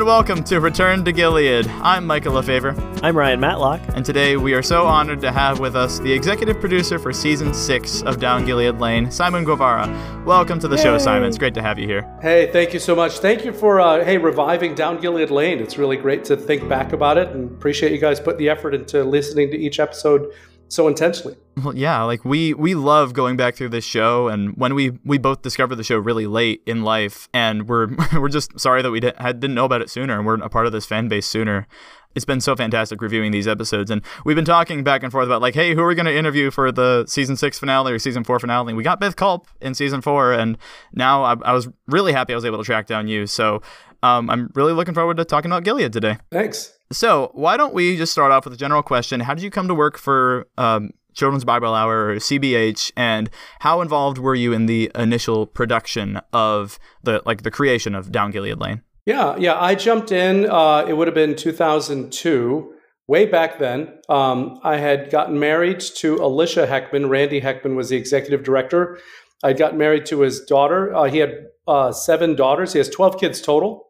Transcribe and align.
and 0.00 0.06
welcome 0.06 0.42
to 0.42 0.60
Return 0.60 1.04
to 1.04 1.12
Gilead. 1.12 1.66
I'm 1.66 2.06
Michael 2.06 2.32
LaFaver. 2.32 3.02
I'm 3.02 3.14
Ryan 3.14 3.38
Matlock. 3.38 3.82
And 3.94 4.02
today 4.02 4.38
we 4.38 4.54
are 4.54 4.62
so 4.62 4.86
honored 4.86 5.20
to 5.20 5.30
have 5.30 5.60
with 5.60 5.76
us 5.76 5.98
the 5.98 6.10
executive 6.10 6.58
producer 6.58 6.98
for 6.98 7.12
season 7.12 7.52
six 7.52 8.02
of 8.04 8.18
Down 8.18 8.46
Gilead 8.46 8.80
Lane, 8.80 9.10
Simon 9.10 9.44
Guevara. 9.44 10.22
Welcome 10.24 10.58
to 10.60 10.68
the 10.68 10.76
Yay. 10.76 10.82
show, 10.84 10.96
Simon. 10.96 11.28
It's 11.28 11.36
great 11.36 11.52
to 11.52 11.60
have 11.60 11.78
you 11.78 11.86
here. 11.86 12.10
Hey, 12.22 12.50
thank 12.50 12.72
you 12.72 12.78
so 12.78 12.96
much. 12.96 13.18
Thank 13.18 13.44
you 13.44 13.52
for, 13.52 13.78
uh, 13.78 14.02
hey, 14.02 14.16
reviving 14.16 14.74
Down 14.74 14.98
Gilead 14.98 15.30
Lane. 15.30 15.58
It's 15.58 15.76
really 15.76 15.98
great 15.98 16.24
to 16.26 16.36
think 16.36 16.66
back 16.66 16.94
about 16.94 17.18
it 17.18 17.28
and 17.28 17.50
appreciate 17.50 17.92
you 17.92 17.98
guys 17.98 18.20
putting 18.20 18.38
the 18.38 18.48
effort 18.48 18.74
into 18.74 19.04
listening 19.04 19.50
to 19.50 19.58
each 19.58 19.78
episode 19.80 20.32
so 20.70 20.86
intensely. 20.88 21.36
Well, 21.62 21.76
yeah, 21.76 22.02
like 22.04 22.24
we 22.24 22.54
we 22.54 22.74
love 22.74 23.12
going 23.12 23.36
back 23.36 23.56
through 23.56 23.70
this 23.70 23.84
show, 23.84 24.28
and 24.28 24.56
when 24.56 24.74
we 24.74 24.98
we 25.04 25.18
both 25.18 25.42
discovered 25.42 25.76
the 25.76 25.84
show 25.84 25.98
really 25.98 26.26
late 26.26 26.62
in 26.64 26.82
life, 26.82 27.28
and 27.34 27.68
we're 27.68 27.88
we're 28.14 28.28
just 28.28 28.58
sorry 28.58 28.80
that 28.82 28.90
we 28.90 29.00
didn't 29.00 29.20
had, 29.20 29.40
didn't 29.40 29.54
know 29.54 29.64
about 29.64 29.82
it 29.82 29.90
sooner, 29.90 30.16
and 30.16 30.24
we're 30.24 30.40
a 30.40 30.48
part 30.48 30.66
of 30.66 30.72
this 30.72 30.86
fan 30.86 31.08
base 31.08 31.26
sooner. 31.26 31.66
It's 32.12 32.24
been 32.24 32.40
so 32.40 32.56
fantastic 32.56 33.00
reviewing 33.00 33.30
these 33.30 33.46
episodes, 33.46 33.90
and 33.90 34.02
we've 34.24 34.36
been 34.36 34.44
talking 34.44 34.82
back 34.82 35.02
and 35.02 35.12
forth 35.12 35.26
about 35.26 35.42
like, 35.42 35.54
hey, 35.54 35.74
who 35.74 35.82
are 35.82 35.86
we 35.86 35.94
going 35.94 36.06
to 36.06 36.16
interview 36.16 36.50
for 36.50 36.72
the 36.72 37.04
season 37.06 37.36
six 37.36 37.58
finale 37.58 37.92
or 37.92 37.98
season 37.98 38.24
four 38.24 38.40
finale? 38.40 38.72
We 38.72 38.82
got 38.82 38.98
Beth 38.98 39.14
Culp 39.14 39.46
in 39.60 39.74
season 39.74 40.00
four, 40.00 40.32
and 40.32 40.56
now 40.92 41.22
I, 41.22 41.36
I 41.44 41.52
was 41.52 41.68
really 41.86 42.12
happy 42.12 42.32
I 42.32 42.36
was 42.36 42.44
able 42.44 42.58
to 42.58 42.64
track 42.64 42.86
down 42.86 43.06
you. 43.06 43.26
So 43.26 43.62
um, 44.02 44.30
I'm 44.30 44.50
really 44.54 44.72
looking 44.72 44.94
forward 44.94 45.16
to 45.18 45.24
talking 45.24 45.50
about 45.50 45.64
Gilead 45.64 45.92
today. 45.92 46.18
Thanks. 46.30 46.76
So, 46.92 47.30
why 47.34 47.56
don't 47.56 47.74
we 47.74 47.96
just 47.96 48.12
start 48.12 48.32
off 48.32 48.44
with 48.44 48.54
a 48.54 48.56
general 48.56 48.82
question? 48.82 49.20
How 49.20 49.34
did 49.34 49.44
you 49.44 49.50
come 49.50 49.68
to 49.68 49.74
work 49.74 49.96
for 49.96 50.48
um, 50.58 50.90
Children's 51.14 51.44
Bible 51.44 51.74
Hour 51.74 52.08
or 52.08 52.16
CBH, 52.16 52.92
and 52.96 53.30
how 53.60 53.80
involved 53.80 54.18
were 54.18 54.34
you 54.34 54.52
in 54.52 54.66
the 54.66 54.90
initial 54.94 55.46
production 55.46 56.20
of 56.32 56.78
the 57.02 57.22
like 57.26 57.42
the 57.42 57.50
creation 57.50 57.94
of 57.94 58.10
Down 58.10 58.30
Gilead 58.30 58.58
Lane? 58.58 58.82
Yeah, 59.06 59.36
yeah, 59.38 59.60
I 59.60 59.74
jumped 59.74 60.12
in. 60.12 60.48
Uh, 60.48 60.84
it 60.88 60.94
would 60.94 61.08
have 61.08 61.14
been 61.14 61.36
2002. 61.36 62.74
Way 63.08 63.26
back 63.26 63.58
then, 63.58 63.92
um, 64.08 64.60
I 64.62 64.76
had 64.76 65.10
gotten 65.10 65.40
married 65.40 65.80
to 65.96 66.14
Alicia 66.16 66.68
Heckman. 66.68 67.08
Randy 67.08 67.40
Heckman 67.40 67.74
was 67.74 67.88
the 67.88 67.96
executive 67.96 68.44
director. 68.44 69.00
I 69.42 69.52
got 69.52 69.76
married 69.76 70.06
to 70.06 70.20
his 70.20 70.40
daughter. 70.40 70.94
Uh, 70.94 71.04
he 71.04 71.18
had 71.18 71.46
uh, 71.66 71.90
seven 71.90 72.36
daughters. 72.36 72.72
He 72.72 72.78
has 72.78 72.88
12 72.88 73.18
kids 73.18 73.40
total. 73.40 73.89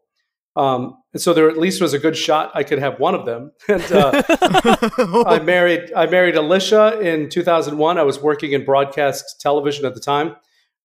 Um, 0.55 0.97
and 1.13 1.21
so 1.21 1.33
there 1.33 1.49
at 1.49 1.57
least 1.57 1.81
was 1.81 1.93
a 1.93 1.99
good 1.99 2.17
shot 2.17 2.51
I 2.53 2.63
could 2.63 2.79
have 2.79 2.99
one 2.99 3.15
of 3.15 3.25
them. 3.25 3.51
And 3.69 3.91
uh, 3.91 4.21
I 5.27 5.39
married 5.39 5.91
I 5.95 6.07
married 6.07 6.35
Alicia 6.35 6.99
in 6.99 7.29
2001. 7.29 7.97
I 7.97 8.03
was 8.03 8.21
working 8.21 8.51
in 8.51 8.65
broadcast 8.65 9.39
television 9.39 9.85
at 9.85 9.93
the 9.93 10.01
time, 10.01 10.35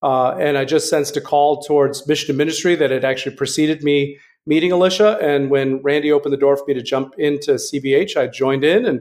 uh, 0.03 0.33
and 0.33 0.57
I 0.57 0.65
just 0.65 0.89
sensed 0.89 1.17
a 1.17 1.21
call 1.21 1.63
towards 1.63 2.07
mission 2.07 2.31
and 2.31 2.39
ministry 2.39 2.75
that 2.77 2.91
had 2.91 3.05
actually 3.05 3.37
preceded 3.37 3.83
me 3.83 4.19
meeting 4.47 4.73
Alicia. 4.73 5.19
And 5.21 5.51
when 5.51 5.83
Randy 5.83 6.13
opened 6.13 6.33
the 6.33 6.39
door 6.39 6.57
for 6.57 6.65
me 6.67 6.75
to 6.75 6.83
jump 6.83 7.15
into 7.19 7.53
CBH, 7.53 8.17
I 8.17 8.29
joined 8.29 8.65
in 8.65 8.87
and 8.87 9.01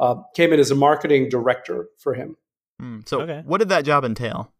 uh, 0.00 0.16
came 0.34 0.52
in 0.52 0.60
as 0.60 0.70
a 0.70 0.74
marketing 0.74 1.28
director 1.28 1.88
for 1.98 2.14
him. 2.14 2.36
Mm, 2.80 3.08
so, 3.08 3.20
okay. 3.20 3.42
what 3.46 3.58
did 3.58 3.68
that 3.70 3.84
job 3.84 4.04
entail? 4.04 4.52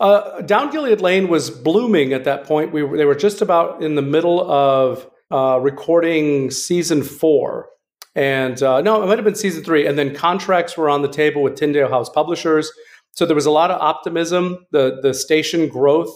Uh, 0.00 0.40
Down 0.42 0.70
Gilead 0.70 1.00
Lane 1.00 1.28
was 1.28 1.50
blooming 1.50 2.12
at 2.12 2.24
that 2.24 2.44
point. 2.44 2.72
We 2.72 2.82
were, 2.82 2.96
they 2.96 3.04
were 3.04 3.16
just 3.16 3.42
about 3.42 3.82
in 3.82 3.96
the 3.96 4.02
middle 4.02 4.48
of 4.50 5.08
uh, 5.30 5.58
recording 5.60 6.50
season 6.50 7.02
four. 7.02 7.68
And 8.14 8.62
uh, 8.62 8.80
no, 8.80 9.02
it 9.02 9.06
might 9.06 9.18
have 9.18 9.24
been 9.24 9.34
season 9.34 9.64
three. 9.64 9.86
And 9.86 9.98
then 9.98 10.14
contracts 10.14 10.76
were 10.76 10.88
on 10.88 11.02
the 11.02 11.08
table 11.08 11.42
with 11.42 11.56
Tyndale 11.56 11.88
House 11.88 12.08
Publishers. 12.08 12.70
So 13.12 13.26
there 13.26 13.34
was 13.34 13.46
a 13.46 13.50
lot 13.50 13.70
of 13.70 13.80
optimism. 13.80 14.66
The, 14.70 15.00
the 15.02 15.12
station 15.14 15.68
growth 15.68 16.14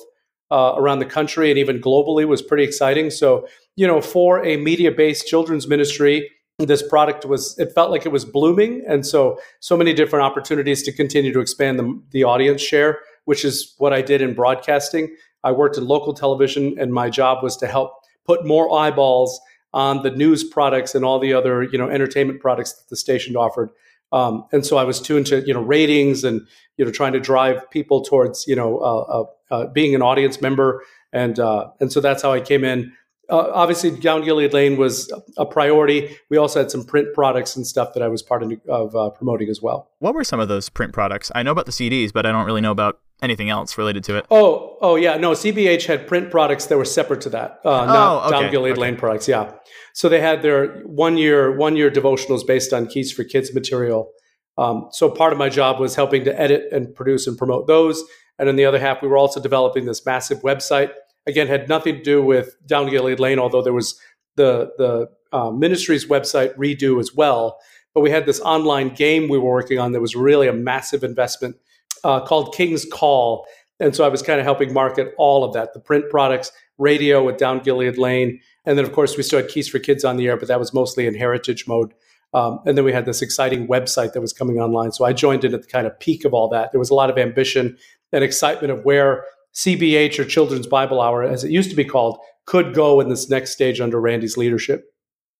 uh, 0.51 0.75
around 0.77 1.01
the 1.01 1.07
country 1.07 1.51
and 1.51 1.59
even 1.59 1.81
globally 1.81 2.27
was 2.27 2.43
pretty 2.43 2.65
exciting. 2.65 3.11
So, 3.11 3.47
you 3.75 3.87
know, 3.87 4.01
for 4.01 4.45
a 4.45 4.57
media 4.57 4.93
based 4.93 5.27
children's 5.27 5.67
ministry, 5.67 6.31
this 6.59 6.87
product 6.87 7.25
was 7.25 7.59
it 7.59 7.73
felt 7.75 7.91
like 7.91 8.07
it 8.07 8.13
was 8.13 8.25
blooming 8.25 8.85
and 8.87 9.05
so 9.07 9.39
so 9.61 9.77
many 9.77 9.93
different 9.93 10.25
opportunities 10.25 10.83
to 10.85 10.93
continue 10.93 11.33
to 11.33 11.41
expand 11.41 11.79
the, 11.79 12.03
the 12.11 12.25
audience 12.25 12.61
share 12.61 12.99
which 13.25 13.45
is 13.45 13.75
what 13.79 13.93
I 13.93 14.03
did 14.03 14.21
in 14.21 14.35
broadcasting. 14.35 15.15
I 15.45 15.53
worked 15.53 15.77
in 15.77 15.87
local 15.87 16.15
television, 16.15 16.77
and 16.79 16.93
my 16.93 17.11
job 17.11 17.43
was 17.43 17.57
to 17.59 17.67
help 17.67 17.93
put 18.25 18.47
more 18.47 18.73
eyeballs 18.73 19.41
on 19.75 20.03
the 20.03 20.11
news 20.11 20.45
products 20.45 20.95
and 20.95 21.05
all 21.05 21.19
the 21.19 21.33
other 21.33 21.63
you 21.63 21.79
know 21.79 21.89
entertainment 21.89 22.41
products 22.41 22.73
that 22.75 22.89
the 22.89 22.97
station 22.97 23.37
offered. 23.37 23.71
Um, 24.13 24.45
and 24.53 24.67
so 24.67 24.77
I 24.77 24.85
was 24.85 25.01
tuned 25.01 25.27
to 25.29 25.41
you 25.47 25.55
know 25.55 25.63
ratings 25.63 26.25
and 26.25 26.47
you 26.77 26.85
know 26.85 26.91
trying 26.91 27.15
to 27.15 27.21
drive 27.21 27.71
people 27.71 28.03
towards 28.03 28.47
you 28.47 28.57
know 28.57 28.79
uh, 28.79 29.01
uh, 29.01 29.25
uh, 29.55 29.67
being 29.69 29.95
an 29.95 30.03
audience 30.03 30.41
member, 30.41 30.83
and 31.13 31.39
uh, 31.39 31.71
and 31.81 31.93
so 31.93 32.01
that's 32.01 32.23
how 32.23 32.33
I 32.33 32.41
came 32.41 32.65
in 32.65 32.93
uh, 33.33 33.51
obviously 33.55 33.91
down 33.91 34.23
Gilead 34.23 34.53
Lane 34.53 34.77
was 34.77 35.13
a 35.37 35.47
priority. 35.47 36.17
We 36.29 36.37
also 36.37 36.61
had 36.61 36.71
some 36.71 36.85
print 36.85 37.09
products 37.15 37.57
and 37.57 37.67
stuff 37.67 37.95
that 37.95 38.03
I 38.03 38.09
was 38.09 38.23
part 38.23 38.43
of, 38.43 38.53
of 38.69 38.95
uh, 38.95 39.11
promoting 39.11 39.49
as 39.49 39.63
well. 39.63 39.91
What 40.01 40.15
were 40.15 40.25
some 40.25 40.39
of 40.39 40.49
those 40.49 40.69
print 40.69 40.93
products? 40.93 41.33
I 41.35 41.43
know 41.43 41.53
about 41.53 41.67
the 41.67 41.73
CDs, 41.73 42.13
but 42.13 42.27
I 42.27 42.33
don't 42.33 42.45
really 42.45 42.61
know 42.61 42.73
about 42.73 43.01
anything 43.23 43.49
else 43.49 43.79
related 43.79 44.05
to 44.05 44.17
it. 44.17 44.27
Oh, 44.31 44.77
oh 44.83 44.97
yeah, 44.97 45.17
no. 45.17 45.31
CBH 45.31 45.87
had 45.87 46.07
print 46.07 46.31
products 46.31 46.67
that 46.67 46.77
were 46.77 46.85
separate 46.85 47.21
to 47.23 47.31
that, 47.31 47.61
uh, 47.65 47.87
not 47.87 48.25
oh, 48.25 48.27
okay. 48.27 48.43
down 48.43 48.51
Gilead 48.51 48.73
okay. 48.73 48.81
Lane 48.81 48.97
products. 48.97 49.29
Yeah, 49.29 49.53
so 49.95 50.09
they 50.09 50.21
had 50.21 50.43
their 50.43 50.83
one 50.85 51.17
year 51.17 51.57
one 51.57 51.77
year 51.77 51.91
devotionals 51.91 52.47
based 52.47 52.73
on 52.73 52.87
Keys 52.87 53.13
for 53.13 53.25
Kids 53.25 53.55
material. 53.55 54.11
Um, 54.59 54.89
so 54.91 55.09
part 55.09 55.33
of 55.33 55.39
my 55.39 55.49
job 55.49 55.81
was 55.81 55.95
helping 55.95 56.25
to 56.25 56.39
edit 56.39 56.71
and 56.73 56.95
produce 56.95 57.27
and 57.27 57.39
promote 57.39 57.67
those, 57.67 58.03
and 58.39 58.49
on 58.49 58.57
the 58.57 58.67
other 58.67 58.79
half, 58.79 59.01
we 59.01 59.09
were 59.09 59.17
also 59.17 59.41
developing 59.41 59.87
this 59.87 60.05
massive 60.05 60.43
website 60.43 60.91
again 61.27 61.47
had 61.47 61.69
nothing 61.69 61.97
to 61.97 62.03
do 62.03 62.23
with 62.23 62.57
Down 62.67 62.89
Gilead 62.89 63.21
Lane, 63.21 63.39
although 63.39 63.63
there 63.63 63.73
was 63.73 63.99
the 64.37 64.71
the 64.79 65.09
uh, 65.33 65.51
ministry's 65.51 66.07
website 66.07 66.55
redo 66.57 67.01
as 67.01 67.15
well. 67.15 67.59
But 67.95 68.01
we 68.01 68.11
had 68.11 68.27
this 68.27 68.41
online 68.41 68.95
game 68.95 69.29
we 69.29 69.39
were 69.39 69.51
working 69.51 69.79
on 69.79 69.93
that 69.93 70.01
was 70.01 70.17
really 70.17 70.49
a 70.49 70.53
massive 70.53 71.05
investment 71.05 71.57
uh, 72.05 72.21
called 72.21 72.55
King's 72.55 72.85
Call, 72.85 73.47
and 73.81 73.95
so 73.95 74.05
I 74.05 74.09
was 74.09 74.23
kind 74.23 74.39
of 74.39 74.45
helping 74.45 74.73
market 74.73 75.15
all 75.19 75.45
of 75.45 75.53
that: 75.55 75.75
the 75.75 75.81
print 75.81 76.11
products, 76.11 76.53
radio 76.79 77.25
with 77.25 77.37
Down 77.37 77.61
Gilead 77.61 77.99
Lane, 77.99 78.41
and 78.65 78.79
then 78.79 78.85
of 78.85 78.93
course 78.93 79.17
we 79.17 79.23
still 79.23 79.41
had 79.41 79.49
Keys 79.49 79.69
for 79.69 79.79
Kids 79.79 80.05
on 80.05 80.17
the 80.17 80.27
air, 80.27 80.37
but 80.37 80.49
that 80.49 80.59
was 80.59 80.73
mostly 80.73 81.07
in 81.07 81.15
heritage 81.15 81.67
mode. 81.67 81.93
Um, 82.35 82.61
and 82.65 82.79
then 82.79 82.85
we 82.85 82.93
had 82.93 83.05
this 83.05 83.21
exciting 83.21 83.69
website 83.69 84.15
that 84.15 84.21
was 84.21 84.33
coming 84.33 84.59
online. 84.59 84.93
So 84.93 85.05
I 85.05 85.13
joined 85.13 85.45
in 85.45 85.53
at 85.53 85.63
the 85.63 85.69
kind 85.69 85.87
of 85.87 85.99
peak 86.01 86.25
of 86.25 86.33
all 86.33 86.49
that. 86.49 86.73
There 86.73 86.79
was 86.79 86.89
a 86.89 86.95
lot 86.95 87.11
of 87.11 87.19
ambition 87.19 87.77
and 88.11 88.25
excitement 88.25 88.73
of 88.73 88.85
where 88.85 89.25
CBH 89.55 90.19
or 90.19 90.25
Children's 90.25 90.67
Bible 90.67 91.01
Hour, 91.01 91.23
as 91.23 91.45
it 91.45 91.51
used 91.51 91.71
to 91.71 91.77
be 91.77 91.85
called, 91.85 92.19
could 92.47 92.75
go 92.75 93.01
in 93.01 93.09
this 93.09 93.29
next 93.29 93.53
stage 93.53 93.81
under 93.81 94.01
Randy's 94.01 94.37
leadership. 94.37 94.92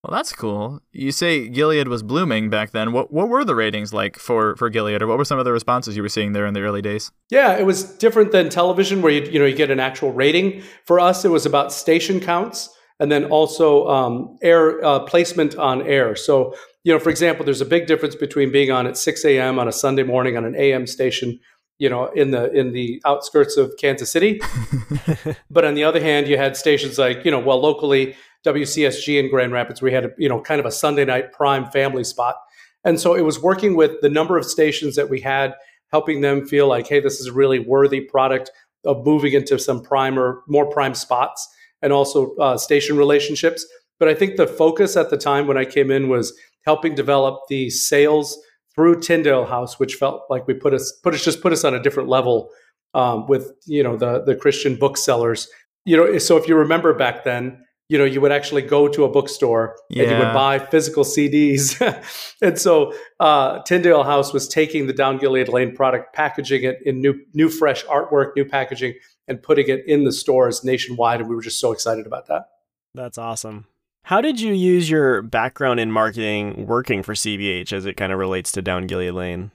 Well, 0.03 0.17
that's 0.17 0.33
cool. 0.33 0.81
You 0.91 1.13
say 1.13 1.49
Gilead 1.49 1.87
was 1.87 2.03
blooming 2.03 2.51
back 2.51 2.73
then. 2.73 2.93
What 2.93 3.13
what 3.13 3.29
were 3.29 3.45
the 3.45 3.55
ratings 3.55 3.93
like 3.93 4.19
for 4.19 4.57
for 4.57 4.69
Gilead, 4.69 5.01
or 5.01 5.07
what 5.07 5.17
were 5.17 5.25
some 5.25 5.39
of 5.39 5.45
the 5.45 5.53
responses 5.53 5.97
you 5.97 6.03
were 6.03 6.09
seeing 6.09 6.33
there 6.33 6.45
in 6.45 6.55
the 6.55 6.61
early 6.61 6.83
days? 6.83 7.13
Yeah, 7.31 7.57
it 7.57 7.65
was 7.65 7.85
different 7.85 8.33
than 8.33 8.49
television, 8.49 9.01
where 9.01 9.13
you 9.13 9.23
you 9.31 9.39
know 9.39 9.45
you 9.47 9.55
get 9.55 9.71
an 9.71 9.79
actual 9.79 10.13
rating. 10.13 10.63
For 10.87 10.99
us, 10.99 11.25
it 11.25 11.29
was 11.29 11.47
about 11.47 11.73
station 11.73 12.19
counts 12.19 12.69
and 12.99 13.13
then 13.13 13.27
also 13.27 13.87
um, 13.87 14.39
air 14.43 14.85
uh, 14.85 15.01
placement 15.01 15.55
on 15.57 15.83
air. 15.83 16.17
So 16.17 16.57
you 16.83 16.93
know, 16.93 16.99
for 16.99 17.11
example, 17.11 17.45
there's 17.45 17.61
a 17.61 17.67
big 17.67 17.87
difference 17.87 18.17
between 18.17 18.51
being 18.51 18.73
on 18.73 18.89
at 18.89 18.99
6 18.99 19.25
a.m. 19.25 19.61
on 19.61 19.69
a 19.69 19.73
Sunday 19.73 20.03
morning 20.03 20.37
on 20.37 20.45
an 20.45 20.57
AM 20.57 20.89
station 20.89 21.39
you 21.79 21.89
know, 21.89 22.07
in 22.13 22.31
the 22.31 22.53
in 22.53 22.73
the 22.73 23.03
outskirts 23.05 23.57
of 23.57 23.75
Kansas 23.77 24.09
City. 24.09 24.41
but 25.51 25.65
on 25.65 25.75
the 25.75 25.83
other 25.83 26.01
hand, 26.01 26.29
you 26.29 26.37
had 26.37 26.57
stations 26.57 26.97
like, 26.97 27.25
you 27.25 27.31
know, 27.31 27.41
well, 27.41 27.61
locally 27.61 28.15
WCSG 28.45 29.19
in 29.19 29.31
Grand 29.31 29.53
Rapids, 29.53 29.83
we 29.83 29.93
had, 29.93 30.05
a, 30.05 30.11
you 30.19 30.29
know, 30.29 30.41
kind 30.41 30.61
of 30.61 30.67
a 30.67 30.71
Sunday 30.71 31.05
night 31.05 31.33
prime 31.33 31.71
family 31.71 32.05
spot. 32.05 32.37
And 32.85 32.99
so 32.99 33.15
it 33.15 33.23
was 33.23 33.41
working 33.41 33.77
with 33.77 34.01
the 34.01 34.09
number 34.09 34.37
of 34.37 34.45
stations 34.45 34.97
that 34.97 35.09
we 35.09 35.21
had, 35.21 35.55
helping 35.91 36.21
them 36.21 36.47
feel 36.47 36.67
like, 36.67 36.89
hey, 36.89 37.01
this 37.01 37.21
is 37.21 37.27
a 37.27 37.33
really 37.33 37.59
worthy 37.59 38.01
product 38.01 38.51
of 38.85 39.05
moving 39.07 39.33
into 39.33 39.59
some 39.59 39.83
prime 39.83 40.19
or 40.19 40.43
more 40.49 40.67
prime 40.67 40.95
spots 40.95 41.49
and 41.83 41.93
also 41.93 42.35
uh, 42.37 42.57
station 42.57 42.97
relationships. 42.97 43.67
But 43.99 44.09
I 44.09 44.15
think 44.15 44.37
the 44.37 44.47
focus 44.47 44.97
at 44.97 45.11
the 45.11 45.17
time 45.17 45.47
when 45.47 45.57
I 45.57 45.65
came 45.65 45.91
in 45.91 46.09
was 46.09 46.33
helping 46.65 46.95
develop 46.95 47.41
the 47.49 47.71
sales 47.71 48.39
through 48.75 49.01
Tyndale 49.01 49.45
House, 49.45 49.79
which 49.79 49.97
felt 49.97 50.23
like 50.31 50.47
we 50.47 50.55
put 50.55 50.73
us 50.73 50.93
put 51.03 51.15
us 51.15 51.25
just 51.25 51.43
put 51.43 51.53
us 51.53 51.65
on 51.65 51.75
a 51.75 51.83
different 51.83 52.09
level 52.09 52.51
um, 52.95 53.27
with 53.27 53.53
you 53.67 53.83
know 53.83 53.97
the 53.97 54.23
the 54.25 54.35
Christian 54.35 54.77
booksellers. 54.77 55.49
You 55.85 55.97
know, 55.97 56.19
so 56.19 56.37
if 56.37 56.49
you 56.49 56.57
remember 56.57 56.95
back 56.95 57.25
then, 57.25 57.65
you 57.93 57.99
know, 57.99 58.05
you 58.05 58.23
would 58.23 58.33
actually 58.33 58.63
go 58.63 58.89
to 58.89 59.05
a 59.05 59.09
bookstore 59.09 59.77
yeah. 59.91 60.05
and 60.05 60.13
you 60.13 60.17
would 60.17 60.33
buy 60.33 60.59
physical 60.59 61.05
CDs. 61.05 61.79
and 62.43 62.59
so 62.59 62.95
uh, 63.21 63.61
Tyndale 63.65 64.03
House 64.03 64.33
was 64.33 64.49
taking 64.49 64.87
the 64.87 64.95
Down 64.95 65.19
Gilead 65.19 65.51
Lane 65.51 65.77
product, 65.77 66.15
packaging 66.15 66.65
it 66.65 66.79
in 66.87 67.03
new 67.03 67.21
new 67.35 67.51
fresh 67.51 67.85
artwork, 67.85 68.35
new 68.35 68.47
packaging, 68.47 68.95
and 69.29 69.43
putting 69.43 69.69
it 69.69 69.85
in 69.87 70.05
the 70.05 70.13
stores 70.13 70.65
nationwide. 70.65 71.21
And 71.21 71.29
we 71.29 71.37
were 71.37 71.43
just 71.43 71.61
so 71.61 71.71
excited 71.71 72.07
about 72.07 72.29
that. 72.29 72.47
That's 72.95 73.19
awesome. 73.19 73.67
How 74.05 74.23
did 74.23 74.41
you 74.41 74.55
use 74.55 74.89
your 74.89 75.21
background 75.21 75.79
in 75.79 75.93
marketing 75.93 76.67
working 76.67 77.03
for 77.03 77.13
CBH 77.13 77.75
as 77.75 77.85
it 77.85 77.99
kind 77.99 78.11
of 78.11 78.19
relates 78.19 78.53
to 78.53 78.63
Down 78.63 78.87
Gilead 78.87 79.13
Lane? 79.13 79.51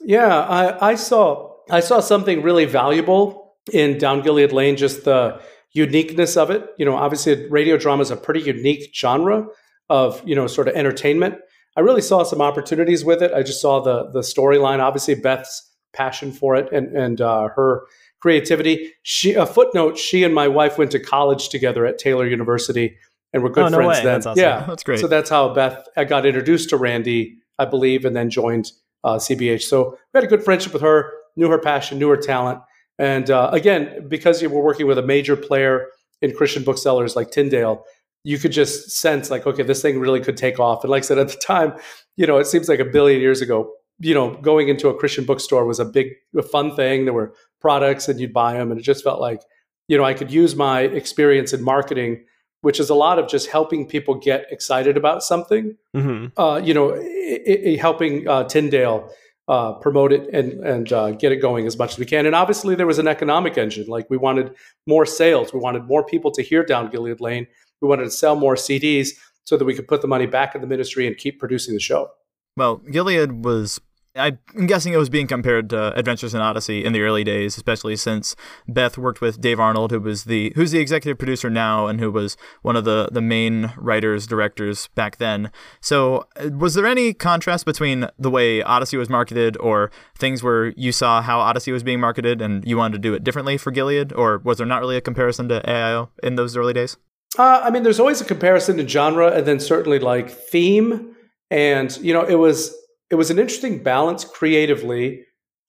Yeah, 0.00 0.40
I, 0.40 0.92
I 0.92 0.94
saw 0.94 1.52
I 1.70 1.80
saw 1.80 2.00
something 2.00 2.40
really 2.40 2.64
valuable 2.64 3.56
in 3.70 3.98
Down 3.98 4.22
Gilead 4.22 4.52
Lane. 4.52 4.78
Just 4.78 5.04
the 5.04 5.42
uniqueness 5.74 6.36
of 6.36 6.50
it. 6.50 6.66
You 6.78 6.84
know, 6.86 6.96
obviously, 6.96 7.46
radio 7.48 7.76
drama 7.76 8.02
is 8.02 8.10
a 8.10 8.16
pretty 8.16 8.40
unique 8.40 8.90
genre 8.94 9.46
of 9.90 10.22
you 10.26 10.34
know 10.34 10.46
sort 10.46 10.68
of 10.68 10.74
entertainment. 10.74 11.36
I 11.76 11.80
really 11.80 12.00
saw 12.02 12.22
some 12.22 12.40
opportunities 12.40 13.04
with 13.04 13.22
it. 13.22 13.32
I 13.32 13.42
just 13.42 13.60
saw 13.60 13.80
the 13.80 14.10
the 14.10 14.20
storyline. 14.20 14.78
Obviously, 14.80 15.14
Beth's 15.16 15.70
passion 15.92 16.32
for 16.32 16.56
it 16.56 16.72
and 16.72 16.96
and 16.96 17.20
uh, 17.20 17.48
her 17.54 17.82
creativity. 18.20 18.92
She 19.02 19.34
a 19.34 19.44
footnote. 19.44 19.98
She 19.98 20.24
and 20.24 20.34
my 20.34 20.48
wife 20.48 20.78
went 20.78 20.90
to 20.92 20.98
college 21.00 21.50
together 21.50 21.84
at 21.84 21.98
Taylor 21.98 22.26
University 22.26 22.96
and 23.34 23.42
we're 23.42 23.50
good 23.50 23.64
Oh, 23.64 23.68
no 23.68 23.76
friends 23.78 23.88
way. 23.88 23.94
then. 23.96 24.04
That's 24.04 24.26
awesome. 24.26 24.40
Yeah, 24.42 24.64
That's 24.66 24.82
great. 24.84 25.00
So 25.00 25.08
that's 25.08 25.28
how 25.28 25.52
Beth 25.52 25.86
I 25.96 26.04
got 26.04 26.24
introduced 26.24 26.70
to 26.70 26.76
Randy, 26.78 27.36
I 27.58 27.64
believe, 27.66 28.04
and 28.06 28.16
then 28.16 28.30
joined 28.30 28.70
uh, 29.02 29.16
CBH. 29.16 29.62
So 29.62 29.90
we 30.12 30.18
had 30.18 30.24
a 30.24 30.28
good 30.28 30.42
friendship 30.44 30.72
with 30.72 30.82
her. 30.82 31.12
Knew 31.36 31.50
her 31.50 31.58
passion, 31.58 31.98
knew 31.98 32.08
her 32.08 32.16
talent, 32.16 32.60
and 32.98 33.30
uh, 33.30 33.50
again, 33.52 34.06
because 34.08 34.42
you 34.42 34.50
were 34.50 34.62
working 34.62 34.86
with 34.86 34.98
a 34.98 35.02
major 35.02 35.36
player 35.36 35.88
in 36.22 36.34
Christian 36.34 36.62
booksellers 36.62 37.16
like 37.16 37.30
Tyndale, 37.30 37.84
you 38.22 38.38
could 38.38 38.52
just 38.52 38.90
sense 38.90 39.30
like, 39.30 39.46
okay, 39.46 39.62
this 39.62 39.82
thing 39.82 39.98
really 39.98 40.20
could 40.20 40.36
take 40.36 40.58
off. 40.58 40.82
And 40.84 40.90
like 40.90 41.02
I 41.02 41.06
said 41.06 41.18
at 41.18 41.28
the 41.28 41.36
time, 41.36 41.74
you 42.16 42.26
know, 42.26 42.38
it 42.38 42.46
seems 42.46 42.68
like 42.68 42.80
a 42.80 42.84
billion 42.84 43.20
years 43.20 43.40
ago. 43.40 43.72
You 44.00 44.12
know, 44.14 44.34
going 44.34 44.68
into 44.68 44.88
a 44.88 44.94
Christian 44.94 45.24
bookstore 45.24 45.64
was 45.64 45.78
a 45.78 45.84
big, 45.84 46.08
a 46.36 46.42
fun 46.42 46.74
thing. 46.74 47.04
There 47.04 47.14
were 47.14 47.32
products, 47.60 48.08
and 48.08 48.18
you'd 48.18 48.32
buy 48.32 48.54
them, 48.54 48.72
and 48.72 48.80
it 48.80 48.82
just 48.82 49.04
felt 49.04 49.20
like, 49.20 49.40
you 49.86 49.96
know, 49.96 50.04
I 50.04 50.14
could 50.14 50.32
use 50.32 50.56
my 50.56 50.80
experience 50.80 51.52
in 51.52 51.62
marketing 51.62 52.24
which 52.64 52.80
is 52.80 52.88
a 52.88 52.94
lot 52.94 53.18
of 53.18 53.28
just 53.28 53.48
helping 53.48 53.86
people 53.86 54.14
get 54.14 54.46
excited 54.50 54.96
about 54.96 55.22
something. 55.22 55.76
hmm 55.94 56.26
Uh, 56.38 56.58
you 56.64 56.72
know, 56.72 56.94
i 56.94 57.58
i 57.70 57.76
helping 57.78 58.26
uh, 58.26 58.44
Tyndale 58.44 59.10
uh, 59.48 59.74
promote 59.74 60.12
it 60.12 60.28
and 60.32 60.52
and 60.64 60.92
uh, 60.92 61.10
get 61.12 61.32
it 61.32 61.36
going 61.36 61.66
as 61.66 61.78
much 61.78 61.92
as 61.92 61.98
we 61.98 62.06
can. 62.06 62.26
And 62.26 62.34
obviously, 62.34 62.74
there 62.74 62.86
was 62.86 62.98
an 62.98 63.08
economic 63.08 63.58
engine. 63.58 63.86
Like 63.86 64.08
we 64.08 64.16
wanted 64.16 64.54
more 64.86 65.06
sales, 65.06 65.52
we 65.52 65.60
wanted 65.60 65.84
more 65.84 66.04
people 66.04 66.30
to 66.32 66.42
hear 66.42 66.64
Down 66.64 66.90
Gilead 66.90 67.20
Lane. 67.20 67.46
We 67.80 67.88
wanted 67.88 68.04
to 68.04 68.10
sell 68.10 68.36
more 68.36 68.54
CDs 68.54 69.10
so 69.44 69.56
that 69.56 69.64
we 69.64 69.74
could 69.74 69.86
put 69.86 70.00
the 70.00 70.08
money 70.08 70.26
back 70.26 70.54
in 70.54 70.60
the 70.60 70.66
ministry 70.66 71.06
and 71.06 71.16
keep 71.16 71.38
producing 71.38 71.74
the 71.74 71.80
show. 71.80 72.10
Well, 72.56 72.76
Gilead 72.76 73.44
was. 73.44 73.80
I'm 74.16 74.38
guessing 74.66 74.92
it 74.92 74.98
was 74.98 75.08
being 75.08 75.26
compared 75.26 75.68
to 75.70 75.92
Adventures 75.98 76.34
in 76.34 76.40
Odyssey 76.40 76.84
in 76.84 76.92
the 76.92 77.02
early 77.02 77.24
days, 77.24 77.56
especially 77.56 77.96
since 77.96 78.36
Beth 78.68 78.96
worked 78.96 79.20
with 79.20 79.40
Dave 79.40 79.58
Arnold, 79.58 79.90
who 79.90 79.98
was 79.98 80.24
the 80.24 80.52
who's 80.54 80.70
the 80.70 80.78
executive 80.78 81.18
producer 81.18 81.50
now 81.50 81.88
and 81.88 81.98
who 81.98 82.12
was 82.12 82.36
one 82.62 82.76
of 82.76 82.84
the 82.84 83.08
the 83.10 83.20
main 83.20 83.72
writers 83.76 84.28
directors 84.28 84.88
back 84.94 85.16
then. 85.16 85.50
So, 85.80 86.28
uh, 86.36 86.50
was 86.56 86.74
there 86.74 86.86
any 86.86 87.12
contrast 87.12 87.66
between 87.66 88.06
the 88.16 88.30
way 88.30 88.62
Odyssey 88.62 88.96
was 88.96 89.08
marketed, 89.08 89.56
or 89.56 89.90
things 90.16 90.44
where 90.44 90.66
you 90.76 90.92
saw 90.92 91.20
how 91.20 91.40
Odyssey 91.40 91.72
was 91.72 91.82
being 91.82 91.98
marketed 91.98 92.40
and 92.40 92.64
you 92.66 92.76
wanted 92.76 92.92
to 92.92 93.00
do 93.00 93.14
it 93.14 93.24
differently 93.24 93.56
for 93.56 93.72
Gilead, 93.72 94.12
or 94.12 94.38
was 94.38 94.58
there 94.58 94.66
not 94.66 94.80
really 94.80 94.96
a 94.96 95.00
comparison 95.00 95.48
to 95.48 95.60
AIO 95.66 96.10
in 96.22 96.36
those 96.36 96.56
early 96.56 96.72
days? 96.72 96.96
Uh, 97.36 97.62
I 97.64 97.70
mean, 97.70 97.82
there's 97.82 97.98
always 97.98 98.20
a 98.20 98.24
comparison 98.24 98.76
to 98.76 98.86
genre, 98.86 99.32
and 99.32 99.44
then 99.44 99.58
certainly 99.58 99.98
like 99.98 100.30
theme, 100.30 101.16
and 101.50 101.96
you 101.96 102.12
know, 102.12 102.22
it 102.22 102.36
was 102.36 102.72
it 103.10 103.16
was 103.16 103.30
an 103.30 103.38
interesting 103.38 103.82
balance 103.82 104.24
creatively 104.24 105.24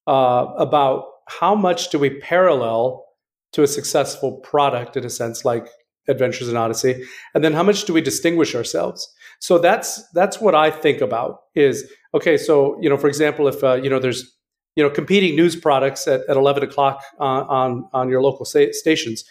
uh, 0.08 0.48
about 0.58 1.06
how 1.28 1.56
much 1.56 1.90
do 1.90 2.00
we 2.00 2.10
parallel 2.20 3.06
to 3.54 3.64
a 3.64 3.68
successful 3.68 4.38
product 4.38 4.98
in 4.98 5.06
a 5.06 5.10
sense, 5.10 5.46
like 5.46 5.68
Adventures 6.08 6.50
in 6.50 6.56
Odyssey, 6.56 7.04
and 7.34 7.44
then 7.44 7.54
how 7.54 7.64
much 7.64 7.86
do 7.86 7.94
we 7.94 8.02
distinguish 8.02 8.54
ourselves? 8.54 9.12
So 9.40 9.58
that's 9.58 10.08
that's 10.12 10.40
what 10.40 10.54
I 10.56 10.70
think 10.70 11.02
about 11.02 11.40
is 11.56 11.92
okay. 12.14 12.38
So 12.38 12.78
you 12.82 12.90
know, 12.90 12.98
for 12.98 13.08
example, 13.08 13.48
if 13.48 13.64
uh, 13.64 13.74
you 13.76 13.90
know 13.90 14.00
there's 14.00 14.24
you 14.76 14.84
know 14.84 14.90
competing 14.90 15.36
news 15.36 15.56
products 15.56 16.08
at, 16.08 16.22
at 16.30 16.38
11 16.38 16.64
o'clock 16.64 17.02
uh, 17.20 17.24
on 17.24 17.90
on 17.92 18.10
your 18.10 18.22
local 18.22 18.46
sta- 18.46 18.74
stations 18.74 19.24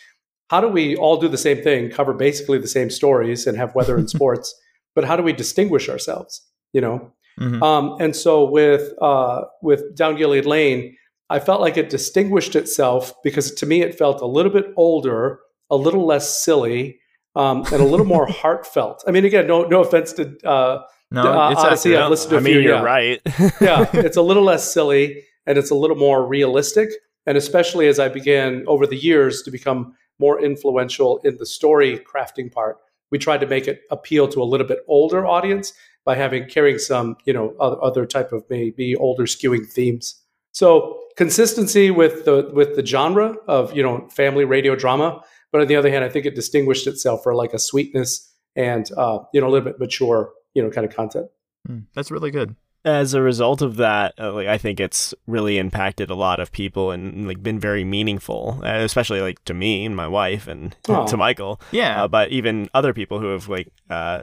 how 0.49 0.61
do 0.61 0.69
we 0.69 0.97
all 0.97 1.17
do 1.17 1.29
the 1.29 1.39
same 1.39 1.63
thing, 1.63 1.91
cover 1.91 2.13
basically 2.13 2.59
the 2.59 2.69
same 2.69 2.91
stories, 2.91 3.47
and 3.47 3.57
have 3.57 3.75
weather 3.75 3.97
and 3.97 4.09
sports? 4.17 4.55
But 4.95 5.05
how 5.05 5.17
do 5.17 5.23
we 5.23 5.33
distinguish 5.33 5.89
ourselves? 5.89 6.43
You 6.73 6.81
know, 6.81 7.13
Mhm. 7.41 7.63
um, 7.63 7.97
and 8.01 8.15
so 8.15 8.45
with 8.49 8.93
uh, 9.03 9.43
with 9.63 9.95
Down 9.97 10.17
Gilead 10.17 10.47
Lane, 10.47 10.97
I 11.31 11.41
felt 11.41 11.61
like 11.61 11.77
it 11.77 11.91
distinguished 11.91 12.55
itself 12.55 13.13
because 13.23 13.53
to 13.55 13.67
me 13.67 13.83
it 13.83 13.99
felt 13.99 14.21
a 14.21 14.27
little 14.27 14.53
bit 14.53 14.67
older, 14.77 15.41
a 15.71 15.77
little 15.77 16.07
less 16.07 16.43
silly, 16.45 17.01
um, 17.35 17.65
and 17.73 17.81
a 17.81 17.85
little 17.85 18.07
more 18.07 18.27
heartfelt. 18.43 19.03
I 19.07 19.11
mean, 19.11 19.25
again, 19.25 19.47
no 19.47 19.65
no 19.65 19.81
offense 19.81 20.13
to 20.15 20.37
uh, 20.47 20.83
No, 21.11 21.23
Uh, 21.23 21.51
it's 21.51 21.61
Odyssey. 21.61 21.97
I've 21.97 22.11
listened 22.11 22.31
to 22.31 22.37
I 22.37 22.41
a 22.41 22.43
mean, 22.43 22.53
few, 22.55 22.63
you're 22.63 22.75
yeah. 22.77 22.83
right. 22.83 23.21
yeah, 23.61 23.87
it's 24.07 24.17
a 24.17 24.23
little 24.23 24.43
less 24.45 24.73
silly 24.73 25.23
and 25.47 25.59
it's 25.59 25.71
a 25.71 25.75
little 25.75 25.97
more 25.97 26.27
realistic. 26.27 26.89
And 27.27 27.37
especially 27.39 27.87
as 27.89 27.99
I 27.99 28.09
began 28.09 28.65
over 28.67 28.87
the 28.87 28.97
years 28.97 29.43
to 29.43 29.51
become 29.51 29.95
more 30.19 30.41
influential 30.43 31.21
in 31.25 31.37
the 31.39 31.47
story 31.47 31.99
crafting 31.99 32.51
part, 32.53 32.77
we 33.11 33.19
tried 33.19 33.41
to 33.41 33.47
make 33.47 33.67
it 33.69 33.81
appeal 33.91 34.29
to 34.29 34.43
a 34.43 34.45
little 34.53 34.67
bit 34.67 34.81
older 34.89 35.27
audience 35.27 35.73
by 36.05 36.15
having 36.15 36.49
carrying 36.49 36.79
some, 36.79 37.17
you 37.25 37.33
know, 37.33 37.55
other, 37.59 38.07
type 38.07 38.33
of 38.33 38.45
maybe 38.51 38.95
older 38.97 39.25
skewing 39.25 39.67
themes. 39.67 40.21
So 40.53 41.01
consistency 41.17 41.91
with 41.91 42.25
the 42.25 42.51
with 42.53 42.77
the 42.77 42.85
genre 42.85 43.37
of 43.49 43.75
you 43.75 43.83
know 43.83 44.09
family 44.09 44.45
radio 44.45 44.77
drama, 44.77 45.23
but 45.51 45.61
on 45.61 45.67
the 45.67 45.77
other 45.77 45.91
hand, 45.91 46.05
I 46.05 46.09
think 46.09 46.27
it 46.27 46.35
distinguished 46.35 46.87
itself 46.87 47.23
for 47.23 47.35
like 47.35 47.53
a 47.53 47.59
sweetness 47.59 48.33
and 48.55 48.89
uh, 48.97 49.21
you 49.33 49.41
know 49.41 49.49
a 49.49 49.51
little 49.51 49.65
bit 49.65 49.81
mature 49.81 50.33
you 50.55 50.63
know 50.63 50.71
kind 50.71 50.87
of 50.87 50.95
content. 50.95 51.27
Mm, 51.69 51.85
That's 51.95 52.11
really 52.11 52.31
good. 52.31 52.55
As 52.85 53.15
a 53.15 53.23
result 53.23 53.63
of 53.63 53.77
that, 53.77 54.15
uh, 54.19 54.33
like 54.33 54.47
I 54.47 54.59
think 54.59 54.79
it's 54.79 55.15
really 55.27 55.59
impacted 55.59 56.11
a 56.11 56.15
lot 56.15 56.39
of 56.39 56.53
people 56.53 56.91
and 56.91 57.27
like 57.27 57.43
been 57.43 57.59
very 57.59 57.83
meaningful, 57.83 58.61
uh, 58.63 58.69
especially 58.81 59.21
like 59.23 59.43
to 59.47 59.55
me 59.55 59.87
and 59.87 59.97
my 59.97 60.07
wife 60.07 60.47
and 60.47 60.77
Aw. 60.89 61.05
to 61.07 61.17
Michael. 61.17 61.61
Yeah. 61.73 62.05
Uh, 62.05 62.09
but 62.09 62.31
even 62.31 62.69
other 62.75 62.93
people 62.93 63.21
who 63.21 63.29
have 63.29 63.49
like 63.49 63.69
uh, 63.89 64.23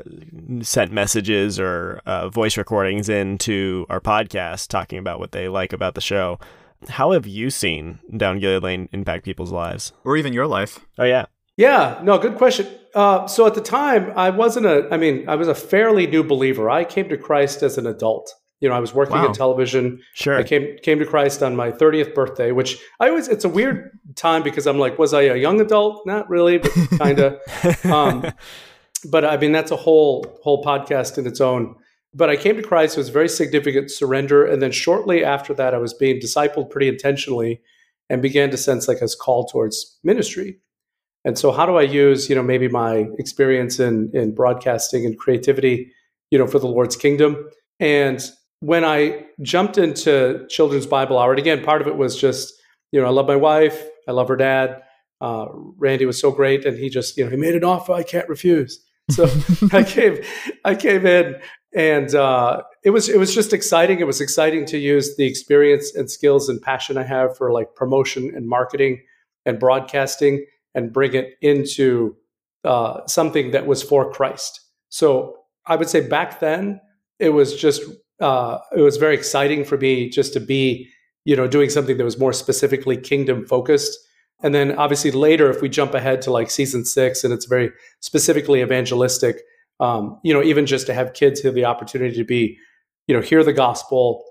sent 0.62 0.92
messages 0.92 1.60
or 1.60 2.02
uh, 2.06 2.30
voice 2.30 2.56
recordings 2.58 3.10
into 3.10 3.86
our 3.90 4.00
podcast 4.00 4.68
talking 4.68 5.00
about 5.00 5.20
what 5.20 5.32
they 5.32 5.48
like 5.48 5.74
about 5.74 5.96
the 5.96 6.02
show. 6.02 6.40
How 6.88 7.12
have 7.12 7.28
you 7.28 7.50
seen 7.50 8.00
Down 8.16 8.40
Gilead 8.40 8.64
Lane 8.64 8.90
impact 8.92 9.26
people's 9.26 9.52
lives? 9.52 9.94
or 10.04 10.18
even 10.18 10.34
your 10.34 10.48
life. 10.48 10.86
Oh 10.98 11.04
yeah, 11.04 11.26
Yeah, 11.58 12.00
no, 12.04 12.18
good 12.18 12.38
question. 12.38 12.68
Uh, 12.94 13.26
so 13.28 13.46
at 13.48 13.56
the 13.56 13.62
time, 13.62 14.12
I 14.16 14.30
wasn't 14.32 14.66
a, 14.66 14.88
I 14.92 14.98
mean, 14.98 15.28
I 15.30 15.36
was 15.36 15.48
a 15.48 15.56
fairly 15.56 16.08
new 16.08 16.24
believer. 16.24 16.70
I 16.70 16.84
came 16.84 17.08
to 17.10 17.18
Christ 17.18 17.64
as 17.64 17.78
an 17.78 17.88
adult. 17.88 18.34
You 18.62 18.70
know, 18.70 18.76
I 18.76 18.80
was 18.80 18.94
working 18.94 19.16
Wow. 19.18 19.28
in 19.28 19.34
television. 19.34 20.02
sure. 20.14 20.38
I 20.38 20.44
came 20.44 20.78
came 20.84 21.00
to 21.00 21.06
Christ 21.06 21.42
on 21.44 21.56
my 21.56 21.72
30th 21.72 22.14
birthday, 22.14 22.52
which 22.52 22.78
I 23.00 23.10
always, 23.10 23.28
it's 23.28 23.44
a 23.44 23.50
weird 23.50 23.90
time 24.16 24.44
because 24.44 24.68
I'm 24.68 24.78
like, 24.80 24.98
was 25.00 25.14
I 25.14 25.24
a 25.24 25.36
young 25.36 25.60
adult? 25.60 26.06
Not 26.06 26.30
really, 26.30 26.60
but 26.60 26.72
kind 27.00 27.20
of. 27.20 27.86
um, 27.86 28.32
but 29.10 29.26
I 29.26 29.38
mean, 29.38 29.52
that's 29.52 29.72
a 29.72 29.76
whole 29.76 30.26
whole 30.44 30.64
podcast 30.64 31.18
in 31.18 31.26
its 31.28 31.42
own. 31.42 31.76
But 32.14 32.30
I 32.30 32.36
came 32.36 32.56
to 32.58 32.62
Christ. 32.62 32.98
It 32.98 33.00
was 33.00 33.10
a 33.10 33.14
very 33.14 33.30
significant 33.30 33.90
surrender, 33.90 34.46
and 34.46 34.62
then 34.62 34.72
shortly 34.72 35.24
after 35.26 35.54
that, 35.56 35.74
I 35.74 35.78
was 35.78 35.94
being 35.94 36.20
discipled 36.20 36.70
pretty 36.70 36.88
intentionally, 36.88 37.62
and 38.10 38.22
began 38.22 38.52
to 38.52 38.58
sense 38.58 38.88
like 38.88 39.02
a 39.02 39.08
call 39.20 39.46
towards 39.48 39.98
ministry. 40.04 40.60
And 41.24 41.38
so, 41.40 41.52
how 41.52 41.66
do 41.66 41.78
I 41.78 41.84
use 41.84 42.30
you 42.30 42.36
know 42.36 42.44
maybe 42.44 42.68
my 42.68 43.08
experience 43.18 43.80
in 43.80 44.12
in 44.14 44.36
broadcasting 44.36 45.06
and 45.06 45.18
creativity, 45.18 45.92
you 46.30 46.38
know, 46.38 46.46
for 46.48 46.60
the 46.60 46.68
Lord's 46.68 46.96
kingdom? 46.96 47.50
And 47.80 48.22
when 48.62 48.86
I 48.86 49.26
jumped 49.42 49.78
into 49.78 50.46
Children's 50.48 50.86
Bible 50.86 51.20
Hour, 51.20 51.32
and 51.32 51.40
again, 51.40 51.64
part 51.64 51.82
of 51.82 51.88
it 51.88 51.98
was 51.98 52.16
just 52.16 52.54
you 52.92 53.02
know 53.02 53.08
I 53.08 53.10
love 53.10 53.28
my 53.28 53.36
wife, 53.36 53.84
I 54.08 54.14
love 54.14 54.30
her 54.30 54.38
dad. 54.38 54.82
Uh, 55.20 55.48
Randy 55.78 56.06
was 56.06 56.20
so 56.20 56.32
great, 56.32 56.66
and 56.66 56.78
he 56.78 56.90
just 56.90 57.18
you 57.18 57.26
know 57.26 57.30
he 57.30 57.38
made 57.38 57.56
an 57.56 57.64
offer 57.64 57.92
I 57.92 58.04
can't 58.04 58.30
refuse. 58.30 58.84
So 59.10 59.30
I 59.74 59.84
came, 59.84 60.20
I 60.64 60.76
came 60.76 61.06
in, 61.06 61.36
and 61.76 62.14
uh, 62.16 62.62
it 62.84 62.92
was 62.92 63.10
it 63.10 63.20
was 63.20 63.34
just 63.34 63.52
exciting. 63.52 64.00
It 64.00 64.08
was 64.08 64.22
exciting 64.22 64.66
to 64.68 64.78
use 64.78 65.16
the 65.18 65.26
experience 65.26 65.94
and 65.96 66.10
skills 66.10 66.48
and 66.48 66.62
passion 66.62 66.98
I 66.98 67.04
have 67.04 67.36
for 67.36 67.52
like 67.52 67.76
promotion 67.76 68.32
and 68.36 68.48
marketing 68.48 69.02
and 69.46 69.60
broadcasting, 69.60 70.46
and 70.76 70.94
bring 70.94 71.16
it 71.16 71.34
into 71.42 72.16
uh, 72.64 73.06
something 73.08 73.52
that 73.52 73.66
was 73.66 73.82
for 73.82 74.12
Christ. 74.12 74.62
So 74.90 75.38
I 75.66 75.76
would 75.76 75.90
say 75.90 76.08
back 76.08 76.40
then 76.40 76.80
it 77.18 77.30
was 77.30 77.56
just 77.56 77.82
uh, 78.22 78.60
it 78.76 78.82
was 78.82 78.98
very 78.98 79.16
exciting 79.16 79.66
for 79.66 79.78
me 79.78 80.10
just 80.10 80.34
to 80.34 80.40
be 80.40 80.90
you 81.26 81.36
know 81.36 81.48
doing 81.48 81.70
something 81.70 81.98
that 81.98 82.04
was 82.04 82.20
more 82.20 82.34
specifically 82.34 82.98
kingdom 82.98 83.46
focused. 83.46 83.98
And 84.44 84.56
then 84.56 84.72
obviously 84.78 85.12
later, 85.12 85.50
if 85.52 85.62
we 85.62 85.70
jump 85.70 85.94
ahead 85.94 86.22
to 86.24 86.32
like 86.32 86.50
season 86.50 86.84
six, 86.84 87.24
and 87.24 87.32
it's 87.34 87.46
very 87.46 87.72
specifically 88.00 88.62
evangelistic, 88.62 89.42
um, 89.80 90.20
you 90.24 90.34
know, 90.34 90.42
even 90.42 90.66
just 90.66 90.88
to 90.88 90.94
have 90.94 91.14
kids 91.14 91.44
have 91.44 91.54
the 91.54 91.66
opportunity 91.66 92.16
to 92.16 92.24
be, 92.24 92.58
you 93.08 93.16
know, 93.16 93.22
hear 93.22 93.44
the 93.44 93.54
gospel 93.54 94.24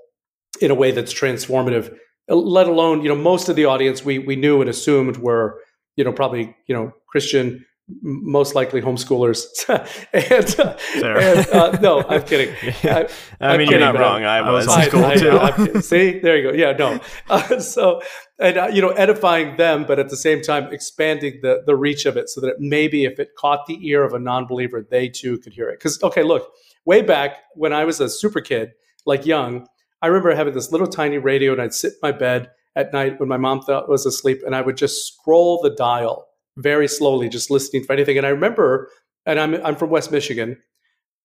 in 0.60 0.70
a 0.70 0.74
way 0.74 0.90
that's 0.90 1.14
transformative. 1.14 1.96
Let 2.28 2.66
alone, 2.66 3.02
you 3.02 3.08
know, 3.08 3.14
most 3.14 3.48
of 3.48 3.56
the 3.56 3.64
audience 3.66 4.04
we 4.04 4.18
we 4.18 4.36
knew 4.36 4.60
and 4.60 4.70
assumed 4.70 5.16
were, 5.18 5.60
you 5.96 6.04
know, 6.04 6.12
probably 6.12 6.56
you 6.66 6.74
know 6.74 6.92
Christian 7.08 7.64
most 8.02 8.54
likely 8.54 8.80
homeschoolers. 8.80 9.44
and, 10.12 10.60
uh, 10.60 10.76
and 10.94 11.48
uh, 11.48 11.78
no, 11.80 12.02
I'm 12.08 12.22
kidding. 12.22 12.54
I, 12.84 13.08
I 13.40 13.56
mean, 13.56 13.70
you're 13.70 13.80
not 13.80 13.98
wrong. 13.98 14.24
I, 14.24 14.38
I 14.38 14.50
was 14.50 14.66
homeschooled 14.66 15.72
too. 15.72 15.80
see, 15.80 16.18
there 16.18 16.36
you 16.36 16.50
go. 16.50 16.56
Yeah, 16.56 16.72
no. 16.72 17.00
Uh, 17.30 17.60
so, 17.60 18.02
and 18.40 18.56
uh, 18.56 18.66
you 18.72 18.82
know, 18.82 18.88
edifying 18.90 19.56
them, 19.56 19.84
but 19.84 20.00
at 20.00 20.08
the 20.08 20.16
same 20.16 20.42
time 20.42 20.72
expanding 20.72 21.38
the 21.42 21.62
the 21.64 21.76
reach 21.76 22.06
of 22.06 22.16
it, 22.16 22.28
so 22.28 22.40
that 22.40 22.56
maybe 22.58 23.04
if 23.04 23.20
it 23.20 23.36
caught 23.38 23.66
the 23.66 23.78
ear 23.86 24.02
of 24.02 24.12
a 24.12 24.18
non-believer, 24.18 24.84
they 24.90 25.08
too 25.08 25.38
could 25.38 25.52
hear 25.52 25.68
it. 25.68 25.78
Because 25.78 26.02
okay, 26.02 26.22
look, 26.24 26.50
way 26.84 27.02
back 27.02 27.36
when 27.54 27.72
I 27.72 27.84
was 27.84 28.00
a 28.00 28.08
super 28.08 28.40
kid, 28.40 28.72
like 29.06 29.26
young, 29.26 29.68
I 30.02 30.08
remember 30.08 30.34
having 30.34 30.54
this 30.54 30.72
little 30.72 30.88
tiny 30.88 31.18
radio, 31.18 31.52
and 31.52 31.62
I'd 31.62 31.74
sit 31.74 31.92
in 31.92 31.98
my 32.02 32.12
bed 32.12 32.50
at 32.74 32.92
night 32.92 33.20
when 33.20 33.28
my 33.28 33.36
mom 33.36 33.60
thought 33.60 33.88
was 33.88 34.06
asleep, 34.06 34.40
and 34.44 34.56
I 34.56 34.60
would 34.60 34.76
just 34.76 35.06
scroll 35.06 35.60
the 35.62 35.70
dial 35.70 36.26
very 36.62 36.88
slowly, 36.88 37.28
just 37.28 37.50
listening 37.50 37.84
for 37.84 37.92
anything. 37.92 38.18
And 38.18 38.26
I 38.26 38.30
remember, 38.30 38.90
and 39.26 39.38
I'm 39.38 39.54
I'm 39.64 39.76
from 39.76 39.90
West 39.90 40.12
Michigan, 40.12 40.58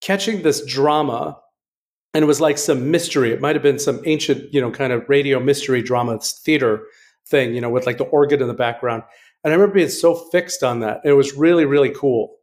catching 0.01 0.41
this 0.41 0.65
drama, 0.65 1.37
and 2.13 2.23
it 2.23 2.27
was 2.27 2.41
like 2.41 2.57
some 2.57 2.91
mystery. 2.91 3.31
It 3.31 3.41
might 3.41 3.55
have 3.55 3.63
been 3.63 3.79
some 3.79 4.01
ancient, 4.05 4.53
you 4.53 4.61
know, 4.61 4.71
kind 4.71 4.93
of 4.93 5.07
radio 5.09 5.39
mystery 5.39 5.81
drama 5.81 6.19
theater 6.19 6.85
thing, 7.27 7.53
you 7.53 7.61
know, 7.61 7.69
with 7.69 7.85
like 7.85 7.97
the 7.97 8.05
organ 8.05 8.41
in 8.41 8.47
the 8.47 8.53
background. 8.53 9.03
And 9.43 9.53
I 9.53 9.55
remember 9.55 9.75
being 9.75 9.89
so 9.89 10.15
fixed 10.15 10.63
on 10.63 10.79
that. 10.79 11.01
It 11.03 11.13
was 11.13 11.33
really, 11.33 11.65
really 11.65 11.89
cool. 11.91 12.37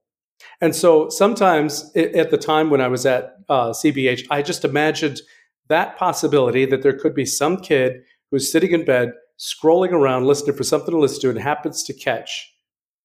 And 0.60 0.74
so 0.74 1.08
sometimes 1.08 1.90
it, 1.94 2.14
at 2.14 2.30
the 2.30 2.38
time 2.38 2.70
when 2.70 2.80
I 2.80 2.88
was 2.88 3.06
at 3.06 3.36
uh, 3.48 3.70
CBH, 3.70 4.26
I 4.30 4.42
just 4.42 4.64
imagined 4.64 5.20
that 5.68 5.96
possibility 5.96 6.64
that 6.66 6.82
there 6.82 6.96
could 6.96 7.14
be 7.14 7.24
some 7.24 7.56
kid 7.56 8.02
who's 8.30 8.50
sitting 8.50 8.72
in 8.72 8.84
bed, 8.84 9.12
scrolling 9.38 9.92
around, 9.92 10.26
listening 10.26 10.56
for 10.56 10.64
something 10.64 10.92
to 10.92 10.98
listen 10.98 11.20
to, 11.22 11.30
and 11.30 11.38
happens 11.38 11.82
to 11.84 11.94
catch 11.94 12.51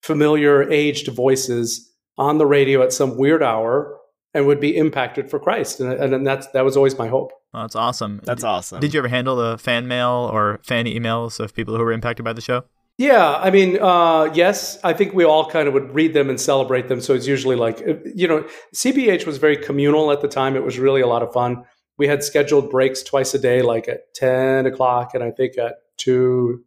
familiar 0.02 0.70
aged 0.72 1.08
voices 1.10 1.92
on 2.18 2.38
the 2.38 2.46
radio 2.46 2.82
at 2.82 2.94
some 2.94 3.18
weird 3.18 3.44
hour 3.44 3.98
and 4.34 4.46
would 4.46 4.60
be 4.60 4.76
impacted 4.76 5.30
for 5.30 5.40
Christ. 5.40 5.80
And, 5.80 6.14
and 6.14 6.26
that's 6.26 6.48
that 6.48 6.64
was 6.64 6.78
always 6.78 6.98
my 6.98 7.08
hope. 7.08 7.32
Oh, 7.54 7.62
that's 7.62 7.76
awesome. 7.76 8.22
That's 8.24 8.44
awesome. 8.44 8.80
Did 8.80 8.94
you 8.94 9.00
ever 9.00 9.08
handle 9.08 9.36
the 9.36 9.58
fan 9.58 9.88
mail 9.88 10.30
or 10.32 10.60
fan 10.64 10.86
emails 10.86 11.40
of 11.40 11.54
people 11.54 11.76
who 11.76 11.84
were 11.84 11.92
impacted 11.92 12.24
by 12.24 12.34
the 12.34 12.42
show? 12.42 12.66
Yeah, 13.00 13.36
I 13.36 13.52
mean, 13.52 13.80
uh, 13.80 14.32
yes, 14.34 14.80
I 14.84 14.94
think 14.94 15.14
we 15.14 15.24
all 15.24 15.50
kind 15.50 15.68
of 15.68 15.76
would 15.76 15.94
read 15.94 16.16
them 16.16 16.30
and 16.32 16.42
celebrate 16.42 16.88
them. 16.88 17.00
So 17.00 17.14
it's 17.14 17.28
usually 17.28 17.56
like, 17.56 17.80
uh, 17.88 17.94
you 18.16 18.28
know, 18.28 18.48
CBH 18.76 19.28
was 19.28 19.38
very 19.38 19.56
communal 19.56 20.12
at 20.12 20.22
the 20.22 20.28
time. 20.28 20.56
It 20.56 20.64
was 20.64 20.80
really 20.80 21.02
a 21.02 21.08
lot 21.08 21.22
of 21.22 21.32
fun. 21.32 21.64
We 22.00 22.08
had 22.08 22.24
scheduled 22.24 22.72
breaks 22.72 23.04
twice 23.04 23.36
a 23.36 23.40
day, 23.40 23.62
like 23.62 23.88
at 23.88 24.14
10 24.16 24.66
o'clock 24.66 25.12
and 25.14 25.24
I 25.24 25.30
think 25.30 25.60
at 25.60 25.76
2, 25.98 26.64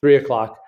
3 0.00 0.16
o'clock 0.16 0.58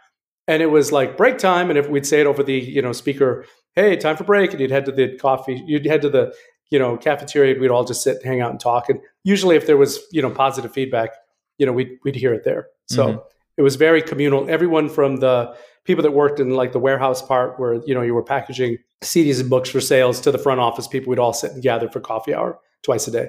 and 0.48 0.62
it 0.62 0.66
was 0.66 0.92
like 0.92 1.16
break 1.16 1.38
time 1.38 1.70
and 1.70 1.78
if 1.78 1.88
we'd 1.88 2.06
say 2.06 2.20
it 2.20 2.26
over 2.26 2.42
the 2.42 2.58
you 2.58 2.82
know 2.82 2.92
speaker 2.92 3.44
hey 3.74 3.96
time 3.96 4.16
for 4.16 4.24
break 4.24 4.52
and 4.52 4.60
you'd 4.60 4.70
head 4.70 4.84
to 4.84 4.92
the 4.92 5.16
coffee 5.18 5.62
you'd 5.66 5.86
head 5.86 6.02
to 6.02 6.08
the 6.08 6.32
you 6.70 6.78
know 6.78 6.96
cafeteria 6.96 7.52
and 7.52 7.60
we'd 7.60 7.70
all 7.70 7.84
just 7.84 8.02
sit 8.02 8.16
and 8.16 8.24
hang 8.24 8.40
out 8.40 8.50
and 8.50 8.60
talk. 8.60 8.88
And 8.88 9.00
usually 9.24 9.56
if 9.56 9.66
there 9.66 9.76
was 9.76 10.00
you 10.12 10.22
know 10.22 10.30
positive 10.30 10.72
feedback 10.72 11.10
you 11.58 11.66
know 11.66 11.72
we'd, 11.72 11.98
we'd 12.04 12.16
hear 12.16 12.34
it 12.34 12.44
there. 12.44 12.68
So 12.86 13.06
mm-hmm. 13.06 13.18
it 13.56 13.62
was 13.62 13.76
very 13.76 14.02
communal. 14.02 14.48
Everyone 14.50 14.88
from 14.88 15.16
the 15.16 15.56
people 15.84 16.02
that 16.02 16.10
worked 16.10 16.40
in 16.40 16.50
like 16.50 16.72
the 16.72 16.78
warehouse 16.78 17.22
part 17.22 17.58
where 17.58 17.74
you 17.86 17.94
know 17.94 18.02
you 18.02 18.14
were 18.14 18.22
packaging 18.22 18.78
cds 19.04 19.40
and 19.40 19.50
books 19.50 19.70
for 19.70 19.80
sales 19.80 20.20
to 20.20 20.32
the 20.32 20.38
front 20.38 20.58
office 20.58 20.88
people 20.88 21.10
would 21.10 21.18
all 21.18 21.32
sit 21.32 21.52
and 21.52 21.62
gather 21.62 21.88
for 21.88 22.00
coffee 22.00 22.34
hour 22.34 22.58
twice 22.82 23.06
a 23.06 23.10
day. 23.10 23.28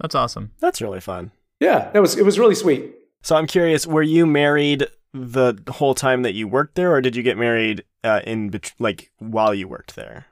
That's 0.00 0.14
awesome. 0.14 0.52
That's 0.60 0.80
really 0.80 1.00
fun. 1.00 1.30
Yeah 1.60 1.90
that 1.92 2.00
was 2.00 2.16
it 2.16 2.24
was 2.24 2.38
really 2.38 2.54
sweet. 2.54 2.94
So 3.22 3.36
i'm 3.36 3.46
curious 3.46 3.86
were 3.86 4.02
you 4.02 4.26
married 4.26 4.86
the 5.14 5.56
whole 5.68 5.94
time 5.94 6.22
that 6.22 6.34
you 6.34 6.48
worked 6.48 6.74
there, 6.74 6.92
or 6.92 7.00
did 7.00 7.14
you 7.14 7.22
get 7.22 7.38
married 7.38 7.84
uh, 8.02 8.20
in 8.24 8.50
bet- 8.50 8.74
like 8.80 9.12
while 9.18 9.54
you 9.54 9.68
worked 9.68 9.94
there? 9.94 10.26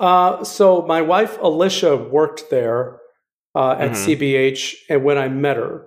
Uh, 0.00 0.42
so 0.42 0.82
my 0.82 1.02
wife 1.02 1.38
Alicia 1.40 1.96
worked 1.96 2.50
there 2.50 2.98
uh, 3.54 3.72
at 3.72 3.90
mm-hmm. 3.90 4.10
CBH, 4.10 4.74
and 4.88 5.04
when 5.04 5.18
I 5.18 5.28
met 5.28 5.58
her, 5.58 5.86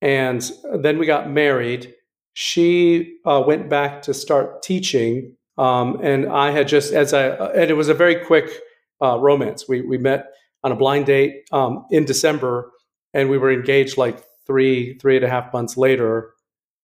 and 0.00 0.50
then 0.74 0.98
we 0.98 1.06
got 1.06 1.30
married. 1.30 1.94
She 2.32 3.18
uh, 3.24 3.42
went 3.46 3.68
back 3.68 4.02
to 4.02 4.14
start 4.14 4.62
teaching, 4.62 5.36
um, 5.58 6.00
and 6.02 6.26
I 6.30 6.50
had 6.50 6.68
just 6.68 6.92
as 6.92 7.12
I 7.12 7.28
and 7.28 7.70
it 7.70 7.74
was 7.74 7.90
a 7.90 7.94
very 7.94 8.24
quick 8.24 8.50
uh, 9.02 9.18
romance. 9.18 9.68
We 9.68 9.82
we 9.82 9.98
met 9.98 10.32
on 10.64 10.72
a 10.72 10.76
blind 10.76 11.06
date 11.06 11.46
um, 11.52 11.84
in 11.90 12.06
December, 12.06 12.72
and 13.12 13.28
we 13.28 13.36
were 13.36 13.52
engaged 13.52 13.98
like 13.98 14.24
three 14.46 14.98
three 14.98 15.16
and 15.16 15.24
a 15.24 15.28
half 15.28 15.52
months 15.52 15.76
later 15.76 16.32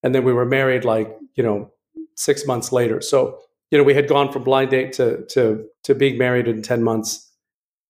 and 0.03 0.15
then 0.15 0.25
we 0.25 0.33
were 0.33 0.45
married 0.45 0.85
like 0.85 1.17
you 1.35 1.43
know 1.43 1.71
six 2.15 2.47
months 2.47 2.73
later. 2.73 3.01
So 3.01 3.39
you 3.71 3.79
know 3.79 3.85
we 3.85 3.95
had 3.95 4.09
gone 4.09 4.33
from 4.33 4.45
blind 4.45 4.71
date 4.71 4.93
to 4.95 5.25
to 5.31 5.65
to 5.85 5.95
being 5.95 6.19
married 6.19 6.49
in 6.49 6.63
ten 6.63 6.83
months. 6.83 7.31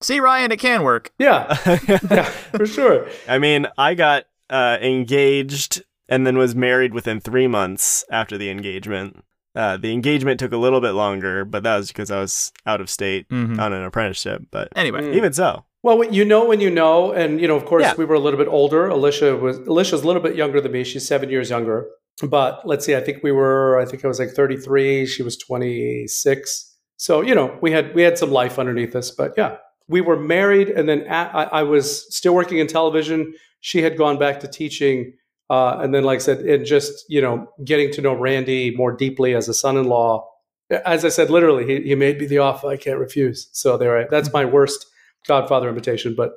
See, 0.01 0.19
Ryan, 0.19 0.51
it 0.51 0.59
can 0.59 0.83
work. 0.83 1.13
Yeah, 1.19 1.57
yeah, 1.89 2.25
for 2.25 2.67
sure. 2.67 3.09
I 3.29 3.39
mean, 3.39 3.69
I 3.79 3.95
got 3.95 4.25
uh, 4.51 4.79
engaged 4.81 5.83
and 6.09 6.27
then 6.27 6.37
was 6.37 6.55
married 6.55 6.93
within 6.93 7.21
three 7.21 7.47
months 7.47 8.05
after 8.11 8.37
the 8.37 8.51
engagement. 8.51 9.25
Uh, 9.55 9.77
the 9.77 9.93
engagement 9.93 10.41
took 10.41 10.53
a 10.53 10.57
little 10.57 10.81
bit 10.81 10.93
longer, 10.93 11.45
but 11.45 11.63
that 11.63 11.77
was 11.77 11.89
because 11.89 12.11
I 12.11 12.21
was 12.21 12.53
out 12.67 12.81
of 12.81 12.91
state 12.91 13.29
mm-hmm. 13.29 13.61
on 13.61 13.73
an 13.73 13.85
apprenticeship. 13.85 14.47
But 14.51 14.69
anyway, 14.75 15.03
mm. 15.03 15.15
even 15.15 15.33
so. 15.33 15.65
Well, 15.83 16.03
you 16.13 16.25
know 16.25 16.47
when 16.47 16.61
you 16.61 16.71
know, 16.71 17.13
and 17.13 17.41
you 17.41 17.47
know, 17.47 17.57
of 17.57 17.65
course, 17.65 17.83
yeah. 17.83 17.95
we 17.97 18.05
were 18.05 18.15
a 18.15 18.21
little 18.21 18.39
bit 18.39 18.49
older. 18.49 18.89
Alicia 18.89 19.37
was 19.37 19.59
Alicia's 19.59 20.03
a 20.03 20.07
little 20.07 20.23
bit 20.23 20.37
younger 20.37 20.61
than 20.61 20.73
me. 20.73 20.85
She's 20.85 21.07
seven 21.07 21.29
years 21.29 21.51
younger 21.51 21.87
but 22.21 22.67
let's 22.67 22.85
see, 22.85 22.95
I 22.95 23.01
think 23.01 23.23
we 23.23 23.33
were, 23.33 23.79
I 23.79 23.85
think 23.85 24.05
I 24.05 24.09
was 24.09 24.19
like 24.19 24.31
33, 24.31 25.07
she 25.07 25.23
was 25.23 25.37
26. 25.37 26.77
So, 26.97 27.21
you 27.21 27.35
know, 27.35 27.59
we 27.61 27.73
had, 27.73 27.95
we 27.95 28.03
had 28.03 28.19
some 28.19 28.31
life 28.31 28.59
underneath 28.59 28.95
us, 28.95 29.11
but 29.11 29.33
yeah, 29.37 29.57
we 29.89 30.01
were 30.01 30.19
married. 30.19 30.69
And 30.69 30.89
then 30.89 31.03
at, 31.03 31.35
I, 31.35 31.43
I, 31.45 31.63
was 31.65 32.15
still 32.15 32.35
working 32.35 32.59
in 32.59 32.67
television. 32.67 33.35
She 33.61 33.83
had 33.83 33.99
gone 33.99 34.19
back 34.19 34.41
to 34.41 34.49
teaching. 34.49 35.15
Uh, 35.51 35.79
and 35.81 35.95
then, 35.95 36.05
like 36.05 36.17
I 36.17 36.19
said, 36.21 36.39
and 36.41 36.65
just, 36.65 37.05
you 37.09 37.21
know, 37.21 37.49
getting 37.65 37.91
to 37.93 38.01
know 38.01 38.15
Randy 38.15 38.75
more 38.77 38.93
deeply 38.93 39.35
as 39.35 39.49
a 39.49 39.55
son-in-law. 39.55 40.27
As 40.87 41.05
I 41.05 41.09
said, 41.09 41.29
literally, 41.29 41.67
he, 41.67 41.89
he 41.89 41.95
made 41.95 42.19
me 42.19 42.27
the 42.27 42.39
offer 42.39 42.69
I 42.69 42.77
can't 42.77 42.99
refuse. 42.99 43.49
So 43.53 43.77
there, 43.77 44.09
that's 44.11 44.33
my 44.33 44.45
worst 44.45 44.87
Godfather 45.27 45.69
invitation, 45.69 46.15
but, 46.17 46.33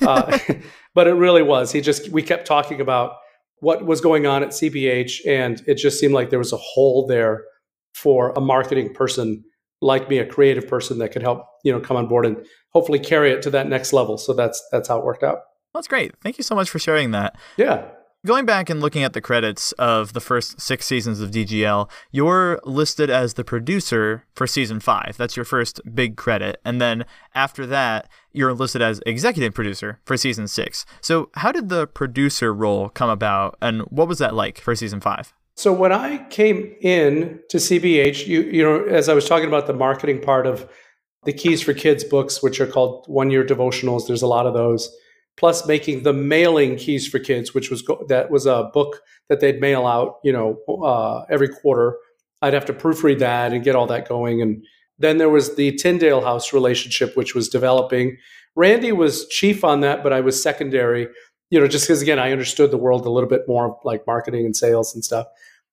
uh, 0.00 0.38
but 0.94 1.08
it 1.08 1.12
really 1.12 1.42
was. 1.42 1.72
He 1.72 1.80
just, 1.80 2.08
we 2.08 2.22
kept 2.22 2.46
talking 2.46 2.80
about, 2.80 3.16
what 3.60 3.84
was 3.84 4.00
going 4.00 4.26
on 4.26 4.42
at 4.42 4.50
CBH, 4.50 5.26
and 5.26 5.62
it 5.66 5.74
just 5.74 5.98
seemed 5.98 6.14
like 6.14 6.30
there 6.30 6.38
was 6.38 6.52
a 6.52 6.58
hole 6.58 7.06
there 7.06 7.44
for 7.94 8.32
a 8.36 8.40
marketing 8.40 8.94
person 8.94 9.44
like 9.80 10.08
me, 10.08 10.18
a 10.18 10.26
creative 10.26 10.66
person 10.66 10.98
that 10.98 11.12
could 11.12 11.22
help 11.22 11.44
you 11.64 11.72
know 11.72 11.80
come 11.80 11.96
on 11.96 12.08
board 12.08 12.26
and 12.26 12.44
hopefully 12.70 12.98
carry 12.98 13.30
it 13.30 13.42
to 13.42 13.50
that 13.50 13.68
next 13.68 13.92
level. 13.92 14.18
So 14.18 14.32
that's 14.32 14.62
that's 14.70 14.88
how 14.88 14.98
it 14.98 15.04
worked 15.04 15.22
out. 15.22 15.38
That's 15.74 15.88
great. 15.88 16.12
Thank 16.22 16.38
you 16.38 16.44
so 16.44 16.54
much 16.54 16.70
for 16.70 16.78
sharing 16.78 17.10
that. 17.12 17.36
Yeah. 17.56 17.88
Going 18.26 18.46
back 18.46 18.68
and 18.68 18.80
looking 18.80 19.04
at 19.04 19.12
the 19.12 19.20
credits 19.20 19.70
of 19.72 20.12
the 20.12 20.20
first 20.20 20.60
six 20.60 20.86
seasons 20.86 21.20
of 21.20 21.30
DGL, 21.30 21.88
you're 22.10 22.58
listed 22.64 23.10
as 23.10 23.34
the 23.34 23.44
producer 23.44 24.24
for 24.34 24.44
season 24.44 24.80
five. 24.80 25.14
That's 25.16 25.36
your 25.36 25.44
first 25.44 25.80
big 25.94 26.16
credit. 26.16 26.60
And 26.64 26.80
then 26.80 27.04
after 27.36 27.64
that, 27.66 28.08
you're 28.32 28.52
listed 28.54 28.82
as 28.82 29.00
executive 29.06 29.54
producer 29.54 30.00
for 30.04 30.16
season 30.16 30.48
six. 30.48 30.84
So, 31.00 31.30
how 31.34 31.52
did 31.52 31.68
the 31.68 31.86
producer 31.86 32.52
role 32.52 32.88
come 32.88 33.08
about, 33.08 33.56
and 33.62 33.82
what 33.82 34.08
was 34.08 34.18
that 34.18 34.34
like 34.34 34.60
for 34.60 34.74
season 34.74 35.00
five? 35.00 35.32
So, 35.54 35.72
when 35.72 35.92
I 35.92 36.26
came 36.28 36.74
in 36.80 37.38
to 37.50 37.58
CBH, 37.58 38.26
you, 38.26 38.42
you 38.42 38.64
know, 38.64 38.82
as 38.82 39.08
I 39.08 39.14
was 39.14 39.28
talking 39.28 39.46
about 39.46 39.68
the 39.68 39.74
marketing 39.74 40.20
part 40.20 40.44
of 40.44 40.68
the 41.22 41.32
Keys 41.32 41.62
for 41.62 41.72
Kids 41.72 42.02
books, 42.02 42.42
which 42.42 42.60
are 42.60 42.66
called 42.66 43.04
one 43.06 43.30
year 43.30 43.44
devotionals, 43.44 44.08
there's 44.08 44.22
a 44.22 44.26
lot 44.26 44.46
of 44.46 44.54
those 44.54 44.92
plus 45.38 45.66
making 45.66 46.02
the 46.02 46.12
mailing 46.12 46.76
keys 46.76 47.06
for 47.06 47.18
kids, 47.18 47.54
which 47.54 47.70
was 47.70 47.80
go- 47.80 48.04
that 48.08 48.30
was 48.30 48.44
a 48.44 48.70
book 48.74 49.00
that 49.28 49.40
they'd 49.40 49.60
mail 49.60 49.86
out, 49.86 50.16
you 50.24 50.32
know, 50.32 50.58
uh, 50.82 51.24
every 51.30 51.48
quarter. 51.48 51.96
I'd 52.42 52.54
have 52.54 52.66
to 52.66 52.72
proofread 52.72 53.20
that 53.20 53.52
and 53.52 53.64
get 53.64 53.76
all 53.76 53.86
that 53.86 54.08
going. 54.08 54.42
And 54.42 54.64
then 54.98 55.18
there 55.18 55.28
was 55.28 55.54
the 55.54 55.72
Tyndale 55.76 56.20
House 56.20 56.52
relationship, 56.52 57.16
which 57.16 57.34
was 57.34 57.48
developing. 57.48 58.16
Randy 58.56 58.90
was 58.90 59.28
chief 59.28 59.64
on 59.64 59.80
that, 59.80 60.02
but 60.02 60.12
I 60.12 60.20
was 60.20 60.42
secondary, 60.42 61.08
you 61.50 61.60
know, 61.60 61.68
just 61.68 61.86
because 61.86 62.02
again, 62.02 62.18
I 62.18 62.32
understood 62.32 62.70
the 62.72 62.76
world 62.76 63.06
a 63.06 63.10
little 63.10 63.28
bit 63.28 63.42
more 63.46 63.78
like 63.84 64.06
marketing 64.06 64.44
and 64.44 64.56
sales 64.56 64.94
and 64.94 65.04
stuff. 65.04 65.26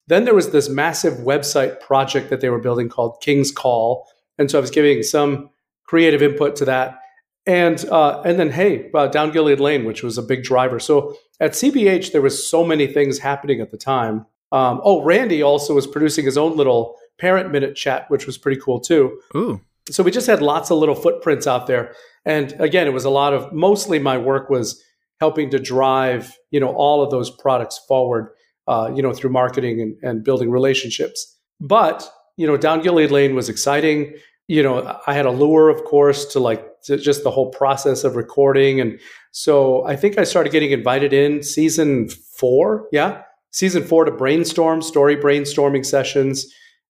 Then 0.07 0.25
there 0.25 0.35
was 0.35 0.51
this 0.51 0.69
massive 0.69 1.15
website 1.15 1.79
project 1.81 2.29
that 2.29 2.41
they 2.41 2.49
were 2.49 2.59
building 2.59 2.89
called 2.89 3.17
King's 3.21 3.51
Call. 3.51 4.07
And 4.37 4.51
so 4.51 4.59
I 4.59 4.61
was 4.61 4.69
giving 4.69 5.01
some 5.01 5.49
creative 5.87 6.21
input 6.21 6.55
to 6.57 6.65
that 6.65 6.99
and 7.45 7.83
uh, 7.89 8.21
and 8.23 8.39
then 8.39 8.51
hey, 8.51 8.89
uh, 8.93 9.07
down 9.07 9.31
Gilead 9.31 9.59
Lane, 9.59 9.85
which 9.85 10.03
was 10.03 10.17
a 10.17 10.23
big 10.23 10.43
driver. 10.43 10.79
So 10.79 11.15
at 11.39 11.51
CBH, 11.51 12.11
there 12.11 12.21
was 12.21 12.47
so 12.47 12.63
many 12.63 12.87
things 12.87 13.19
happening 13.19 13.61
at 13.61 13.71
the 13.71 13.77
time. 13.77 14.25
Um, 14.51 14.81
oh, 14.83 15.03
Randy 15.03 15.41
also 15.41 15.73
was 15.73 15.85
producing 15.85 16.25
his 16.25 16.37
own 16.37 16.55
little 16.55 16.95
parent 17.19 17.51
minute 17.51 17.75
chat, 17.75 18.09
which 18.09 18.25
was 18.25 18.37
pretty 18.37 18.59
cool 18.59 18.79
too. 18.79 19.19
Ooh. 19.35 19.61
So 19.89 20.01
we 20.01 20.11
just 20.11 20.27
had 20.27 20.41
lots 20.41 20.71
of 20.71 20.79
little 20.79 20.95
footprints 20.95 21.45
out 21.45 21.67
there, 21.67 21.93
and 22.25 22.53
again, 22.59 22.87
it 22.87 22.93
was 22.93 23.05
a 23.05 23.09
lot 23.09 23.33
of 23.33 23.53
mostly 23.53 23.99
my 23.99 24.17
work 24.17 24.49
was 24.49 24.81
helping 25.19 25.49
to 25.51 25.59
drive 25.59 26.35
you 26.51 26.59
know 26.59 26.73
all 26.73 27.03
of 27.03 27.11
those 27.11 27.29
products 27.29 27.79
forward, 27.87 28.31
uh, 28.67 28.91
you 28.95 29.03
know 29.03 29.13
through 29.13 29.29
marketing 29.29 29.81
and, 29.81 29.97
and 30.01 30.23
building 30.23 30.49
relationships. 30.49 31.37
But 31.59 32.09
you 32.37 32.47
know, 32.47 32.57
down 32.57 32.81
Gilead 32.81 33.11
Lane 33.11 33.35
was 33.35 33.49
exciting 33.49 34.15
you 34.47 34.61
know, 34.61 34.99
I 35.07 35.13
had 35.13 35.25
a 35.25 35.31
lure, 35.31 35.69
of 35.69 35.83
course, 35.85 36.25
to 36.33 36.39
like 36.39 36.81
to 36.83 36.97
just 36.97 37.23
the 37.23 37.31
whole 37.31 37.49
process 37.49 38.03
of 38.03 38.15
recording. 38.15 38.79
And 38.79 38.99
so 39.31 39.85
I 39.85 39.95
think 39.95 40.17
I 40.17 40.23
started 40.23 40.51
getting 40.51 40.71
invited 40.71 41.13
in 41.13 41.41
season 41.41 42.09
four. 42.09 42.87
Yeah. 42.91 43.23
Season 43.51 43.83
four 43.83 44.05
to 44.05 44.11
brainstorm, 44.11 44.81
story 44.81 45.15
brainstorming 45.15 45.85
sessions. 45.85 46.45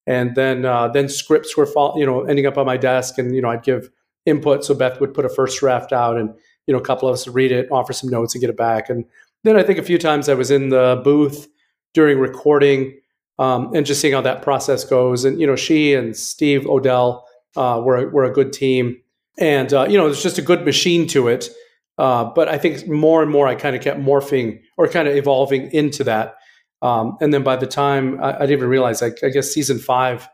And 0.07 0.35
then, 0.35 0.65
uh, 0.65 0.89
then 0.89 1.09
scripts 1.09 1.55
were, 1.55 1.65
fall, 1.65 1.95
you 1.97 2.05
know, 2.05 2.23
ending 2.23 2.45
up 2.45 2.57
on 2.57 2.65
my 2.65 2.77
desk 2.77 3.17
and, 3.17 3.35
you 3.35 3.41
know, 3.41 3.49
I'd 3.49 3.63
give 3.63 3.89
input. 4.25 4.65
So 4.65 4.75
Beth 4.75 4.99
would 4.99 5.13
put 5.13 5.25
a 5.25 5.29
first 5.29 5.59
draft 5.59 5.93
out 5.93 6.17
and, 6.17 6.33
you 6.67 6.73
know, 6.73 6.79
a 6.79 6.83
couple 6.83 7.07
of 7.07 7.13
us 7.13 7.25
would 7.25 7.35
read 7.35 7.51
it, 7.51 7.71
offer 7.71 7.93
some 7.93 8.09
notes 8.09 8.35
and 8.35 8.41
get 8.41 8.49
it 8.49 8.57
back. 8.57 8.89
And 8.89 9.05
then 9.43 9.55
I 9.55 9.63
think 9.63 9.79
a 9.79 9.83
few 9.83 9.97
times 9.97 10.27
I 10.27 10.33
was 10.33 10.51
in 10.51 10.69
the 10.69 11.01
booth 11.03 11.47
during 11.93 12.19
recording 12.19 12.99
um, 13.39 13.73
and 13.73 13.85
just 13.85 14.01
seeing 14.01 14.13
how 14.13 14.21
that 14.21 14.41
process 14.41 14.83
goes. 14.83 15.23
And, 15.23 15.39
you 15.39 15.47
know, 15.47 15.55
she 15.55 15.93
and 15.93 16.15
Steve 16.15 16.67
Odell, 16.67 17.25
uh, 17.55 17.81
we're, 17.83 18.09
we're 18.09 18.25
a 18.25 18.33
good 18.33 18.53
team. 18.53 18.97
And, 19.37 19.73
uh, 19.73 19.85
you 19.89 19.97
know, 19.97 20.05
there's 20.05 20.23
just 20.23 20.37
a 20.37 20.41
good 20.41 20.65
machine 20.65 21.07
to 21.07 21.27
it. 21.27 21.49
Uh, 21.97 22.25
but 22.25 22.49
I 22.49 22.57
think 22.57 22.87
more 22.87 23.21
and 23.21 23.31
more 23.31 23.47
I 23.47 23.55
kind 23.55 23.75
of 23.75 23.81
kept 23.81 23.99
morphing 23.99 24.61
or 24.77 24.87
kind 24.87 25.07
of 25.07 25.15
evolving 25.15 25.71
into 25.71 26.03
that. 26.03 26.35
Um, 26.81 27.17
and 27.21 27.33
then 27.33 27.43
by 27.43 27.55
the 27.55 27.67
time 27.67 28.21
I, 28.21 28.35
I 28.35 28.39
didn't 28.41 28.51
even 28.51 28.69
realize, 28.69 29.01
I, 29.01 29.11
I, 29.23 29.29
guess 29.29 29.51
season 29.51 29.79
five 29.79 30.27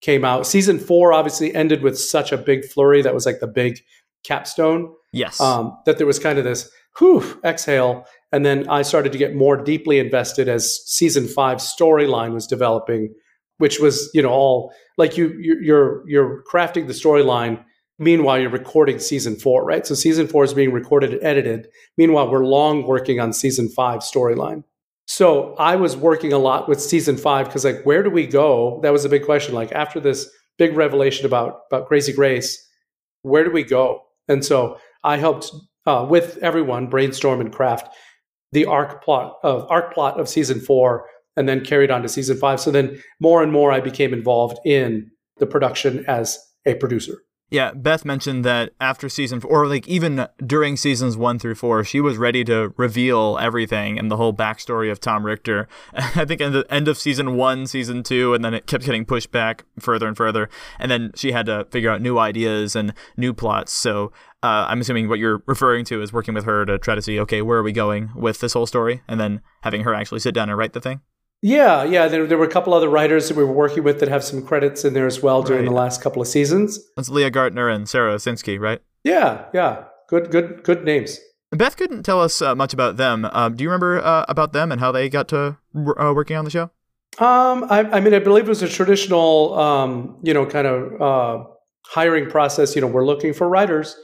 came 0.00 0.24
out. 0.24 0.46
Season 0.46 0.78
four 0.78 1.12
obviously 1.12 1.54
ended 1.54 1.82
with 1.82 1.98
such 1.98 2.32
a 2.32 2.36
big 2.36 2.64
flurry 2.64 3.00
that 3.02 3.14
was 3.14 3.26
like 3.26 3.38
the 3.38 3.46
big 3.46 3.78
capstone. 4.24 4.92
Yes. 5.12 5.40
Um, 5.40 5.78
that 5.86 5.98
there 5.98 6.06
was 6.06 6.18
kind 6.18 6.38
of 6.38 6.44
this 6.44 6.68
whew, 6.98 7.40
exhale. 7.44 8.06
And 8.32 8.44
then 8.44 8.68
I 8.68 8.82
started 8.82 9.12
to 9.12 9.18
get 9.18 9.34
more 9.34 9.56
deeply 9.56 9.98
invested 9.98 10.48
as 10.48 10.84
season 10.86 11.28
five 11.28 11.58
storyline 11.58 12.32
was 12.32 12.46
developing, 12.46 13.14
which 13.58 13.80
was, 13.80 14.10
you 14.14 14.22
know, 14.22 14.30
all 14.30 14.72
like 14.98 15.16
you 15.16 15.34
you're 15.38 16.08
you're 16.08 16.42
crafting 16.50 16.86
the 16.86 16.92
storyline 16.92 17.62
meanwhile 17.98 18.38
you're 18.38 18.50
recording 18.50 18.98
season 18.98 19.36
four 19.36 19.64
right? 19.64 19.86
So 19.86 19.94
season 19.94 20.26
four 20.26 20.44
is 20.44 20.54
being 20.54 20.72
recorded 20.72 21.12
and 21.12 21.24
edited. 21.24 21.68
Meanwhile 21.96 22.30
we're 22.30 22.44
long 22.44 22.86
working 22.86 23.20
on 23.20 23.32
season 23.32 23.68
five 23.68 24.00
storyline. 24.00 24.64
So 25.06 25.54
i 25.58 25.76
was 25.76 25.96
working 25.96 26.32
a 26.32 26.38
lot 26.38 26.68
with 26.68 26.80
season 26.80 27.16
five 27.16 27.46
because 27.46 27.64
like 27.64 27.82
where 27.84 28.02
do 28.02 28.10
we 28.10 28.26
go? 28.26 28.80
That 28.82 28.92
was 28.92 29.04
a 29.04 29.08
big 29.08 29.24
question. 29.24 29.54
Like 29.54 29.72
after 29.72 30.00
this 30.00 30.28
big 30.58 30.76
revelation 30.76 31.26
about 31.26 31.60
about 31.70 31.86
crazy 31.86 32.12
grace 32.12 32.60
where 33.22 33.42
do 33.42 33.50
we 33.50 33.62
go? 33.62 34.02
And 34.28 34.44
so 34.44 34.78
i 35.02 35.16
helped 35.16 35.50
uh, 35.86 36.06
with 36.08 36.38
everyone 36.38 36.88
brainstorm 36.88 37.40
and 37.40 37.52
craft 37.52 37.94
the 38.52 38.64
arc 38.66 39.02
plot 39.04 39.36
of 39.42 39.66
arc 39.68 39.92
plot 39.92 40.18
of 40.18 40.28
season 40.28 40.60
four 40.60 41.06
and 41.36 41.48
then 41.48 41.64
carried 41.64 41.90
on 41.90 42.02
to 42.02 42.08
season 42.08 42.36
five. 42.36 42.60
So 42.60 42.70
then 42.70 43.00
more 43.20 43.42
and 43.42 43.52
more 43.52 43.72
I 43.72 43.80
became 43.80 44.12
involved 44.12 44.58
in 44.64 45.10
the 45.38 45.46
production 45.46 46.04
as 46.06 46.38
a 46.66 46.74
producer. 46.74 47.18
Yeah, 47.50 47.72
Beth 47.72 48.04
mentioned 48.04 48.44
that 48.46 48.72
after 48.80 49.08
season 49.08 49.38
four, 49.38 49.50
or 49.50 49.68
like 49.68 49.86
even 49.86 50.26
during 50.44 50.76
seasons 50.76 51.16
one 51.16 51.38
through 51.38 51.54
four, 51.54 51.84
she 51.84 52.00
was 52.00 52.16
ready 52.16 52.42
to 52.44 52.72
reveal 52.76 53.38
everything 53.40 53.98
and 53.98 54.10
the 54.10 54.16
whole 54.16 54.32
backstory 54.32 54.90
of 54.90 54.98
Tom 54.98 55.24
Richter. 55.24 55.68
I 55.94 56.24
think 56.24 56.40
at 56.40 56.52
the 56.52 56.66
end 56.68 56.88
of 56.88 56.98
season 56.98 57.36
one, 57.36 57.66
season 57.66 58.02
two, 58.02 58.34
and 58.34 58.44
then 58.44 58.54
it 58.54 58.66
kept 58.66 58.84
getting 58.84 59.04
pushed 59.04 59.30
back 59.30 59.64
further 59.78 60.08
and 60.08 60.16
further. 60.16 60.48
And 60.80 60.90
then 60.90 61.12
she 61.14 61.32
had 61.32 61.46
to 61.46 61.66
figure 61.70 61.90
out 61.90 62.00
new 62.00 62.18
ideas 62.18 62.74
and 62.74 62.92
new 63.16 63.34
plots. 63.34 63.72
So 63.72 64.10
uh, 64.42 64.66
I'm 64.68 64.80
assuming 64.80 65.08
what 65.08 65.18
you're 65.18 65.42
referring 65.46 65.84
to 65.86 66.02
is 66.02 66.12
working 66.12 66.34
with 66.34 66.44
her 66.44 66.64
to 66.64 66.78
try 66.78 66.94
to 66.94 67.02
see, 67.02 67.20
okay, 67.20 67.40
where 67.40 67.58
are 67.58 67.62
we 67.62 67.72
going 67.72 68.10
with 68.16 68.40
this 68.40 68.54
whole 68.54 68.66
story? 68.66 69.02
And 69.06 69.20
then 69.20 69.42
having 69.62 69.84
her 69.84 69.94
actually 69.94 70.20
sit 70.20 70.34
down 70.34 70.48
and 70.48 70.58
write 70.58 70.72
the 70.72 70.80
thing. 70.80 71.02
Yeah, 71.44 71.84
yeah. 71.84 72.08
There, 72.08 72.26
there 72.26 72.38
were 72.38 72.46
a 72.46 72.50
couple 72.50 72.72
other 72.72 72.88
writers 72.88 73.28
that 73.28 73.36
we 73.36 73.44
were 73.44 73.52
working 73.52 73.84
with 73.84 74.00
that 74.00 74.08
have 74.08 74.24
some 74.24 74.42
credits 74.42 74.82
in 74.82 74.94
there 74.94 75.06
as 75.06 75.22
well 75.22 75.42
during 75.42 75.66
the 75.66 75.72
last 75.72 76.00
couple 76.00 76.22
of 76.22 76.26
seasons. 76.26 76.78
That's 76.96 77.10
Leah 77.10 77.28
Gartner 77.28 77.68
and 77.68 77.86
Sarah 77.86 78.14
Osinski, 78.14 78.58
right? 78.58 78.80
Yeah, 79.04 79.44
yeah. 79.52 79.84
Good, 80.08 80.30
good, 80.30 80.62
good 80.62 80.86
names. 80.86 81.20
Beth 81.50 81.76
couldn't 81.76 82.02
tell 82.02 82.18
us 82.18 82.40
uh, 82.40 82.54
much 82.54 82.72
about 82.72 82.96
them. 82.96 83.26
Uh, 83.26 83.50
do 83.50 83.62
you 83.62 83.68
remember 83.68 84.02
uh, 84.02 84.24
about 84.26 84.54
them 84.54 84.72
and 84.72 84.80
how 84.80 84.90
they 84.90 85.10
got 85.10 85.28
to 85.28 85.58
uh, 85.76 86.14
working 86.14 86.34
on 86.38 86.46
the 86.46 86.50
show? 86.50 86.70
Um, 87.18 87.66
I, 87.68 87.90
I, 87.92 88.00
mean, 88.00 88.14
I 88.14 88.20
believe 88.20 88.46
it 88.46 88.48
was 88.48 88.62
a 88.62 88.68
traditional, 88.68 89.52
um, 89.60 90.16
you 90.22 90.32
know, 90.32 90.46
kind 90.46 90.66
of 90.66 91.02
uh, 91.02 91.44
hiring 91.84 92.30
process. 92.30 92.74
You 92.74 92.80
know, 92.80 92.86
we're 92.86 93.04
looking 93.04 93.34
for 93.34 93.50
writers, 93.50 93.94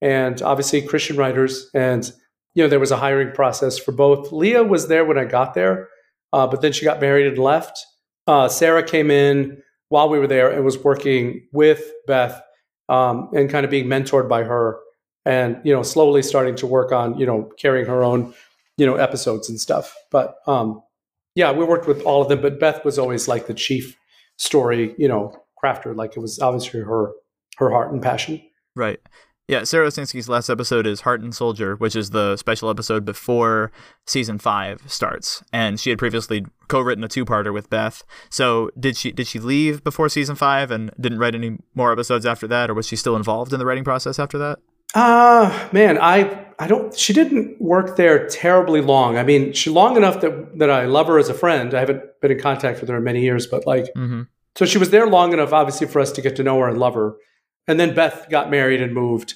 and 0.00 0.40
obviously 0.40 0.80
Christian 0.80 1.18
writers, 1.18 1.68
and 1.74 2.10
you 2.54 2.62
know, 2.62 2.70
there 2.70 2.80
was 2.80 2.90
a 2.90 2.96
hiring 2.96 3.32
process 3.32 3.78
for 3.78 3.92
both. 3.92 4.32
Leah 4.32 4.64
was 4.64 4.88
there 4.88 5.04
when 5.04 5.18
I 5.18 5.26
got 5.26 5.52
there 5.52 5.90
uh, 6.36 6.46
but 6.46 6.60
then 6.60 6.70
she 6.70 6.84
got 6.84 7.00
married 7.00 7.26
and 7.26 7.38
left. 7.38 7.86
Uh, 8.26 8.46
Sarah 8.46 8.82
came 8.82 9.10
in 9.10 9.62
while 9.88 10.10
we 10.10 10.18
were 10.18 10.26
there 10.26 10.50
and 10.50 10.66
was 10.66 10.76
working 10.76 11.48
with 11.50 11.90
Beth 12.06 12.42
um, 12.90 13.30
and 13.32 13.48
kind 13.48 13.64
of 13.64 13.70
being 13.70 13.86
mentored 13.86 14.28
by 14.28 14.42
her, 14.42 14.78
and 15.24 15.58
you 15.64 15.72
know, 15.72 15.82
slowly 15.82 16.20
starting 16.20 16.54
to 16.56 16.66
work 16.66 16.92
on 16.92 17.18
you 17.18 17.24
know 17.24 17.50
carrying 17.58 17.86
her 17.86 18.04
own 18.04 18.34
you 18.76 18.84
know 18.84 18.96
episodes 18.96 19.48
and 19.48 19.58
stuff. 19.58 19.96
But 20.10 20.36
um, 20.46 20.82
yeah, 21.34 21.52
we 21.52 21.64
worked 21.64 21.86
with 21.86 22.02
all 22.02 22.20
of 22.20 22.28
them. 22.28 22.42
But 22.42 22.60
Beth 22.60 22.84
was 22.84 22.98
always 22.98 23.26
like 23.28 23.46
the 23.46 23.54
chief 23.54 23.96
story 24.36 24.94
you 24.98 25.08
know 25.08 25.34
crafter. 25.62 25.96
Like 25.96 26.18
it 26.18 26.20
was 26.20 26.38
obviously 26.38 26.80
her 26.80 27.12
her 27.56 27.70
heart 27.70 27.92
and 27.92 28.02
passion. 28.02 28.42
Right. 28.74 29.00
Yeah, 29.48 29.62
Sarah 29.62 29.86
Osinski's 29.86 30.28
last 30.28 30.50
episode 30.50 30.88
is 30.88 31.02
Heart 31.02 31.20
and 31.20 31.32
Soldier, 31.32 31.76
which 31.76 31.94
is 31.94 32.10
the 32.10 32.36
special 32.36 32.68
episode 32.68 33.04
before 33.04 33.70
season 34.04 34.38
five 34.38 34.82
starts. 34.86 35.44
And 35.52 35.78
she 35.78 35.90
had 35.90 36.00
previously 36.00 36.44
co-written 36.66 37.04
a 37.04 37.08
two-parter 37.08 37.54
with 37.54 37.70
Beth. 37.70 38.02
So 38.28 38.70
did 38.78 38.96
she 38.96 39.12
did 39.12 39.28
she 39.28 39.38
leave 39.38 39.84
before 39.84 40.08
season 40.08 40.34
five 40.34 40.72
and 40.72 40.90
didn't 41.00 41.20
write 41.20 41.36
any 41.36 41.58
more 41.76 41.92
episodes 41.92 42.26
after 42.26 42.48
that, 42.48 42.70
or 42.70 42.74
was 42.74 42.88
she 42.88 42.96
still 42.96 43.14
involved 43.14 43.52
in 43.52 43.60
the 43.60 43.66
writing 43.66 43.84
process 43.84 44.18
after 44.18 44.36
that? 44.38 44.58
Uh 44.96 45.68
man, 45.70 45.96
I 46.00 46.46
I 46.58 46.66
don't 46.66 46.96
she 46.98 47.12
didn't 47.12 47.60
work 47.60 47.96
there 47.96 48.26
terribly 48.26 48.80
long. 48.80 49.16
I 49.16 49.22
mean, 49.22 49.52
she 49.52 49.70
long 49.70 49.96
enough 49.96 50.20
that 50.22 50.58
that 50.58 50.70
I 50.70 50.86
love 50.86 51.06
her 51.06 51.20
as 51.20 51.28
a 51.28 51.34
friend. 51.34 51.72
I 51.72 51.78
haven't 51.78 52.02
been 52.20 52.32
in 52.32 52.40
contact 52.40 52.80
with 52.80 52.90
her 52.90 52.96
in 52.96 53.04
many 53.04 53.22
years, 53.22 53.46
but 53.46 53.64
like 53.64 53.84
mm-hmm. 53.96 54.22
so 54.56 54.64
she 54.64 54.78
was 54.78 54.90
there 54.90 55.06
long 55.06 55.32
enough 55.32 55.52
obviously 55.52 55.86
for 55.86 56.00
us 56.00 56.10
to 56.12 56.20
get 56.20 56.34
to 56.34 56.42
know 56.42 56.58
her 56.58 56.68
and 56.68 56.78
love 56.78 56.94
her. 56.94 57.14
And 57.68 57.80
then 57.80 57.94
Beth 57.94 58.28
got 58.30 58.50
married 58.50 58.80
and 58.80 58.94
moved 58.94 59.34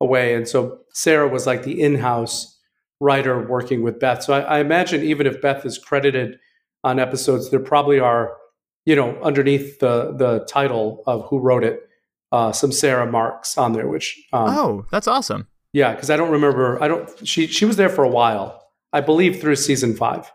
away. 0.00 0.34
And 0.34 0.48
so 0.48 0.80
Sarah 0.92 1.28
was 1.28 1.46
like 1.46 1.62
the 1.62 1.80
in 1.80 1.96
house 1.96 2.58
writer 3.00 3.46
working 3.46 3.82
with 3.82 4.00
Beth. 4.00 4.22
So 4.22 4.32
I, 4.32 4.40
I, 4.40 4.58
imagine 4.58 5.02
even 5.04 5.26
if 5.26 5.40
Beth 5.40 5.64
is 5.64 5.78
credited 5.78 6.38
on 6.82 6.98
episodes, 6.98 7.50
there 7.50 7.60
probably 7.60 8.00
are, 8.00 8.36
you 8.84 8.96
know, 8.96 9.16
underneath 9.22 9.78
the, 9.78 10.12
the 10.16 10.44
title 10.48 11.04
of 11.06 11.26
who 11.28 11.38
wrote 11.38 11.62
it, 11.62 11.88
uh, 12.32 12.50
some 12.52 12.72
Sarah 12.72 13.10
marks 13.10 13.56
on 13.56 13.72
there, 13.72 13.88
which. 13.88 14.20
Um, 14.32 14.48
oh, 14.48 14.86
that's 14.90 15.06
awesome. 15.06 15.46
Yeah, 15.72 15.94
because 15.94 16.10
I 16.10 16.16
don't 16.16 16.30
remember. 16.30 16.82
I 16.82 16.88
don't. 16.88 17.28
She 17.28 17.46
she 17.46 17.64
was 17.64 17.76
there 17.76 17.90
for 17.90 18.02
a 18.02 18.08
while, 18.08 18.70
I 18.92 19.00
believe, 19.00 19.40
through 19.40 19.56
season 19.56 19.94
five. 19.94 20.32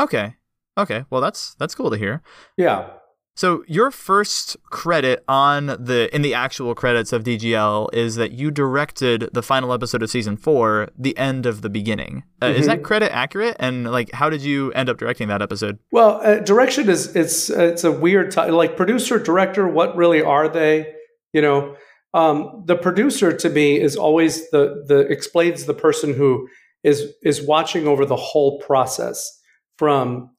Okay. 0.00 0.34
Okay. 0.78 1.04
Well, 1.10 1.20
that's 1.20 1.54
that's 1.56 1.74
cool 1.74 1.90
to 1.90 1.98
hear. 1.98 2.22
Yeah. 2.56 2.88
So 3.36 3.64
your 3.66 3.90
first 3.90 4.56
credit 4.64 5.24
on 5.26 5.66
the 5.66 6.14
in 6.14 6.22
the 6.22 6.34
actual 6.34 6.74
credits 6.74 7.12
of 7.12 7.24
DGL 7.24 7.88
is 7.94 8.16
that 8.16 8.32
you 8.32 8.50
directed 8.50 9.30
the 9.32 9.42
final 9.42 9.72
episode 9.72 10.02
of 10.02 10.10
season 10.10 10.36
four, 10.36 10.88
the 10.98 11.16
end 11.16 11.46
of 11.46 11.62
the 11.62 11.70
beginning. 11.70 12.24
Uh, 12.42 12.46
mm-hmm. 12.46 12.60
Is 12.60 12.66
that 12.66 12.82
credit 12.82 13.14
accurate? 13.14 13.56
And 13.58 13.90
like, 13.90 14.12
how 14.12 14.28
did 14.28 14.42
you 14.42 14.72
end 14.72 14.88
up 14.88 14.98
directing 14.98 15.28
that 15.28 15.40
episode? 15.40 15.78
Well, 15.90 16.20
uh, 16.22 16.40
direction 16.40 16.88
is 16.90 17.16
it's 17.16 17.48
it's 17.48 17.84
a 17.84 17.92
weird 17.92 18.30
t- 18.30 18.50
like 18.50 18.76
producer 18.76 19.18
director. 19.18 19.66
What 19.66 19.96
really 19.96 20.22
are 20.22 20.48
they? 20.48 20.92
You 21.32 21.40
know, 21.40 21.76
um, 22.12 22.64
the 22.66 22.76
producer 22.76 23.34
to 23.34 23.48
me 23.48 23.80
is 23.80 23.96
always 23.96 24.50
the 24.50 24.84
the 24.86 24.98
explains 25.00 25.64
the 25.64 25.74
person 25.74 26.14
who 26.14 26.48
is 26.82 27.12
is 27.22 27.40
watching 27.40 27.86
over 27.86 28.04
the 28.04 28.16
whole 28.16 28.58
process 28.58 29.30
from 29.78 30.30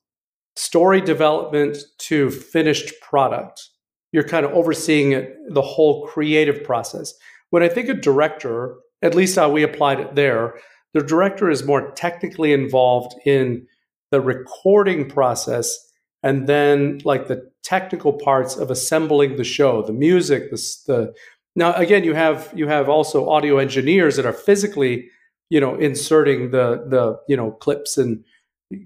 story 0.62 1.02
development 1.02 1.76
to 1.98 2.30
finished 2.30 2.94
product. 3.02 3.68
You're 4.12 4.28
kind 4.28 4.46
of 4.46 4.52
overseeing 4.52 5.12
it, 5.12 5.36
the 5.50 5.62
whole 5.62 6.06
creative 6.06 6.64
process. 6.64 7.16
When 7.50 7.64
I 7.64 7.68
think 7.68 7.90
of 7.90 8.02
director, 8.02 8.76
at 9.02 9.16
least 9.16 9.36
how 9.36 9.50
we 9.50 9.64
applied 9.64 10.00
it 10.00 10.14
there, 10.14 10.54
the 10.94 11.02
director 11.02 11.50
is 11.50 11.66
more 11.66 11.92
technically 11.94 12.54
involved 12.54 13.16
in 13.26 13.66
the 14.12 14.22
recording 14.22 15.10
process 15.10 15.76
and 16.22 16.46
then 16.46 17.02
like 17.06 17.28
the 17.28 17.50
technical 17.64 18.14
parts 18.14 18.56
of 18.56 18.70
assembling 18.70 19.38
the 19.38 19.44
show, 19.44 19.82
the 19.82 19.94
music, 19.94 20.52
the, 20.52 20.58
the 20.86 21.14
now 21.56 21.74
again 21.74 22.04
you 22.04 22.14
have 22.14 22.54
you 22.56 22.68
have 22.68 22.88
also 22.88 23.28
audio 23.28 23.58
engineers 23.58 24.16
that 24.16 24.28
are 24.28 24.34
physically 24.34 25.10
you 25.50 25.60
know 25.60 25.76
inserting 25.76 26.52
the 26.52 26.86
the 26.88 27.18
you 27.28 27.36
know 27.36 27.52
clips 27.52 27.98
and 27.98 28.24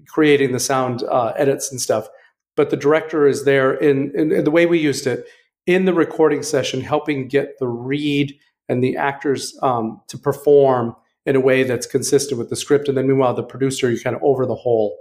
creating 0.06 0.52
the 0.52 0.60
sound 0.60 1.02
uh, 1.04 1.32
edits 1.36 1.70
and 1.70 1.80
stuff. 1.80 2.08
But 2.56 2.70
the 2.70 2.76
director 2.76 3.26
is 3.26 3.44
there 3.44 3.74
in, 3.74 4.12
in, 4.14 4.32
in 4.32 4.44
the 4.44 4.50
way 4.50 4.66
we 4.66 4.78
used 4.78 5.06
it 5.06 5.26
in 5.66 5.84
the 5.84 5.92
recording 5.92 6.42
session, 6.42 6.80
helping 6.80 7.28
get 7.28 7.58
the 7.58 7.68
read 7.68 8.34
and 8.68 8.82
the 8.82 8.96
actors 8.96 9.58
um, 9.62 10.00
to 10.08 10.18
perform 10.18 10.96
in 11.24 11.36
a 11.36 11.40
way 11.40 11.64
that's 11.64 11.86
consistent 11.86 12.38
with 12.38 12.50
the 12.50 12.56
script. 12.56 12.88
And 12.88 12.96
then 12.96 13.06
meanwhile, 13.06 13.34
the 13.34 13.42
producer, 13.42 13.90
you 13.90 14.00
kind 14.00 14.16
of 14.16 14.22
over 14.22 14.46
the 14.46 14.54
whole 14.54 14.98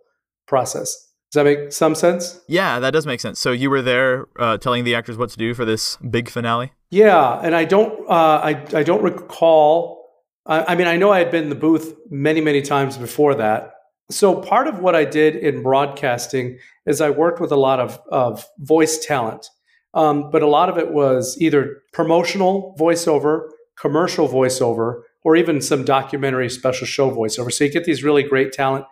process. 0.48 0.94
Does 1.32 1.44
that 1.44 1.46
make 1.46 1.72
some 1.72 1.96
sense? 1.96 2.40
Yeah, 2.48 2.80
that 2.80 2.92
does 2.92 3.06
make 3.06 3.20
sense. 3.20 3.40
So 3.40 3.52
you 3.52 3.70
were 3.70 3.82
there 3.82 4.28
uh, 4.40 4.58
telling 4.58 4.84
the 4.84 4.96
actors 4.96 5.18
what 5.18 5.30
to 5.32 5.38
do 5.38 5.54
for 5.54 5.66
this 5.66 5.98
big 5.98 6.30
finale. 6.30 6.72
Yeah, 6.92 7.40
and 7.42 7.56
I 7.56 7.66
don't, 7.66 8.10
uh, 8.10 8.42
I, 8.44 8.66
I 8.74 8.84
don't 8.84 9.04
recall. 9.04 10.10
I, 10.46 10.74
I 10.74 10.76
mean, 10.76 10.88
I 10.88 10.98
know 10.98 11.12
I 11.12 11.20
had 11.20 11.32
been 11.32 11.44
in 11.44 11.50
the 11.50 11.56
booth 11.56 11.94
many, 12.10 12.42
many 12.42 12.62
times 12.62 12.98
before 12.98 13.36
that. 13.36 13.75
So 14.12 14.40
part 14.40 14.68
of 14.68 14.80
what 14.80 14.96
I 14.96 15.04
did 15.04 15.36
in 15.36 15.64
broadcasting 15.64 16.60
is 16.86 17.02
I 17.02 17.10
worked 17.10 17.40
with 17.42 17.52
a 17.52 17.58
lot 17.58 17.80
of, 17.80 18.00
of 18.12 18.46
voice 18.60 19.04
talent, 19.04 19.50
um, 19.96 20.30
but 20.30 20.44
a 20.44 20.48
lot 20.48 20.70
of 20.70 20.78
it 20.78 20.92
was 20.92 21.38
either 21.40 21.82
promotional 21.92 22.76
voiceover, 22.80 23.50
commercial 23.80 24.28
voiceover, 24.28 25.02
or 25.24 25.36
even 25.36 25.60
some 25.60 25.84
documentary 25.84 26.50
special 26.50 26.86
show 26.86 27.10
voiceover. 27.10 27.52
So 27.52 27.64
you 27.64 27.72
get 27.72 27.86
these 27.86 28.04
really 28.04 28.22
great 28.22 28.54
talent 28.54 28.86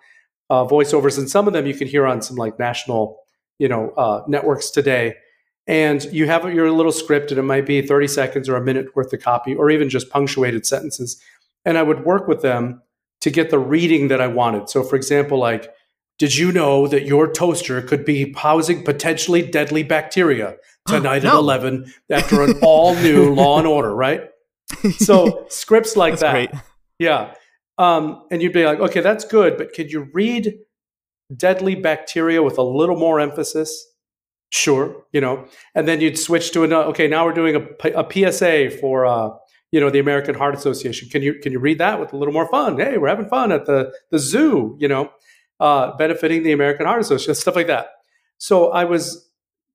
uh, 0.49 0.65
voiceovers, 0.65 1.17
and 1.17 1.29
some 1.29 1.47
of 1.47 1.53
them 1.53 1.67
you 1.67 1.75
can 1.75 1.87
hear 1.87 2.07
on 2.07 2.21
some 2.21 2.35
like 2.35 2.57
national, 2.57 3.19
you 3.59 3.67
know, 3.67 3.91
uh, 3.91 4.23
networks 4.27 4.71
today. 4.71 5.15
And 5.67 6.03
you 6.05 6.25
have 6.25 6.51
your 6.53 6.71
little 6.71 6.91
script, 6.91 7.31
and 7.31 7.39
it 7.39 7.43
might 7.43 7.65
be 7.65 7.85
30 7.85 8.07
seconds 8.07 8.49
or 8.49 8.57
a 8.57 8.63
minute 8.63 8.95
worth 8.95 9.13
of 9.13 9.21
copy, 9.21 9.55
or 9.55 9.69
even 9.69 9.89
just 9.89 10.09
punctuated 10.09 10.65
sentences. 10.65 11.21
And 11.65 11.77
I 11.77 11.83
would 11.83 12.03
work 12.03 12.27
with 12.27 12.41
them 12.41 12.81
to 13.23 13.29
get 13.29 13.49
the 13.49 13.59
reading 13.59 14.07
that 14.09 14.21
I 14.21 14.27
wanted. 14.27 14.69
So, 14.69 14.83
for 14.83 14.95
example, 14.95 15.37
like, 15.39 15.69
did 16.19 16.35
you 16.37 16.51
know 16.51 16.87
that 16.87 17.05
your 17.05 17.31
toaster 17.31 17.81
could 17.81 18.05
be 18.05 18.31
housing 18.33 18.83
potentially 18.83 19.41
deadly 19.41 19.81
bacteria 19.83 20.55
tonight 20.87 21.23
No. 21.23 21.29
at 21.29 21.35
11 21.35 21.91
after 22.11 22.43
an 22.43 22.59
all 22.61 22.95
new 22.95 23.33
Law 23.41 23.57
and 23.57 23.67
Order, 23.67 23.93
right? 23.95 24.29
So, 24.97 25.45
scripts 25.49 25.97
like 25.97 26.13
That's 26.13 26.21
that. 26.21 26.31
great. 26.31 26.49
Yeah. 26.99 27.33
Um, 27.79 28.23
and 28.29 28.41
you'd 28.41 28.53
be 28.53 28.65
like, 28.65 28.79
okay, 28.79 29.01
that's 29.01 29.25
good, 29.25 29.57
but 29.57 29.73
could 29.73 29.91
you 29.91 30.07
read 30.13 30.53
deadly 31.35 31.73
bacteria 31.75 32.43
with 32.43 32.57
a 32.59 32.61
little 32.63 32.97
more 32.97 33.19
emphasis? 33.19 33.87
Sure, 34.51 35.03
you 35.11 35.19
know. 35.19 35.47
And 35.73 35.87
then 35.87 35.99
you'd 35.99 36.19
switch 36.19 36.51
to 36.51 36.63
another. 36.63 36.89
Okay, 36.89 37.07
now 37.07 37.25
we're 37.25 37.33
doing 37.33 37.55
a, 37.55 37.89
a 38.03 38.31
PSA 38.31 38.69
for 38.79 39.05
uh, 39.07 39.29
you 39.73 39.79
know 39.79 39.89
the 39.89 39.97
American 39.97 40.35
Heart 40.35 40.53
Association. 40.53 41.09
Can 41.09 41.23
you 41.23 41.33
can 41.33 41.51
you 41.51 41.57
read 41.57 41.79
that 41.79 41.99
with 41.99 42.13
a 42.13 42.17
little 42.17 42.33
more 42.33 42.47
fun? 42.47 42.77
Hey, 42.77 42.99
we're 42.99 43.07
having 43.07 43.27
fun 43.27 43.51
at 43.51 43.65
the 43.65 43.91
the 44.11 44.19
zoo, 44.19 44.77
you 44.79 44.87
know, 44.87 45.11
uh, 45.59 45.97
benefiting 45.97 46.43
the 46.43 46.51
American 46.51 46.85
Heart 46.85 47.01
Association, 47.01 47.33
stuff 47.33 47.55
like 47.55 47.65
that. 47.67 47.87
So 48.37 48.69
I 48.71 48.83
was 48.83 49.27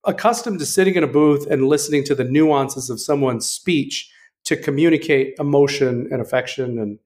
accustomed 0.04 0.60
to 0.60 0.66
sitting 0.66 0.94
in 0.94 1.02
a 1.02 1.08
booth 1.08 1.48
and 1.50 1.66
listening 1.66 2.04
to 2.04 2.14
the 2.14 2.22
nuances 2.22 2.90
of 2.90 3.00
someone's 3.00 3.46
speech 3.46 4.08
to 4.44 4.56
communicate 4.56 5.34
emotion 5.40 6.08
and 6.12 6.22
affection 6.22 6.78
and 6.78 7.00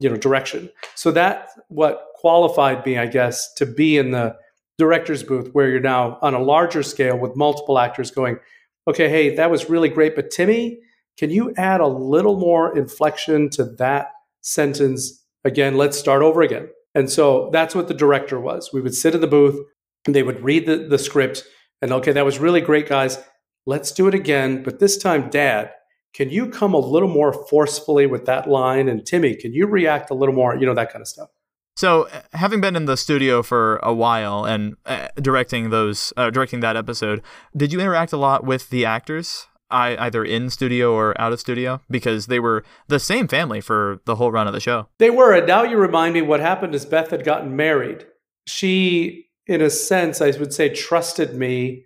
you 0.00 0.10
know 0.10 0.16
direction 0.16 0.68
so 0.96 1.10
that 1.10 1.48
what 1.68 2.08
qualified 2.16 2.84
me 2.84 2.98
i 2.98 3.06
guess 3.06 3.54
to 3.54 3.64
be 3.64 3.96
in 3.96 4.10
the 4.10 4.36
director's 4.76 5.22
booth 5.22 5.48
where 5.54 5.70
you're 5.70 5.80
now 5.80 6.18
on 6.20 6.34
a 6.34 6.38
larger 6.38 6.82
scale 6.82 7.16
with 7.16 7.36
multiple 7.36 7.78
actors 7.78 8.10
going 8.10 8.38
okay 8.86 9.08
hey 9.08 9.34
that 9.34 9.50
was 9.50 9.70
really 9.70 9.88
great 9.88 10.14
but 10.14 10.30
timmy 10.30 10.78
can 11.16 11.30
you 11.30 11.54
add 11.56 11.80
a 11.80 11.86
little 11.86 12.38
more 12.38 12.76
inflection 12.76 13.50
to 13.50 13.64
that 13.78 14.12
sentence? 14.40 15.24
Again 15.44 15.76
let's 15.76 15.98
start 15.98 16.22
over 16.22 16.42
again. 16.42 16.68
And 16.94 17.10
so 17.10 17.50
that's 17.52 17.74
what 17.74 17.88
the 17.88 17.94
director 17.94 18.40
was. 18.40 18.70
We 18.72 18.80
would 18.80 18.94
sit 18.94 19.14
in 19.14 19.20
the 19.20 19.26
booth 19.26 19.58
and 20.06 20.14
they 20.14 20.22
would 20.22 20.42
read 20.42 20.66
the, 20.66 20.76
the 20.76 20.98
script 20.98 21.44
and 21.82 21.92
okay 21.92 22.12
that 22.12 22.24
was 22.24 22.38
really 22.38 22.60
great 22.60 22.88
guys. 22.88 23.18
Let's 23.66 23.92
do 23.92 24.08
it 24.08 24.14
again 24.14 24.62
but 24.62 24.78
this 24.78 24.96
time 24.96 25.30
dad 25.30 25.72
can 26.14 26.30
you 26.30 26.48
come 26.48 26.74
a 26.74 26.78
little 26.78 27.08
more 27.08 27.32
forcefully 27.32 28.06
with 28.06 28.24
that 28.26 28.48
line? 28.48 28.88
And 28.88 29.04
timmy 29.04 29.34
can 29.34 29.52
you 29.52 29.66
react 29.66 30.10
a 30.10 30.14
little 30.14 30.34
more? 30.34 30.56
You 30.56 30.66
know 30.66 30.74
that 30.74 30.92
kind 30.92 31.02
of 31.02 31.08
stuff. 31.08 31.28
So, 31.76 32.06
uh, 32.08 32.22
having 32.34 32.60
been 32.60 32.76
in 32.76 32.84
the 32.84 32.96
studio 32.96 33.42
for 33.42 33.78
a 33.82 33.92
while 33.92 34.44
and 34.44 34.76
uh, 34.86 35.08
directing 35.16 35.70
those, 35.70 36.12
uh, 36.16 36.30
directing 36.30 36.60
that 36.60 36.76
episode, 36.76 37.20
did 37.56 37.72
you 37.72 37.80
interact 37.80 38.12
a 38.12 38.16
lot 38.16 38.44
with 38.44 38.70
the 38.70 38.84
actors, 38.84 39.48
I, 39.70 39.96
either 39.96 40.24
in 40.24 40.50
studio 40.50 40.92
or 40.92 41.20
out 41.20 41.32
of 41.32 41.40
studio? 41.40 41.80
Because 41.90 42.26
they 42.26 42.38
were 42.38 42.64
the 42.88 43.00
same 43.00 43.26
family 43.28 43.60
for 43.60 44.00
the 44.04 44.16
whole 44.16 44.30
run 44.30 44.46
of 44.46 44.52
the 44.52 44.60
show. 44.60 44.88
they 44.98 45.10
were 45.10 45.32
and 45.32 45.46
now 45.46 45.62
you 45.62 45.76
remind 45.78 46.14
me 46.14 46.22
what 46.22 46.40
happened 46.40 46.74
is 46.74 46.84
beth 46.84 47.10
had 47.10 47.24
gotten 47.24 47.56
married 47.56 48.06
she 48.46 49.26
in 49.46 49.60
a 49.60 49.70
sense 49.70 50.20
i 50.20 50.30
would 50.38 50.52
say 50.52 50.68
trusted 50.68 51.34
me 51.34 51.84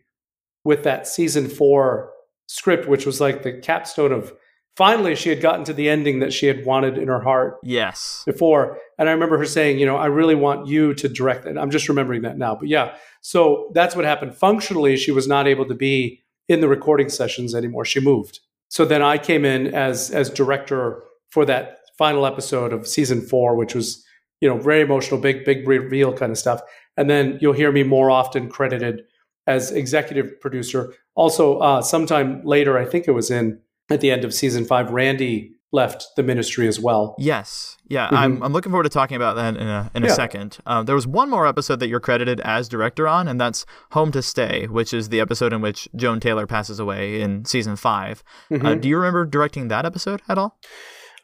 with 0.65 0.83
that 0.85 1.07
season 1.07 1.49
four 1.49 2.11
script 2.47 2.89
which 2.89 3.07
was 3.07 3.21
like 3.21 3.43
the 3.43 3.53
capstone 3.53 4.13
of 4.13 4.33
finally 4.77 5.15
she 5.15 5.29
had 5.29 5.41
gotten 5.41 5.65
to 5.65 5.73
the 5.73 5.89
ending 5.89 6.19
that 6.21 6.33
she 6.33 6.47
had 6.47 6.65
wanted 6.65 6.97
in 6.99 7.09
her 7.09 7.21
heart 7.21 7.57
Yes. 7.65 8.23
before. 8.27 8.79
And 8.97 9.09
I 9.09 9.13
remember 9.13 9.37
her 9.39 9.45
saying, 9.45 9.79
you 9.81 9.87
know, 9.87 9.97
I 9.97 10.07
really 10.07 10.37
want 10.37 10.69
you 10.69 10.95
to 10.95 11.09
direct 11.09 11.47
it. 11.47 11.59
I'm 11.59 11.71
just 11.73 11.89
remembering 11.89 12.23
that 12.23 12.39
now. 12.39 12.55
But 12.55 12.69
yeah, 12.69 12.95
so 13.21 13.71
that's 13.75 13.97
what 13.97 14.05
happened. 14.05 14.37
Functionally, 14.37 14.97
she 14.97 15.11
was 15.11 15.27
not 15.27 15.49
able 15.49 15.67
to 15.67 15.75
be 15.75 16.23
in 16.49 16.61
the 16.61 16.69
recording 16.69 17.09
sessions 17.09 17.55
anymore. 17.55 17.85
She 17.85 18.01
moved. 18.01 18.41
So 18.69 18.85
then 18.85 19.03
I 19.03 19.19
came 19.19 19.45
in 19.45 19.75
as 19.75 20.11
as 20.11 20.31
director 20.31 21.03
for 21.31 21.45
that 21.47 21.79
final 21.97 22.27
episode 22.27 22.73
of 22.73 22.87
season 22.87 23.21
four, 23.21 23.57
which 23.57 23.75
was, 23.75 24.05
you 24.41 24.49
know, 24.49 24.59
very 24.59 24.81
emotional, 24.81 25.21
big, 25.21 25.45
big 25.45 25.67
reveal 25.67 26.13
kind 26.13 26.31
of 26.31 26.39
stuff. 26.39 26.61
And 26.97 27.11
then 27.11 27.39
you'll 27.41 27.53
hear 27.53 27.73
me 27.73 27.83
more 27.83 28.11
often 28.11 28.49
credited 28.49 29.03
as 29.47 29.73
executive 29.73 30.41
producer. 30.41 30.95
Also, 31.15 31.59
uh, 31.59 31.83
sometime 31.83 32.43
later, 32.45 32.79
I 32.79 32.85
think 32.85 33.09
it 33.09 33.13
was 33.13 33.31
in 33.31 33.61
at 33.91 34.01
the 34.01 34.11
end 34.11 34.25
of 34.25 34.35
season 34.35 34.65
five, 34.65 34.91
Randy 34.91 35.55
left 35.71 36.05
the 36.17 36.23
ministry 36.23 36.67
as 36.67 36.81
well. 36.81 37.15
Yes. 37.19 37.77
Yeah. 37.89 38.09
I'm, 38.11 38.43
I'm 38.43 38.53
looking 38.55 38.71
forward 38.73 38.85
to 38.85 38.89
talking 38.89 39.17
about 39.17 39.37
that 39.37 39.57
in 39.57 39.67
a, 39.69 39.91
in 39.95 40.03
a 40.03 40.07
Yeah. 40.07 40.13
second. 40.15 40.59
Uh, 40.65 40.83
there 40.83 40.95
was 40.95 41.07
one 41.07 41.29
more 41.29 41.47
episode 41.47 41.81
that 41.81 41.89
you're 41.89 42.01
credited 42.01 42.41
as 42.41 42.69
director 42.69 43.07
on, 43.07 43.29
and 43.29 43.39
that's 43.41 43.67
Home 43.93 44.11
to 44.13 44.23
Stay, 44.23 44.67
which 44.67 44.95
is 44.95 45.11
the 45.11 45.21
episode 45.21 45.53
in 45.53 45.61
which 45.61 45.87
Joan 45.95 46.21
Taylor 46.21 46.47
passes 46.47 46.79
away 46.81 47.21
in 47.21 47.45
season 47.45 47.77
5 47.77 48.25
Uh, 48.51 48.75
do 48.77 48.89
you 48.89 48.97
remember 48.97 49.27
directing 49.27 49.69
that 49.69 49.85
episode 49.85 50.23
at 50.29 50.39
all? 50.39 50.59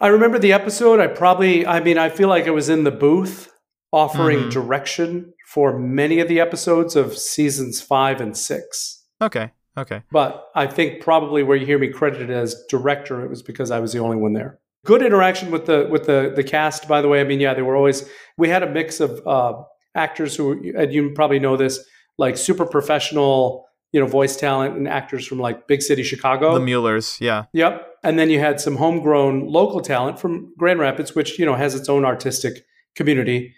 I 0.01 0.09
remember 0.09 0.39
the 0.39 0.53
episode. 0.53 1.01
I 1.01 1.07
probably, 1.07 1.67
I 1.67 1.81
mean, 1.81 1.97
I 1.97 2.11
feel 2.11 2.29
like 2.29 2.47
I 2.47 2.51
was 2.51 2.69
in 2.69 2.85
the 2.85 2.91
booth 2.91 3.51
offering 3.93 4.51
direction 4.51 5.33
for 5.47 5.79
many 5.79 6.19
of 6.21 6.29
the 6.29 6.41
episodes 6.41 6.97
of 6.97 7.17
seasons 7.17 7.81
five 7.81 8.21
and 8.21 8.37
six. 8.37 9.05
Okay. 9.23 9.53
Okay. 9.77 10.03
But 10.11 10.49
I 10.55 10.67
think 10.67 11.03
probably 11.03 11.43
where 11.43 11.57
you 11.57 11.67
hear 11.67 11.79
me 11.79 11.89
credited 11.89 12.31
as 12.31 12.65
director, 12.69 13.25
it 13.25 13.29
was 13.29 13.43
because 13.43 13.71
I 13.71 13.81
was 13.81 13.93
the 13.93 13.99
only 13.99 14.17
one 14.17 14.33
there. 14.33 14.59
Good 14.85 15.03
interaction 15.03 15.51
with 15.51 15.67
the 15.67 15.89
with 15.91 16.07
the 16.07 16.33
the 16.35 16.45
cast, 16.45 16.87
by 16.87 17.01
the 17.01 17.09
way. 17.09 17.21
I 17.21 17.25
mean, 17.25 17.41
yeah, 17.41 17.55
they 17.55 17.63
were 17.63 17.77
always. 17.77 18.09
We 18.37 18.49
had 18.49 18.63
a 18.63 18.71
mix 18.71 19.01
of 19.01 19.27
uh, 19.27 19.55
actors 19.95 20.37
who, 20.37 20.73
and 20.77 20.93
you 20.93 21.13
probably 21.15 21.39
know 21.39 21.57
this, 21.57 21.83
like 22.19 22.37
super 22.37 22.67
professional, 22.67 23.67
you 23.93 24.01
know, 24.01 24.07
voice 24.07 24.37
talent, 24.37 24.77
and 24.77 24.87
actors 24.87 25.27
from 25.27 25.39
like 25.39 25.67
big 25.67 25.81
city 25.81 26.03
Chicago. 26.03 26.55
The 26.55 26.61
Muellers. 26.61 27.19
Yeah. 27.21 27.45
Yep. 27.53 27.95
And 28.05 28.19
then 28.19 28.29
you 28.29 28.39
had 28.39 28.61
some 28.61 28.77
homegrown 28.77 29.47
local 29.47 29.81
talent 29.81 30.21
from 30.21 30.53
Grand 30.59 30.79
Rapids, 30.79 31.15
which, 31.15 31.39
you 31.39 31.47
know, 31.47 31.55
has 31.55 31.75
its 31.75 31.89
own 31.89 32.05
artistic 32.05 32.65
community. 32.95 33.55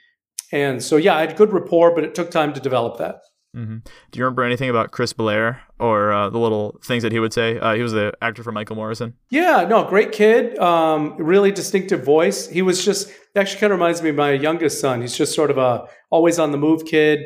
And 0.52 0.80
so, 0.80 0.96
yeah, 0.96 1.16
I 1.16 1.22
had 1.22 1.36
good 1.36 1.52
rapport, 1.52 1.92
but 1.92 2.04
it 2.04 2.14
took 2.14 2.30
time 2.30 2.54
to 2.54 2.60
develop 2.60 2.98
that. 2.98 3.16
Hmm 3.56 3.76
Do 4.10 4.18
you 4.18 4.24
remember 4.24 4.44
anything 4.44 4.68
about 4.68 4.90
Chris 4.92 5.12
Blair 5.14 5.62
or 5.80 6.12
uh, 6.12 6.28
the 6.30 6.38
little 6.38 6.78
things 6.84 7.02
that 7.02 7.10
he 7.12 7.18
would 7.20 7.32
say? 7.32 7.58
Uh, 7.58 7.74
he 7.74 7.82
was 7.82 7.92
the 7.92 8.12
actor 8.20 8.42
for 8.42 8.52
Michael 8.52 8.76
Morrison. 8.76 9.14
Yeah, 9.30 9.66
no, 9.68 9.84
great 9.84 10.12
kid. 10.12 10.58
Um, 10.58 11.16
really 11.16 11.50
distinctive 11.52 12.04
voice. 12.04 12.46
He 12.48 12.60
was 12.62 12.84
just 12.84 13.10
actually 13.34 13.60
kind 13.60 13.72
of 13.72 13.78
reminds 13.78 14.02
me 14.02 14.10
of 14.10 14.16
my 14.16 14.32
youngest 14.32 14.80
son. 14.80 15.00
He's 15.00 15.16
just 15.16 15.34
sort 15.34 15.50
of 15.50 15.58
a 15.58 15.86
always 16.10 16.38
on 16.38 16.52
the 16.52 16.58
move 16.58 16.84
kid. 16.84 17.20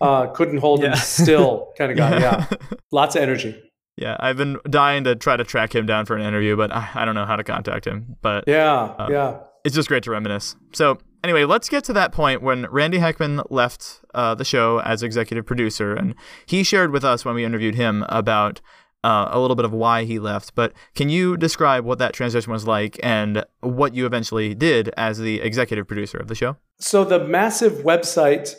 Uh, 0.00 0.26
couldn't 0.34 0.58
hold 0.58 0.82
him 0.82 0.94
still 0.96 1.72
kind 1.78 1.90
of 1.92 1.96
guy. 1.98 2.18
Yeah, 2.20 2.46
lots 2.90 3.14
of 3.16 3.22
energy. 3.22 3.60
Yeah, 3.96 4.16
I've 4.18 4.36
been 4.36 4.58
dying 4.68 5.04
to 5.04 5.14
try 5.14 5.36
to 5.36 5.44
track 5.44 5.74
him 5.74 5.86
down 5.86 6.06
for 6.06 6.16
an 6.16 6.22
interview, 6.22 6.56
but 6.56 6.72
I, 6.72 6.88
I 6.94 7.04
don't 7.04 7.14
know 7.14 7.26
how 7.26 7.36
to 7.36 7.44
contact 7.44 7.86
him. 7.86 8.16
But 8.22 8.44
Yeah, 8.48 9.06
yeah. 9.08 9.38
it's 9.64 9.74
just 9.76 9.86
great 9.88 10.02
to 10.04 10.10
reminisce. 10.10 10.56
So, 10.72 10.98
anyway, 11.24 11.44
let's 11.44 11.68
get 11.68 11.82
to 11.84 11.92
that 11.94 12.12
point 12.12 12.42
when 12.42 12.66
Randy 12.70 12.98
Heckman 12.98 13.44
left 13.50 14.00
uh, 14.14 14.34
the 14.34 14.44
show 14.44 14.80
as 14.80 15.02
executive 15.02 15.44
producer, 15.44 15.94
and 15.94 16.14
he 16.46 16.62
shared 16.62 16.92
with 16.92 17.04
us 17.04 17.24
when 17.24 17.34
we 17.34 17.44
interviewed 17.44 17.74
him 17.74 18.04
about 18.08 18.60
uh, 19.02 19.28
a 19.30 19.40
little 19.40 19.56
bit 19.56 19.64
of 19.64 19.72
why 19.72 20.04
he 20.04 20.18
left. 20.18 20.54
But 20.54 20.72
can 20.94 21.08
you 21.08 21.36
describe 21.36 21.84
what 21.84 21.98
that 21.98 22.12
transition 22.12 22.52
was 22.52 22.66
like 22.66 23.00
and 23.02 23.44
what 23.60 23.94
you 23.94 24.06
eventually 24.06 24.54
did 24.54 24.90
as 24.96 25.18
the 25.18 25.40
executive 25.40 25.88
producer 25.88 26.18
of 26.18 26.28
the 26.28 26.34
show? 26.34 26.56
So 26.78 27.04
the 27.04 27.24
massive 27.24 27.84
website 27.84 28.54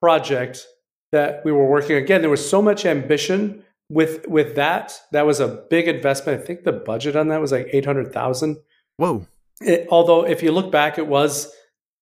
project 0.00 0.66
that 1.12 1.44
we 1.44 1.52
were 1.52 1.66
working 1.66 1.96
on. 1.96 2.02
again, 2.02 2.20
there 2.20 2.30
was 2.30 2.48
so 2.48 2.60
much 2.60 2.84
ambition 2.84 3.64
with 3.88 4.26
with 4.28 4.54
that. 4.56 4.98
That 5.12 5.26
was 5.26 5.40
a 5.40 5.48
big 5.70 5.88
investment. 5.88 6.40
I 6.40 6.44
think 6.44 6.64
the 6.64 6.72
budget 6.72 7.16
on 7.16 7.28
that 7.28 7.40
was 7.40 7.52
like 7.52 7.68
eight 7.72 7.84
hundred 7.84 8.12
thousand. 8.12 8.58
Whoa. 8.96 9.26
Although, 9.88 10.26
if 10.26 10.42
you 10.42 10.50
look 10.52 10.72
back, 10.72 10.98
it 10.98 11.06
was 11.06 11.52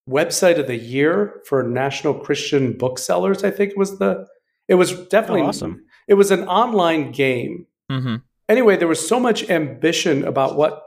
website 0.09 0.59
of 0.59 0.67
the 0.67 0.77
year 0.77 1.41
for 1.47 1.63
National 1.63 2.15
Christian 2.15 2.77
Booksellers. 2.77 3.45
I 3.45 3.51
think 3.51 3.71
it 3.73 3.79
was 3.79 3.99
the. 3.99 4.27
It 4.69 4.75
was 4.77 4.93
definitely 5.09 5.43
Oh, 5.43 5.47
awesome. 5.47 5.85
It 6.09 6.15
was 6.15 6.31
an 6.31 6.45
online 6.49 7.13
game. 7.13 7.67
Mm-hmm. 7.91 8.17
Anyway, 8.49 8.77
there 8.77 8.89
was 8.89 9.07
so 9.07 9.19
much 9.21 9.49
ambition 9.51 10.25
about 10.25 10.57
what 10.57 10.83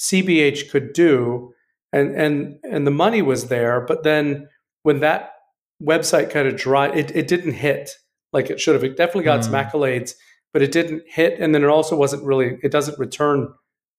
CBH 0.00 0.70
could 0.70 0.92
do, 0.92 1.52
and 1.92 2.14
and 2.14 2.58
and 2.62 2.86
the 2.86 2.90
money 2.90 3.22
was 3.22 3.48
there. 3.48 3.80
But 3.80 4.02
then 4.04 4.48
when 4.82 5.00
that 5.00 5.32
website 5.82 6.30
kind 6.30 6.48
of 6.48 6.56
dried, 6.56 6.96
it, 6.96 7.14
it 7.14 7.28
didn't 7.28 7.52
hit 7.54 7.90
like 8.32 8.50
it 8.50 8.60
should 8.60 8.74
have. 8.74 8.84
It 8.84 8.96
definitely 8.96 9.24
got 9.24 9.40
Mm. 9.40 9.70
accolades, 9.70 10.14
but 10.52 10.62
it 10.62 10.72
didn't 10.72 11.02
hit. 11.06 11.38
And 11.40 11.54
then 11.54 11.62
it 11.62 11.68
also 11.68 11.96
wasn't 11.96 12.24
really. 12.24 12.58
It 12.62 12.70
doesn't 12.72 12.98
return 12.98 13.52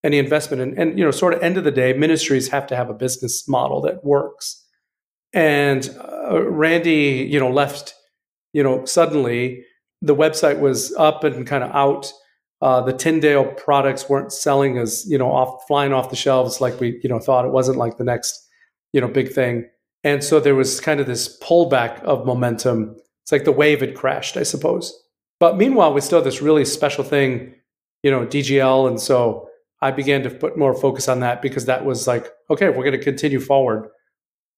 any 0.03 0.17
investment. 0.17 0.61
And, 0.61 0.77
and 0.77 0.97
you 0.97 1.03
know, 1.03 1.11
sort 1.11 1.33
of 1.33 1.41
end 1.41 1.57
of 1.57 1.63
the 1.63 1.71
day, 1.71 1.93
ministries 1.93 2.49
have 2.49 2.67
to 2.67 2.75
have 2.75 2.89
a 2.89 2.93
business 2.93 3.47
model 3.47 3.81
that 3.81 4.03
works. 4.03 4.65
And 5.33 5.89
uh, 5.99 6.41
Randy, 6.43 7.27
you 7.29 7.39
know, 7.39 7.51
left. 7.51 7.95
You 8.51 8.63
know, 8.63 8.83
suddenly 8.85 9.63
the 10.01 10.15
website 10.15 10.59
was 10.59 10.93
up 10.95 11.23
and 11.23 11.45
kind 11.45 11.63
of 11.63 11.71
out. 11.71 12.11
Uh, 12.61 12.81
the 12.81 12.93
Tyndale 12.93 13.45
products 13.45 14.09
weren't 14.09 14.33
selling 14.33 14.77
as 14.77 15.09
you 15.09 15.17
know 15.17 15.31
off 15.31 15.61
flying 15.67 15.93
off 15.93 16.09
the 16.09 16.15
shelves 16.15 16.59
like 16.59 16.79
we 16.79 16.99
you 17.03 17.09
know 17.09 17.19
thought. 17.19 17.45
It 17.45 17.51
wasn't 17.51 17.77
like 17.77 17.97
the 17.97 18.03
next 18.03 18.47
you 18.91 18.99
know 18.99 19.07
big 19.07 19.31
thing, 19.31 19.69
and 20.03 20.23
so 20.23 20.39
there 20.39 20.55
was 20.55 20.81
kind 20.81 20.99
of 20.99 21.05
this 21.05 21.39
pullback 21.39 22.01
of 22.03 22.25
momentum. 22.25 22.95
It's 23.23 23.31
like 23.31 23.45
the 23.45 23.51
wave 23.51 23.81
had 23.81 23.95
crashed, 23.95 24.35
I 24.35 24.43
suppose. 24.43 24.93
But 25.39 25.57
meanwhile, 25.57 25.93
we 25.93 26.01
still 26.01 26.17
have 26.17 26.25
this 26.25 26.41
really 26.41 26.65
special 26.65 27.03
thing, 27.03 27.53
you 28.03 28.11
know, 28.11 28.25
DGL, 28.25 28.89
and 28.89 28.99
so 28.99 29.48
I 29.81 29.91
began 29.91 30.23
to 30.23 30.29
put 30.29 30.57
more 30.57 30.73
focus 30.73 31.07
on 31.07 31.21
that 31.21 31.41
because 31.41 31.65
that 31.65 31.85
was 31.85 32.07
like, 32.07 32.27
okay, 32.49 32.69
we're 32.69 32.83
going 32.83 32.91
to 32.91 33.03
continue 33.03 33.39
forward. 33.39 33.89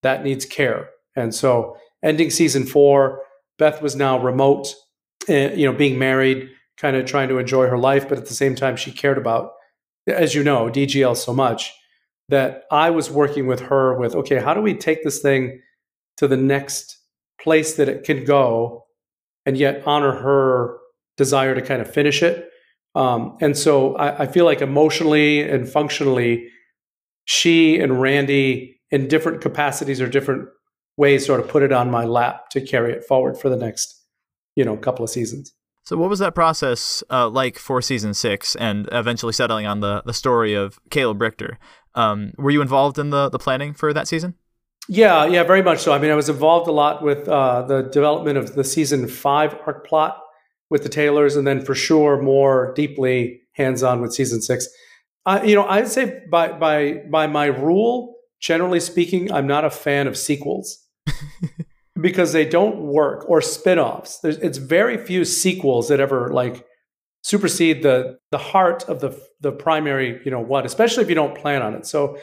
That 0.01 0.23
needs 0.23 0.45
care, 0.45 0.89
and 1.15 1.33
so 1.33 1.77
ending 2.03 2.31
season 2.31 2.65
four, 2.65 3.21
Beth 3.59 3.81
was 3.81 3.95
now 3.95 4.19
remote, 4.19 4.73
uh, 5.29 5.33
you 5.33 5.65
know, 5.65 5.73
being 5.77 5.99
married 5.99 6.49
kind 6.81 6.95
of 6.95 7.05
trying 7.05 7.29
to 7.29 7.37
enjoy 7.37 7.67
her 7.67 7.77
life, 7.77 8.09
but 8.09 8.17
at 8.17 8.25
the 8.25 8.33
same 8.33 8.55
time, 8.55 8.75
she 8.75 8.91
cared 8.91 9.17
about, 9.17 9.51
as 10.07 10.33
you 10.33 10.43
know, 10.43 10.67
DGL 10.67 11.15
so 11.15 11.31
much 11.31 11.71
that 12.29 12.63
I 12.71 12.89
was 12.89 13.11
working 13.11 13.45
with 13.45 13.59
her 13.59 13.99
with, 13.99 14.15
okay, 14.15 14.39
how 14.39 14.55
do 14.55 14.61
we 14.61 14.73
take 14.73 15.03
this 15.03 15.21
thing 15.21 15.61
to 16.17 16.27
the 16.27 16.37
next 16.37 16.97
place 17.39 17.75
that 17.75 17.87
it 17.87 18.03
can 18.03 18.25
go 18.25 18.85
and 19.45 19.57
yet 19.57 19.83
honor 19.85 20.11
her 20.11 20.77
desire 21.17 21.53
to 21.53 21.61
kind 21.61 21.81
of 21.81 21.93
finish 21.93 22.23
it? 22.23 22.49
Um, 22.95 23.37
and 23.41 23.57
so 23.57 23.95
I, 23.95 24.23
I 24.23 24.27
feel 24.27 24.45
like 24.45 24.61
emotionally 24.61 25.41
and 25.41 25.67
functionally, 25.67 26.49
she 27.25 27.79
and 27.79 28.01
Randy, 28.01 28.81
in 28.89 29.07
different 29.07 29.41
capacities 29.41 30.01
or 30.01 30.07
different 30.07 30.49
ways, 30.97 31.25
sort 31.25 31.39
of 31.39 31.47
put 31.47 31.63
it 31.63 31.71
on 31.71 31.89
my 31.89 32.03
lap 32.03 32.49
to 32.49 32.61
carry 32.61 32.91
it 32.91 33.05
forward 33.05 33.37
for 33.37 33.49
the 33.49 33.55
next, 33.55 34.05
you 34.55 34.65
know, 34.65 34.75
couple 34.75 35.03
of 35.03 35.09
seasons. 35.09 35.53
So, 35.83 35.97
what 35.97 36.09
was 36.09 36.19
that 36.19 36.35
process 36.35 37.03
uh, 37.09 37.29
like 37.29 37.57
for 37.57 37.81
season 37.81 38.13
six, 38.13 38.55
and 38.55 38.87
eventually 38.91 39.33
settling 39.33 39.65
on 39.65 39.79
the 39.79 40.03
the 40.05 40.13
story 40.13 40.53
of 40.53 40.79
Caleb 40.89 41.21
Richter? 41.21 41.57
Um, 41.95 42.33
were 42.37 42.51
you 42.51 42.61
involved 42.61 42.99
in 42.99 43.09
the 43.09 43.29
the 43.29 43.39
planning 43.39 43.73
for 43.73 43.93
that 43.93 44.07
season? 44.07 44.35
Yeah, 44.87 45.25
yeah, 45.25 45.43
very 45.43 45.61
much 45.61 45.79
so. 45.79 45.93
I 45.93 45.99
mean, 45.99 46.11
I 46.11 46.15
was 46.15 46.29
involved 46.29 46.67
a 46.67 46.71
lot 46.71 47.01
with 47.01 47.27
uh, 47.27 47.63
the 47.63 47.83
development 47.83 48.37
of 48.37 48.55
the 48.55 48.63
season 48.63 49.07
five 49.07 49.55
arc 49.65 49.87
plot 49.87 50.21
with 50.71 50.83
the 50.83 50.89
Taylors, 50.89 51.35
and 51.35 51.45
then 51.45 51.63
for 51.63 51.75
sure 51.75 52.19
more 52.19 52.73
deeply 52.75 53.41
hands 53.51 53.83
on 53.83 54.01
with 54.01 54.13
season 54.13 54.41
six. 54.41 54.67
Uh, 55.25 55.41
you 55.43 55.53
know, 55.53 55.65
I'd 55.65 55.89
say 55.89 56.21
by 56.31 56.53
by 56.53 57.03
by 57.11 57.27
my 57.27 57.45
rule, 57.45 58.15
generally 58.39 58.79
speaking, 58.79 59.31
I'm 59.31 59.45
not 59.45 59.65
a 59.65 59.69
fan 59.69 60.07
of 60.07 60.17
sequels 60.17 60.83
because 62.01 62.31
they 62.33 62.45
don't 62.45 62.79
work 62.79 63.29
or 63.29 63.41
spin-offs. 63.41 64.19
There's, 64.19 64.37
it's 64.37 64.57
very 64.57 64.97
few 64.97 65.25
sequels 65.25 65.89
that 65.89 65.99
ever 65.99 66.29
like 66.29 66.65
supersede 67.23 67.83
the 67.83 68.17
the 68.31 68.39
heart 68.39 68.83
of 68.85 69.01
the 69.01 69.21
the 69.41 69.51
primary, 69.51 70.21
you 70.25 70.31
know, 70.31 70.39
what, 70.39 70.65
especially 70.65 71.03
if 71.03 71.09
you 71.09 71.15
don't 71.15 71.37
plan 71.37 71.61
on 71.61 71.75
it. 71.75 71.85
So, 71.85 72.17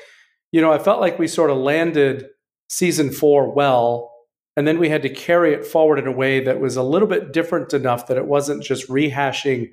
you 0.50 0.61
know, 0.62 0.72
I 0.72 0.78
felt 0.78 1.00
like 1.00 1.18
we 1.18 1.28
sort 1.28 1.50
of 1.50 1.58
landed 1.58 2.26
season 2.70 3.11
4 3.11 3.54
well 3.54 4.11
and 4.59 4.66
then 4.66 4.81
we 4.81 4.88
had 4.88 5.03
to 5.03 5.09
carry 5.09 5.55
it 5.55 5.64
forward 5.64 6.01
in 6.01 6.09
a 6.09 6.12
way 6.12 6.40
that 6.40 6.59
was 6.59 6.75
a 6.75 6.83
little 6.83 7.07
bit 7.07 7.33
different 7.33 7.73
enough 7.73 8.09
that 8.09 8.16
it 8.16 8.27
wasn't 8.27 8.61
just 8.61 8.88
rehashing 8.88 9.71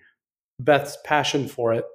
Beth's 0.60 0.96
passion 1.04 1.48
for 1.48 1.74
it. 1.74 1.86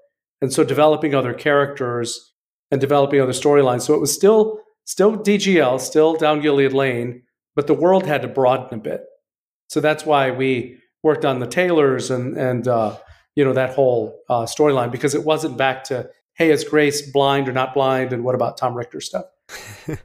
And 0.42 0.52
so 0.52 0.64
developing 0.64 1.14
other 1.14 1.32
characters 1.32 2.32
and 2.72 2.80
developing 2.80 3.20
other 3.20 3.30
storylines. 3.30 3.82
So 3.82 3.94
it 3.94 4.00
was 4.00 4.12
still 4.12 4.58
still 4.86 5.16
DGL, 5.16 5.80
still 5.80 6.16
down 6.16 6.40
Gilead 6.40 6.72
Lane, 6.72 7.22
but 7.54 7.68
the 7.68 7.74
world 7.74 8.06
had 8.06 8.22
to 8.22 8.28
broaden 8.28 8.76
a 8.76 8.82
bit. 8.82 9.04
So 9.68 9.80
that's 9.80 10.04
why 10.04 10.32
we 10.32 10.78
worked 11.04 11.24
on 11.24 11.38
the 11.38 11.46
Taylors 11.46 12.10
and 12.10 12.36
and 12.36 12.66
uh, 12.66 12.96
you 13.36 13.44
know 13.44 13.52
that 13.52 13.74
whole 13.74 14.18
uh, 14.28 14.46
storyline 14.46 14.90
because 14.90 15.14
it 15.14 15.22
wasn't 15.22 15.56
back 15.56 15.84
to 15.84 16.10
hey, 16.34 16.50
is 16.50 16.64
Grace 16.64 17.08
blind 17.08 17.48
or 17.48 17.52
not 17.52 17.72
blind, 17.72 18.12
and 18.12 18.24
what 18.24 18.34
about 18.34 18.58
Tom 18.58 18.74
Richter 18.74 19.00
stuff? 19.00 19.26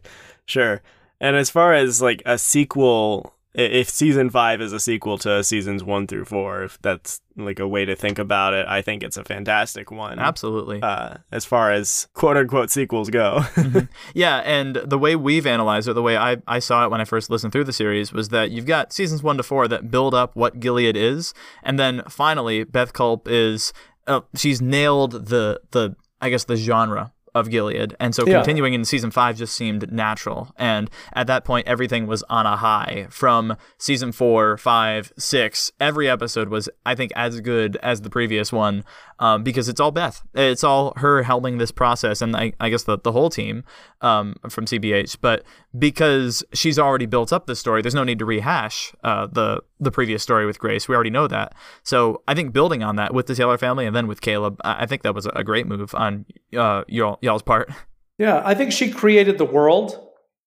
Sure. 0.47 0.81
And 1.19 1.35
as 1.35 1.49
far 1.49 1.73
as 1.73 2.01
like 2.01 2.21
a 2.25 2.37
sequel, 2.37 3.33
if 3.53 3.89
season 3.89 4.29
five 4.29 4.59
is 4.59 4.73
a 4.73 4.79
sequel 4.79 5.17
to 5.19 5.43
seasons 5.43 5.83
one 5.83 6.07
through 6.07 6.25
four, 6.25 6.63
if 6.63 6.81
that's 6.81 7.21
like 7.37 7.59
a 7.59 7.67
way 7.67 7.85
to 7.85 7.95
think 7.95 8.19
about 8.19 8.53
it, 8.53 8.67
I 8.67 8.81
think 8.81 9.01
it's 9.01 9.17
a 9.17 9.23
fantastic 9.23 9.91
one. 9.91 10.19
Absolutely. 10.19 10.81
Uh, 10.81 11.15
as 11.31 11.45
far 11.45 11.71
as 11.71 12.07
quote 12.13 12.37
unquote 12.37 12.69
sequels 12.69 13.09
go. 13.09 13.43
Yeah, 14.13 14.37
and 14.37 14.75
the 14.75 14.97
way 14.97 15.15
we've 15.15 15.45
analyzed 15.47 15.87
it, 15.87 15.93
the 15.93 16.01
way 16.01 16.17
I, 16.17 16.37
I 16.47 16.59
saw 16.59 16.85
it 16.85 16.91
when 16.91 17.01
I 17.01 17.05
first 17.05 17.29
listened 17.29 17.51
through 17.53 17.65
the 17.65 17.73
series, 17.73 18.13
was 18.13 18.29
that 18.29 18.51
you've 18.51 18.65
got 18.65 18.93
seasons 18.93 19.23
one 19.23 19.37
to 19.37 19.43
four 19.43 19.67
that 19.67 19.91
build 19.91 20.13
up 20.13 20.35
what 20.35 20.59
Gilead 20.59 20.95
is, 20.95 21.33
and 21.63 21.79
then 21.79 22.03
finally 22.07 22.63
Beth 22.63 22.93
Culp 22.93 23.27
is 23.27 23.73
uh, 24.07 24.21
she's 24.35 24.61
nailed 24.61 25.27
the 25.27 25.61
the 25.71 25.95
I 26.21 26.29
guess 26.29 26.45
the 26.45 26.55
genre 26.55 27.11
of 27.35 27.49
Gilead, 27.51 27.95
and 27.99 28.15
so 28.15 28.25
Yeah. 28.25 28.37
continuing 28.37 28.73
in 28.73 28.83
season 28.85 29.11
five 29.11 29.35
just 29.37 29.55
seemed 29.55 29.91
natural. 29.91 30.53
And 30.57 30.89
at 31.13 31.27
that 31.27 31.43
point, 31.43 31.67
everything 31.67 32.07
was 32.07 32.23
on 32.29 32.45
a 32.47 32.55
high. 32.55 33.05
From 33.11 33.57
season 33.77 34.11
four, 34.13 34.57
five, 34.57 35.11
six, 35.19 35.71
every 35.79 36.09
episode 36.09 36.49
was 36.49 36.69
I 36.85 36.95
think 36.95 37.11
as 37.15 37.41
good 37.41 37.77
as 37.83 38.01
the 38.01 38.09
previous 38.09 38.51
one 38.53 38.83
um, 39.19 39.43
because 39.43 39.69
it's 39.69 39.79
all 39.79 39.91
Beth. 39.91 40.21
It's 40.33 40.63
all 40.63 40.93
her 40.97 41.23
helming 41.23 41.59
this 41.59 41.71
process, 41.71 42.21
and 42.21 42.35
I, 42.35 42.53
I 42.59 42.69
guess 42.69 42.83
the 42.83 42.97
the 42.97 43.11
whole 43.11 43.29
team 43.29 43.63
um, 44.01 44.35
from 44.49 44.65
CBH. 44.65 45.17
But 45.21 45.43
because 45.77 46.43
she's 46.53 46.79
already 46.79 47.05
built 47.05 47.31
up 47.33 47.45
the 47.47 47.55
story, 47.55 47.81
there's 47.81 47.95
no 47.95 48.03
need 48.03 48.19
to 48.19 48.25
rehash 48.25 48.93
uh, 49.03 49.27
the 49.31 49.61
the 49.79 49.91
previous 49.91 50.23
story 50.23 50.45
with 50.45 50.59
Grace. 50.59 50.87
We 50.87 50.95
already 50.95 51.09
know 51.09 51.27
that. 51.27 51.53
So 51.83 52.21
I 52.27 52.33
think 52.33 52.53
building 52.53 52.83
on 52.83 52.95
that 52.95 53.13
with 53.13 53.27
the 53.27 53.35
Taylor 53.35 53.57
family 53.57 53.85
and 53.85 53.95
then 53.95 54.07
with 54.07 54.21
Caleb, 54.21 54.59
I 54.63 54.85
think 54.85 55.03
that 55.03 55.13
was 55.13 55.25
a 55.25 55.43
great 55.43 55.67
move 55.67 55.93
on 55.95 56.25
uh, 56.57 56.83
y'all 56.87 57.19
y'all's 57.21 57.43
part. 57.43 57.71
Yeah, 58.17 58.41
I 58.45 58.53
think 58.53 58.71
she 58.71 58.91
created 58.91 59.37
the 59.37 59.43
world, 59.43 59.99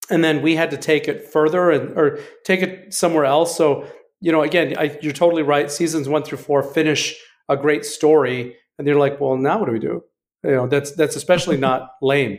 and 0.08 0.24
then 0.24 0.40
we 0.40 0.56
had 0.56 0.70
to 0.70 0.78
take 0.78 1.06
it 1.06 1.28
further 1.28 1.70
and 1.70 1.98
or 1.98 2.18
take 2.42 2.62
it 2.62 2.94
somewhere 2.94 3.26
else. 3.26 3.54
So 3.54 3.86
you 4.20 4.32
know, 4.32 4.42
again, 4.42 4.74
I, 4.78 4.98
you're 5.02 5.12
totally 5.12 5.42
right. 5.42 5.70
Seasons 5.70 6.08
one 6.08 6.22
through 6.22 6.38
four 6.38 6.62
finish 6.62 7.14
a 7.48 7.58
great 7.58 7.84
story, 7.84 8.56
and 8.78 8.86
you're 8.86 8.98
like, 8.98 9.20
well, 9.20 9.36
now 9.36 9.58
what 9.58 9.66
do 9.66 9.72
we 9.72 9.78
do? 9.78 10.02
You 10.44 10.52
know, 10.52 10.66
that's 10.66 10.92
that's 10.92 11.16
especially 11.16 11.56
not 11.68 11.90
lame. 12.00 12.38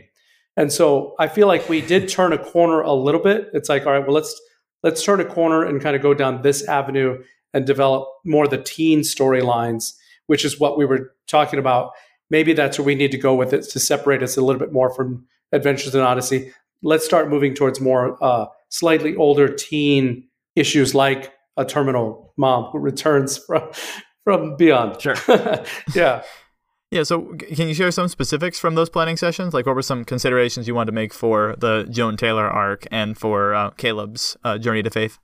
And 0.56 0.72
so 0.72 1.14
I 1.18 1.28
feel 1.28 1.46
like 1.46 1.68
we 1.68 1.80
did 1.80 2.08
turn 2.08 2.32
a 2.32 2.38
corner 2.38 2.80
a 2.80 2.92
little 2.92 3.22
bit. 3.22 3.50
It's 3.52 3.68
like, 3.68 3.86
all 3.86 3.92
right, 3.92 4.04
well, 4.04 4.14
let's 4.14 4.38
let's 4.82 5.04
turn 5.04 5.20
a 5.20 5.24
corner 5.24 5.64
and 5.64 5.80
kind 5.80 5.96
of 5.96 6.02
go 6.02 6.14
down 6.14 6.42
this 6.42 6.66
avenue 6.66 7.22
and 7.52 7.66
develop 7.66 8.08
more 8.24 8.44
of 8.44 8.50
the 8.50 8.62
teen 8.62 9.00
storylines, 9.00 9.94
which 10.26 10.44
is 10.44 10.60
what 10.60 10.78
we 10.78 10.84
were 10.84 11.12
talking 11.26 11.58
about 11.58 11.92
maybe 12.30 12.52
that's 12.52 12.78
where 12.78 12.86
we 12.86 12.94
need 12.94 13.10
to 13.10 13.18
go 13.18 13.34
with 13.34 13.52
it 13.52 13.62
to 13.70 13.78
separate 13.78 14.22
us 14.22 14.36
a 14.36 14.40
little 14.40 14.60
bit 14.60 14.72
more 14.72 14.94
from 14.94 15.26
Adventures 15.52 15.94
in 15.94 16.00
Odyssey. 16.00 16.52
Let's 16.82 17.04
start 17.04 17.28
moving 17.28 17.54
towards 17.54 17.80
more 17.80 18.16
uh, 18.22 18.46
slightly 18.70 19.14
older 19.16 19.52
teen 19.52 20.28
issues 20.56 20.94
like 20.94 21.32
a 21.56 21.64
terminal 21.64 22.32
mom 22.36 22.70
who 22.70 22.78
returns 22.78 23.36
from 23.46 23.70
from 24.24 24.56
beyond. 24.56 25.00
Sure. 25.00 25.16
yeah. 25.94 26.22
Yeah, 26.90 27.04
so 27.04 27.34
can 27.36 27.68
you 27.68 27.74
share 27.74 27.92
some 27.92 28.08
specifics 28.08 28.58
from 28.58 28.74
those 28.74 28.90
planning 28.90 29.16
sessions? 29.16 29.54
Like, 29.54 29.64
what 29.64 29.76
were 29.76 29.82
some 29.82 30.04
considerations 30.04 30.66
you 30.66 30.74
wanted 30.74 30.86
to 30.86 30.92
make 30.92 31.14
for 31.14 31.54
the 31.58 31.86
Joan 31.88 32.16
Taylor 32.16 32.48
arc 32.48 32.86
and 32.90 33.16
for 33.16 33.54
uh, 33.54 33.70
Caleb's 33.70 34.36
uh, 34.42 34.58
journey 34.58 34.82
to 34.82 34.90
faith? 34.90 35.18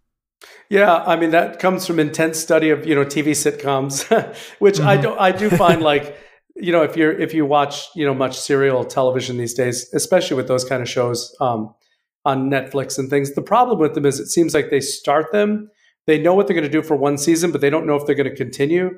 Yeah, 0.68 0.96
I 0.98 1.16
mean 1.16 1.31
that 1.31 1.59
comes 1.59 1.87
from 1.87 1.98
intense 1.98 2.38
study 2.38 2.70
of 2.70 2.87
you 2.87 2.94
know 2.94 3.05
TV 3.05 3.31
sitcoms, 3.31 4.05
which 4.59 4.79
I 4.79 4.96
Mhm. 4.98 5.02
do 5.02 5.14
I 5.18 5.33
do 5.33 5.50
find 5.50 5.81
like 5.83 6.16
you 6.55 6.70
know 6.72 6.83
if 6.83 6.96
you're 6.96 7.12
if 7.18 7.33
you 7.35 7.46
watch 7.46 7.88
you 7.96 8.05
know 8.05 8.14
much 8.14 8.38
serial 8.38 8.85
television 8.85 9.38
these 9.38 9.55
days, 9.55 9.88
especially 9.94 10.37
with 10.37 10.46
those 10.46 10.62
kind 10.64 10.83
of 10.83 10.88
shows 10.88 11.35
um, 11.40 11.74
on 12.24 12.48
Netflix 12.50 12.98
and 12.98 13.09
things, 13.11 13.35
the 13.35 13.42
problem 13.42 13.79
with 13.81 13.94
them 13.94 14.05
is 14.07 14.20
it 14.20 14.26
seems 14.29 14.55
like 14.55 14.70
they 14.70 14.81
start 14.81 15.33
them, 15.33 15.68
they 16.07 16.18
know 16.18 16.35
what 16.35 16.46
they're 16.46 16.55
going 16.55 16.70
to 16.70 16.70
do 16.70 16.83
for 16.83 16.96
one 16.96 17.16
season, 17.18 17.50
but 17.50 17.61
they 17.61 17.70
don't 17.70 17.87
know 17.87 17.96
if 17.96 18.05
they're 18.07 18.14
going 18.14 18.31
to 18.31 18.37
continue, 18.37 18.90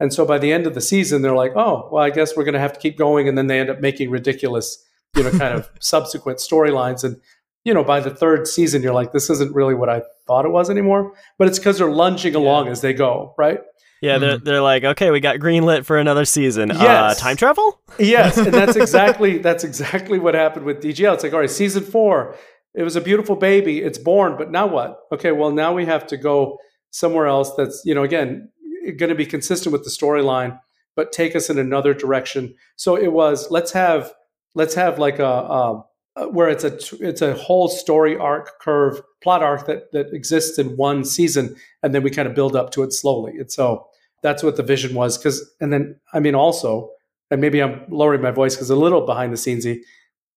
and 0.00 0.12
so 0.12 0.24
by 0.26 0.38
the 0.38 0.52
end 0.52 0.66
of 0.66 0.74
the 0.74 0.80
season, 0.80 1.22
they're 1.22 1.34
like, 1.34 1.52
oh, 1.56 1.88
well, 1.92 2.02
I 2.02 2.10
guess 2.10 2.36
we're 2.36 2.44
going 2.44 2.54
to 2.54 2.60
have 2.60 2.72
to 2.72 2.80
keep 2.80 2.96
going, 2.98 3.28
and 3.28 3.36
then 3.38 3.46
they 3.46 3.60
end 3.60 3.70
up 3.70 3.80
making 3.80 4.10
ridiculous 4.10 4.84
you 5.16 5.22
know 5.22 5.30
kind 5.30 5.54
of 5.54 5.70
subsequent 5.80 6.38
storylines 6.38 7.04
and 7.04 7.20
you 7.64 7.72
know, 7.72 7.82
by 7.82 8.00
the 8.00 8.10
third 8.10 8.46
season, 8.46 8.82
you're 8.82 8.92
like, 8.92 9.12
this 9.12 9.30
isn't 9.30 9.54
really 9.54 9.74
what 9.74 9.88
I 9.88 10.02
thought 10.26 10.44
it 10.44 10.50
was 10.50 10.68
anymore. 10.68 11.14
But 11.38 11.48
it's 11.48 11.58
because 11.58 11.78
they're 11.78 11.90
lunging 11.90 12.34
along 12.34 12.68
as 12.68 12.82
they 12.82 12.92
go, 12.92 13.34
right? 13.38 13.60
Yeah, 14.02 14.18
they're 14.18 14.36
they're 14.36 14.60
like, 14.60 14.84
okay, 14.84 15.10
we 15.10 15.20
got 15.20 15.38
greenlit 15.38 15.86
for 15.86 15.96
another 15.96 16.26
season. 16.26 16.70
Uh, 16.70 16.78
Yes. 16.78 17.18
time 17.18 17.36
travel? 17.38 17.80
Yes, 17.98 18.36
and 18.36 18.52
that's 18.52 18.76
exactly 18.84 19.38
that's 19.38 19.64
exactly 19.64 20.18
what 20.18 20.34
happened 20.34 20.66
with 20.66 20.82
DGL. 20.82 21.14
It's 21.14 21.22
like, 21.22 21.32
all 21.32 21.40
right, 21.40 21.50
season 21.50 21.82
four, 21.82 22.36
it 22.74 22.82
was 22.82 22.96
a 22.96 23.00
beautiful 23.00 23.34
baby, 23.34 23.80
it's 23.80 23.96
born, 23.96 24.36
but 24.36 24.50
now 24.50 24.66
what? 24.66 24.98
Okay, 25.10 25.32
well 25.32 25.52
now 25.52 25.72
we 25.72 25.86
have 25.86 26.06
to 26.08 26.18
go 26.18 26.58
somewhere 26.90 27.26
else 27.26 27.54
that's 27.56 27.80
you 27.86 27.94
know 27.94 28.02
again 28.02 28.50
going 28.92 29.10
to 29.10 29.14
be 29.14 29.26
consistent 29.26 29.72
with 29.72 29.84
the 29.84 29.90
storyline, 29.90 30.58
but 30.96 31.12
take 31.12 31.34
us 31.34 31.50
in 31.50 31.58
another 31.58 31.94
direction. 31.94 32.54
So 32.76 32.96
it 32.96 33.12
was 33.12 33.50
let's 33.50 33.72
have 33.72 34.12
let's 34.54 34.74
have 34.74 34.98
like 34.98 35.18
a, 35.18 35.24
a 35.24 35.84
where 36.30 36.48
it's 36.48 36.64
a 36.64 36.78
it's 37.00 37.22
a 37.22 37.34
whole 37.34 37.68
story 37.68 38.16
arc 38.16 38.60
curve 38.60 39.00
plot 39.22 39.42
arc 39.42 39.66
that 39.66 39.90
that 39.92 40.12
exists 40.12 40.58
in 40.58 40.76
one 40.76 41.04
season, 41.04 41.56
and 41.82 41.94
then 41.94 42.02
we 42.02 42.10
kind 42.10 42.28
of 42.28 42.34
build 42.34 42.54
up 42.54 42.70
to 42.72 42.82
it 42.82 42.92
slowly. 42.92 43.38
And 43.38 43.50
so 43.50 43.86
that's 44.22 44.42
what 44.42 44.56
the 44.56 44.62
vision 44.62 44.94
was. 44.94 45.18
Because 45.18 45.48
and 45.60 45.72
then 45.72 45.98
I 46.12 46.20
mean 46.20 46.34
also, 46.34 46.90
and 47.30 47.40
maybe 47.40 47.62
I'm 47.62 47.84
lowering 47.88 48.22
my 48.22 48.30
voice 48.30 48.54
because 48.54 48.70
a 48.70 48.76
little 48.76 49.04
behind 49.04 49.32
the 49.32 49.36
scenesy, 49.36 49.80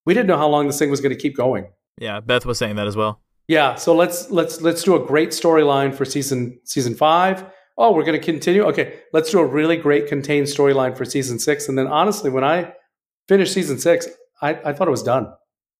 we 0.05 0.13
didn't 0.13 0.27
know 0.27 0.37
how 0.37 0.47
long 0.47 0.67
this 0.67 0.79
thing 0.79 0.89
was 0.89 1.01
going 1.01 1.15
to 1.15 1.21
keep 1.21 1.35
going. 1.35 1.67
Yeah, 1.99 2.19
Beth 2.19 2.45
was 2.45 2.57
saying 2.57 2.75
that 2.75 2.87
as 2.87 2.95
well. 2.95 3.21
Yeah, 3.47 3.75
so 3.75 3.95
let's 3.95 4.29
let's 4.29 4.61
let's 4.61 4.83
do 4.83 5.01
a 5.01 5.05
great 5.05 5.29
storyline 5.29 5.95
for 5.95 6.05
season 6.05 6.59
season 6.63 6.95
five. 6.95 7.45
Oh, 7.77 7.91
we're 7.91 8.03
going 8.03 8.19
to 8.19 8.25
continue. 8.25 8.63
Okay, 8.63 8.99
let's 9.13 9.29
do 9.31 9.39
a 9.39 9.45
really 9.45 9.77
great 9.77 10.07
contained 10.07 10.47
storyline 10.47 10.97
for 10.97 11.05
season 11.05 11.37
six. 11.39 11.69
And 11.69 11.77
then 11.77 11.87
honestly, 11.87 12.29
when 12.29 12.43
I 12.43 12.73
finished 13.27 13.53
season 13.53 13.77
six, 13.77 14.07
I, 14.41 14.55
I 14.65 14.73
thought 14.73 14.87
it 14.87 14.91
was 14.91 15.03
done. 15.03 15.27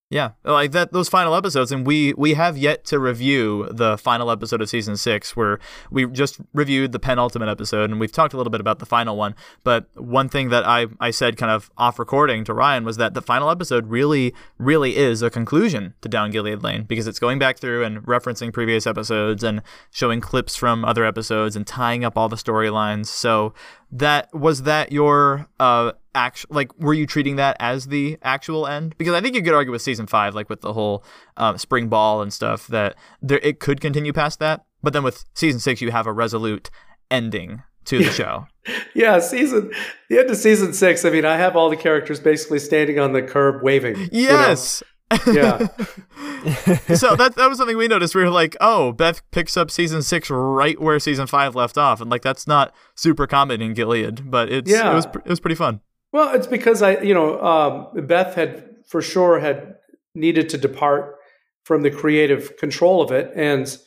Yeah, 0.10 0.32
like 0.46 0.72
that 0.72 0.94
those 0.94 1.10
final 1.10 1.36
episodes, 1.36 1.70
and 1.70 1.86
we 1.86 2.14
we 2.14 2.36
have 2.36 2.58
yet 2.58 2.86
to 2.86 2.98
review 2.98 3.68
the 3.70 3.98
final 3.98 4.32
episode 4.32 4.62
of 4.62 4.70
season 4.70 4.96
six, 4.96 5.36
where 5.36 5.60
we 5.92 6.06
just 6.08 6.40
reviewed 6.54 6.94
the 6.94 7.00
penultimate 7.00 7.50
episode, 7.50 7.90
and 7.90 8.00
we've 8.00 8.14
talked 8.14 8.34
a 8.34 8.38
little 8.38 8.50
bit 8.50 8.62
about 8.62 8.80
the 8.80 8.86
final 8.86 9.18
one. 9.18 9.36
But 9.66 9.90
one 9.96 10.30
thing 10.30 10.48
that 10.48 10.66
I 10.66 10.86
I 11.02 11.12
said 11.12 11.36
kind 11.36 11.52
of 11.52 11.70
off 11.78 12.00
recording 12.00 12.46
to 12.46 12.54
Ryan 12.54 12.86
was 12.86 12.96
that 12.96 13.16
the 13.16 13.22
final 13.22 13.50
episode 13.50 13.88
really 13.88 14.34
really 14.58 14.96
is 14.96 15.22
a 15.22 15.30
conclusion 15.30 15.94
to 16.00 16.08
Down 16.08 16.32
Gilead 16.32 16.64
Lane 16.64 16.84
because 16.84 17.06
it's 17.06 17.20
going 17.20 17.38
back 17.38 17.60
through 17.60 17.84
and 17.84 18.02
referencing 18.04 18.54
previous 18.54 18.88
episodes 18.88 19.44
and 19.44 19.62
showing 19.92 20.22
clips 20.22 20.56
from 20.56 20.86
other 20.86 21.04
episodes 21.04 21.58
and 21.58 21.68
tying 21.68 22.06
up 22.06 22.18
all 22.18 22.30
the 22.30 22.38
storylines. 22.38 23.08
So 23.08 23.54
that 23.92 24.34
was 24.34 24.64
that 24.64 24.94
your 24.94 25.50
uh 25.60 25.92
actual 26.18 26.56
like 26.56 26.78
were 26.80 26.94
you 26.94 27.06
treating 27.06 27.36
that 27.36 27.56
as 27.60 27.88
the 27.88 28.18
actual 28.24 28.66
end 28.66 28.98
because 28.98 29.14
i 29.14 29.22
think 29.22 29.36
you 29.36 29.42
could 29.42 29.54
argue 29.54 29.72
with 29.72 29.82
season 29.82 30.08
five 30.08 30.34
like 30.34 30.50
with 30.50 30.62
the 30.62 30.74
whole 30.74 31.04
um, 31.38 31.58
spring 31.58 31.88
ball 31.88 32.22
and 32.22 32.34
stuff 32.34 32.68
that 32.68 32.96
there 33.22 33.40
it 33.44 33.60
could 33.60 33.80
continue 33.80 34.12
past 34.12 34.40
that 34.40 34.66
but 34.82 34.94
then 34.94 35.04
with 35.04 35.26
season 35.36 35.60
six 35.60 35.80
you 35.80 35.92
have 35.92 36.08
a 36.08 36.12
resolute 36.12 36.72
ending 37.12 37.62
to 37.86 38.00
the 38.00 38.12
show 38.12 38.48
yeah 38.96 39.20
season 39.20 39.72
the 40.10 40.20
end 40.20 40.30
of 40.30 40.36
season 40.36 40.74
six 40.74 41.06
i 41.06 41.10
mean 41.10 41.24
i 41.24 41.38
have 41.38 41.56
all 41.56 41.70
the 41.70 41.78
characters 41.78 42.20
basically 42.20 42.60
standing 42.60 43.00
on 43.00 43.14
the 43.14 43.22
curb 43.22 43.62
waving 43.62 44.10
yes 44.12 44.82
you 44.82 44.88
know? 44.88 44.94
yeah. 45.28 45.58
so 46.96 47.16
that 47.16 47.36
that 47.38 47.48
was 47.48 47.58
something 47.58 47.78
we 47.78 47.88
noticed. 47.88 48.14
We 48.14 48.24
were 48.24 48.30
like, 48.30 48.58
oh, 48.60 48.92
Beth 48.92 49.22
picks 49.32 49.56
up 49.56 49.72
season 49.72 50.02
six 50.02 50.30
right 50.30 50.80
where 50.82 51.00
season 51.00 51.28
five 51.28 51.56
left 51.56 51.78
off, 51.78 52.02
and 52.02 52.12
like 52.12 52.24
that's 52.24 52.46
not 52.46 52.74
super 52.94 53.26
common 53.26 53.62
in 53.62 53.74
Gilead, 53.74 54.30
but 54.30 54.52
it's 54.52 54.70
yeah. 54.70 54.92
it 54.92 54.96
was 54.96 55.06
it 55.06 55.30
was 55.30 55.40
pretty 55.40 55.56
fun. 55.56 55.80
Well, 56.12 56.36
it's 56.36 56.48
because 56.48 56.82
I, 56.82 57.00
you 57.02 57.14
know, 57.14 57.42
um, 57.42 58.08
Beth 58.08 58.36
had 58.36 58.64
for 58.88 59.02
sure 59.02 59.40
had 59.40 59.76
needed 60.16 60.50
to 60.50 60.58
depart 60.58 61.16
from 61.64 61.82
the 61.82 61.92
creative 61.92 62.56
control 62.58 63.02
of 63.02 63.12
it, 63.12 63.32
and 63.36 63.78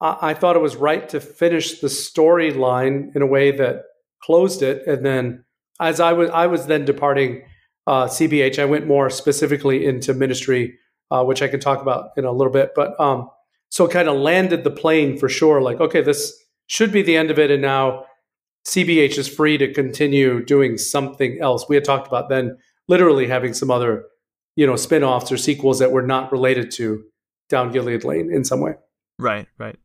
I, 0.00 0.30
I 0.30 0.34
thought 0.34 0.56
it 0.56 0.60
was 0.60 0.76
right 0.76 1.08
to 1.10 1.20
finish 1.20 1.80
the 1.80 1.88
storyline 1.88 3.14
in 3.14 3.22
a 3.22 3.26
way 3.26 3.50
that 3.52 3.82
closed 4.22 4.62
it, 4.62 4.86
and 4.86 5.04
then 5.04 5.44
as 5.80 6.00
I 6.00 6.12
was 6.12 6.30
I 6.30 6.46
was 6.46 6.66
then 6.66 6.84
departing 6.84 7.42
uh, 7.86 8.06
CBH, 8.06 8.58
I 8.58 8.64
went 8.66 8.86
more 8.86 9.10
specifically 9.10 9.86
into 9.86 10.14
ministry, 10.14 10.78
uh, 11.10 11.24
which 11.24 11.42
I 11.42 11.48
can 11.48 11.60
talk 11.60 11.82
about 11.82 12.10
in 12.16 12.24
a 12.24 12.32
little 12.32 12.52
bit. 12.52 12.70
But 12.74 12.98
um, 13.00 13.28
so 13.68 13.88
kind 13.88 14.08
of 14.08 14.16
landed 14.16 14.64
the 14.64 14.70
plane 14.70 15.18
for 15.18 15.28
sure. 15.28 15.60
Like, 15.60 15.80
okay, 15.80 16.02
this 16.02 16.32
should 16.66 16.92
be 16.92 17.02
the 17.02 17.16
end 17.16 17.30
of 17.30 17.38
it, 17.38 17.50
and 17.50 17.62
now 17.62 18.04
CBH 18.66 19.18
is 19.18 19.28
free 19.28 19.58
to 19.58 19.72
continue 19.72 20.44
doing 20.44 20.78
something 20.78 21.38
else. 21.40 21.66
We 21.68 21.76
had 21.76 21.84
talked 21.84 22.06
about 22.06 22.28
then 22.28 22.56
literally 22.88 23.26
having 23.26 23.54
some 23.54 23.70
other, 23.70 24.04
you 24.56 24.66
know, 24.66 24.76
spin-offs 24.76 25.32
or 25.32 25.36
sequels 25.36 25.78
that 25.78 25.92
were 25.92 26.02
not 26.02 26.30
related 26.30 26.70
to 26.72 27.04
Down 27.48 27.72
Gilead 27.72 28.04
Lane 28.04 28.30
in 28.32 28.44
some 28.44 28.60
way. 28.60 28.74
Right, 29.18 29.46
right. 29.58 29.76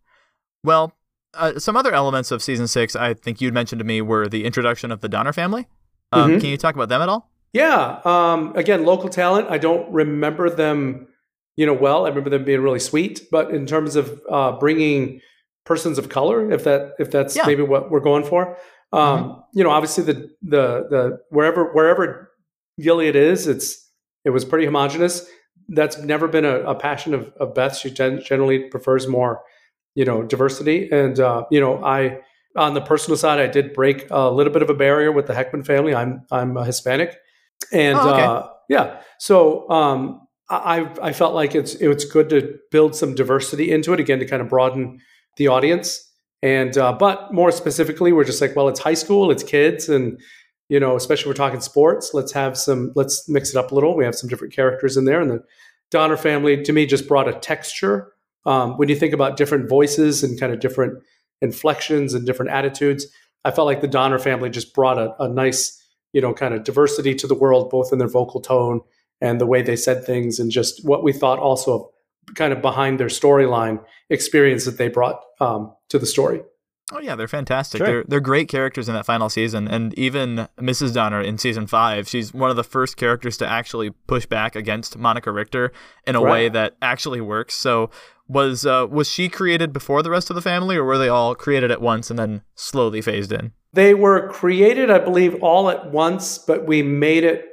Well, 0.63 0.93
uh, 1.33 1.59
some 1.59 1.77
other 1.77 1.93
elements 1.93 2.31
of 2.31 2.41
season 2.41 2.67
six, 2.67 2.95
I 2.95 3.13
think 3.13 3.41
you'd 3.41 3.53
mentioned 3.53 3.79
to 3.79 3.85
me, 3.85 4.01
were 4.01 4.27
the 4.27 4.45
introduction 4.45 4.91
of 4.91 5.01
the 5.01 5.09
Donner 5.09 5.33
family. 5.33 5.67
Um, 6.11 6.31
mm-hmm. 6.31 6.39
Can 6.39 6.49
you 6.49 6.57
talk 6.57 6.75
about 6.75 6.89
them 6.89 7.01
at 7.01 7.09
all? 7.09 7.29
Yeah. 7.53 8.01
Um, 8.03 8.55
again, 8.55 8.85
local 8.85 9.09
talent. 9.09 9.49
I 9.49 9.57
don't 9.57 9.89
remember 9.91 10.49
them, 10.49 11.07
you 11.55 11.65
know, 11.65 11.73
well. 11.73 12.05
I 12.05 12.09
remember 12.09 12.29
them 12.29 12.43
being 12.43 12.61
really 12.61 12.79
sweet, 12.79 13.27
but 13.31 13.51
in 13.51 13.65
terms 13.65 13.95
of 13.95 14.21
uh, 14.29 14.53
bringing 14.53 15.21
persons 15.65 15.97
of 15.97 16.10
color, 16.10 16.51
if 16.51 16.63
that 16.63 16.93
if 16.99 17.12
that's 17.12 17.36
yeah. 17.36 17.45
maybe 17.45 17.63
what 17.63 17.91
we're 17.91 17.99
going 17.99 18.23
for, 18.23 18.58
um, 18.93 19.23
mm-hmm. 19.23 19.39
you 19.54 19.63
know, 19.63 19.71
obviously 19.71 20.04
the 20.04 20.30
the 20.41 20.88
the 20.89 21.19
wherever 21.30 21.71
wherever 21.73 22.32
Gilead 22.80 23.15
is, 23.15 23.47
it's 23.47 23.89
it 24.23 24.30
was 24.30 24.45
pretty 24.45 24.65
homogenous. 24.65 25.28
That's 25.69 25.97
never 25.97 26.28
been 26.28 26.45
a, 26.45 26.60
a 26.60 26.75
passion 26.75 27.13
of, 27.13 27.32
of 27.39 27.56
Beth. 27.56 27.75
She 27.75 27.89
gen- 27.89 28.21
generally 28.23 28.60
prefers 28.69 29.08
more, 29.08 29.41
you 29.95 30.06
know, 30.06 30.21
diversity. 30.23 30.89
And 30.91 31.19
uh, 31.19 31.45
you 31.51 31.60
know, 31.60 31.84
I 31.84 32.19
on 32.56 32.73
the 32.73 32.82
personal 32.82 33.17
side, 33.17 33.39
I 33.39 33.47
did 33.47 33.73
break 33.73 34.08
a 34.12 34.30
little 34.30 34.54
bit 34.54 34.62
of 34.62 34.69
a 34.69 34.73
barrier 34.73 35.12
with 35.12 35.28
the 35.28 35.34
Heckman 35.34 35.65
family. 35.65 35.93
I'm 35.93 36.25
I'm 36.32 36.56
a 36.56 36.65
Hispanic, 36.65 37.17
and 37.71 37.97
oh, 37.97 38.13
okay. 38.13 38.23
uh, 38.23 38.43
yeah, 38.69 39.01
so 39.19 39.69
um, 39.69 40.28
I 40.49 40.89
I 41.01 41.12
felt 41.13 41.34
like 41.34 41.56
it's 41.56 41.75
it's 41.75 42.06
good 42.06 42.30
to 42.30 42.58
build 42.71 42.95
some 42.95 43.15
diversity 43.15 43.71
into 43.71 43.93
it 43.93 43.99
again 43.99 44.19
to 44.19 44.25
kind 44.25 44.41
of 44.41 44.49
broaden 44.49 44.99
the 45.38 45.48
audience. 45.48 46.12
And 46.41 46.78
uh, 46.78 46.93
but 46.93 47.34
more 47.34 47.52
specifically, 47.52 48.13
we're 48.13 48.24
just 48.24 48.41
like, 48.41 48.56
well, 48.56 48.67
it's 48.67 48.80
high 48.80 48.93
school, 48.93 49.32
it's 49.32 49.43
kids, 49.43 49.89
and 49.89 50.19
you 50.69 50.80
know, 50.80 50.95
especially 50.95 51.30
we're 51.30 51.36
talking 51.36 51.62
sports. 51.62 52.12
Let's 52.13 52.32
have 52.34 52.58
some, 52.58 52.91
let's 52.95 53.28
mix 53.30 53.52
it 53.52 53.56
up 53.56 53.71
a 53.71 53.76
little. 53.76 53.95
We 53.95 54.06
have 54.06 54.15
some 54.15 54.30
different 54.30 54.54
characters 54.54 54.98
in 54.98 55.06
there, 55.06 55.21
and 55.21 55.32
the 55.32 55.43
Donner 55.91 56.17
family 56.17 56.62
to 56.63 56.74
me 56.74 56.86
just 56.86 57.08
brought 57.08 57.28
a 57.28 57.34
texture. 57.34 58.12
Um, 58.45 58.78
when 58.78 58.89
you 58.89 58.95
think 58.95 59.13
about 59.13 59.38
different 59.38 59.69
voices 59.69 60.24
and 60.24 60.39
kind 60.39 60.54
of 60.54 60.60
different 60.60 61.02
inflections 61.41 62.13
and 62.13 62.26
different 62.26 62.52
attitudes, 62.52 63.08
I 63.43 63.52
felt 63.52 63.65
like 63.65 63.82
the 63.82 63.88
Donner 63.88 64.19
family 64.19 64.50
just 64.50 64.74
brought 64.74 65.00
a, 65.00 65.15
a 65.21 65.28
nice 65.28 65.82
you 66.15 66.21
know, 66.21 66.34
kind 66.34 66.54
of 66.54 66.63
diversity 66.63 67.13
to 67.13 67.28
the 67.28 67.36
world, 67.36 67.69
both 67.69 67.91
in 67.91 68.00
their 68.00 68.08
vocal 68.08 68.39
tone 68.39 68.80
and 69.19 69.39
the 69.39 69.45
way 69.45 69.62
they 69.62 69.76
said 69.76 70.06
things, 70.06 70.39
and 70.39 70.50
just 70.50 70.88
what 70.88 71.04
we 71.04 71.12
thought 71.12 71.39
also 71.39 71.91
kind 72.33 72.51
of 72.51 72.61
behind 72.61 72.99
their 72.99 73.07
storyline 73.07 73.83
experience 74.09 74.65
that 74.65 74.77
they 74.77 74.88
brought 74.88 75.21
um, 75.39 75.73
to 75.89 75.99
the 75.99 76.05
story. 76.05 76.41
Oh 76.91 76.99
yeah, 76.99 77.15
they're 77.15 77.27
fantastic. 77.27 77.79
Sure. 77.79 77.88
They're 77.88 78.03
they're 78.07 78.19
great 78.19 78.47
characters 78.47 78.88
in 78.88 78.93
that 78.93 79.07
final 79.07 79.27
season, 79.27 79.67
and 79.67 79.97
even 79.97 80.47
Mrs. 80.59 80.93
Donner 80.93 81.19
in 81.19 81.39
season 81.39 81.65
five, 81.65 82.07
she's 82.07 82.31
one 82.31 82.51
of 82.51 82.55
the 82.55 82.63
first 82.63 82.95
characters 82.95 83.38
to 83.38 83.47
actually 83.47 83.89
push 83.89 84.27
back 84.27 84.55
against 84.55 84.95
Monica 84.95 85.31
Richter 85.31 85.71
in 86.05 86.15
a 86.15 86.21
right. 86.21 86.31
way 86.31 86.49
that 86.49 86.75
actually 86.83 87.21
works. 87.21 87.55
So 87.55 87.89
was 88.27 88.67
uh, 88.67 88.85
was 88.89 89.09
she 89.09 89.29
created 89.29 89.73
before 89.73 90.03
the 90.03 90.11
rest 90.11 90.29
of 90.29 90.35
the 90.35 90.43
family, 90.43 90.75
or 90.75 90.83
were 90.83 90.99
they 90.99 91.09
all 91.09 91.33
created 91.33 91.71
at 91.71 91.81
once 91.81 92.11
and 92.11 92.19
then 92.19 92.43
slowly 92.53 93.01
phased 93.01 93.31
in? 93.31 93.51
They 93.73 93.93
were 93.93 94.29
created, 94.29 94.91
I 94.91 94.99
believe, 94.99 95.41
all 95.41 95.69
at 95.69 95.91
once, 95.91 96.38
but 96.38 96.65
we 96.65 96.81
made 96.81 97.23
it. 97.23 97.49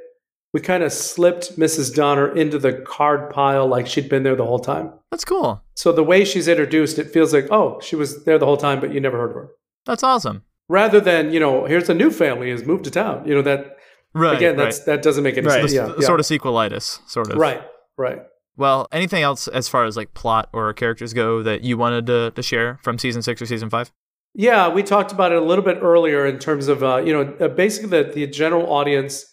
We 0.53 0.61
kind 0.61 0.83
of 0.83 0.93
slipped 0.93 1.57
Mrs. 1.57 1.93
Donner 1.93 2.33
into 2.35 2.59
the 2.59 2.73
card 2.73 3.31
pile 3.31 3.67
like 3.67 3.87
she'd 3.87 4.07
been 4.07 4.21
there 4.21 4.35
the 4.35 4.45
whole 4.45 4.59
time. 4.59 4.93
That's 5.09 5.25
cool. 5.25 5.63
So 5.75 5.91
the 5.91 6.03
way 6.03 6.23
she's 6.23 6.47
introduced, 6.47 6.99
it 6.99 7.11
feels 7.11 7.33
like, 7.33 7.47
oh, 7.49 7.79
she 7.81 7.95
was 7.95 8.23
there 8.25 8.37
the 8.37 8.45
whole 8.45 8.57
time, 8.57 8.79
but 8.79 8.93
you 8.93 8.99
never 8.99 9.17
heard 9.17 9.31
of 9.31 9.35
her. 9.35 9.49
That's 9.85 10.03
awesome. 10.03 10.43
Rather 10.69 11.01
than, 11.01 11.33
you 11.33 11.39
know, 11.39 11.65
here's 11.65 11.89
a 11.89 11.93
new 11.93 12.11
family 12.11 12.51
has 12.51 12.65
moved 12.65 12.83
to 12.85 12.91
town. 12.91 13.27
You 13.27 13.35
know, 13.35 13.41
that 13.41 13.77
right, 14.13 14.37
again, 14.37 14.55
that's 14.55 14.79
right. 14.79 14.85
that 14.85 15.01
doesn't 15.01 15.23
make 15.23 15.37
any 15.37 15.47
right. 15.47 15.61
sense. 15.61 15.73
Yeah, 15.73 15.93
yeah. 15.99 16.05
Sort 16.05 16.19
of 16.19 16.25
sequelitis, 16.25 16.99
sort 17.09 17.31
of. 17.31 17.37
Right, 17.37 17.61
right. 17.97 18.21
Well, 18.55 18.87
anything 18.91 19.23
else 19.23 19.47
as 19.47 19.67
far 19.67 19.85
as 19.85 19.97
like 19.97 20.13
plot 20.13 20.49
or 20.53 20.71
characters 20.73 21.13
go 21.13 21.41
that 21.41 21.63
you 21.63 21.77
wanted 21.77 22.05
to, 22.07 22.31
to 22.31 22.43
share 22.43 22.79
from 22.83 22.99
season 22.99 23.23
six 23.23 23.41
or 23.41 23.47
season 23.47 23.69
five? 23.69 23.91
Yeah, 24.35 24.69
we 24.69 24.83
talked 24.83 25.11
about 25.11 25.31
it 25.31 25.37
a 25.37 25.45
little 25.45 25.63
bit 25.63 25.79
earlier 25.81 26.25
in 26.25 26.39
terms 26.39 26.67
of 26.67 26.83
uh, 26.83 26.97
you 26.97 27.13
know 27.13 27.33
uh, 27.39 27.47
basically 27.49 27.89
the, 27.89 28.11
the 28.11 28.27
general 28.27 28.71
audience 28.71 29.25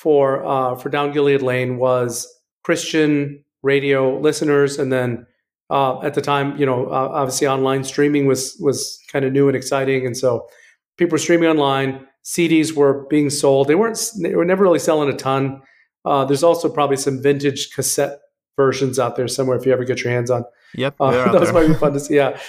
for 0.00 0.42
uh, 0.46 0.76
for 0.76 0.88
Down 0.88 1.12
Gilead 1.12 1.42
Lane 1.42 1.76
was 1.76 2.26
Christian 2.64 3.44
radio 3.62 4.18
listeners, 4.18 4.78
and 4.78 4.90
then 4.90 5.26
uh, 5.68 6.00
at 6.00 6.14
the 6.14 6.22
time, 6.22 6.56
you 6.56 6.64
know, 6.64 6.86
uh, 6.86 7.10
obviously 7.12 7.46
online 7.46 7.84
streaming 7.84 8.24
was 8.24 8.56
was 8.60 8.98
kind 9.12 9.26
of 9.26 9.32
new 9.34 9.46
and 9.46 9.54
exciting, 9.54 10.06
and 10.06 10.16
so 10.16 10.48
people 10.96 11.12
were 11.12 11.18
streaming 11.18 11.50
online. 11.50 12.06
CDs 12.24 12.72
were 12.72 13.06
being 13.10 13.28
sold. 13.28 13.68
They 13.68 13.74
weren't. 13.74 14.00
They 14.22 14.34
were 14.34 14.46
never 14.46 14.62
really 14.62 14.78
selling 14.78 15.10
a 15.10 15.16
ton. 15.16 15.60
Uh, 16.06 16.24
there's 16.24 16.42
also 16.42 16.70
probably 16.70 16.96
some 16.96 17.22
vintage 17.22 17.70
cassette 17.74 18.20
versions 18.56 18.98
out 18.98 19.16
there 19.16 19.28
somewhere 19.28 19.58
if 19.58 19.66
you 19.66 19.72
ever 19.72 19.84
get 19.84 20.02
your 20.02 20.14
hands 20.14 20.30
on. 20.30 20.44
Yep, 20.76 20.96
those 20.98 21.52
might 21.52 21.66
be 21.66 21.74
fun 21.84 21.92
to 21.92 22.00
see. 22.00 22.16
Yeah, 22.16 22.40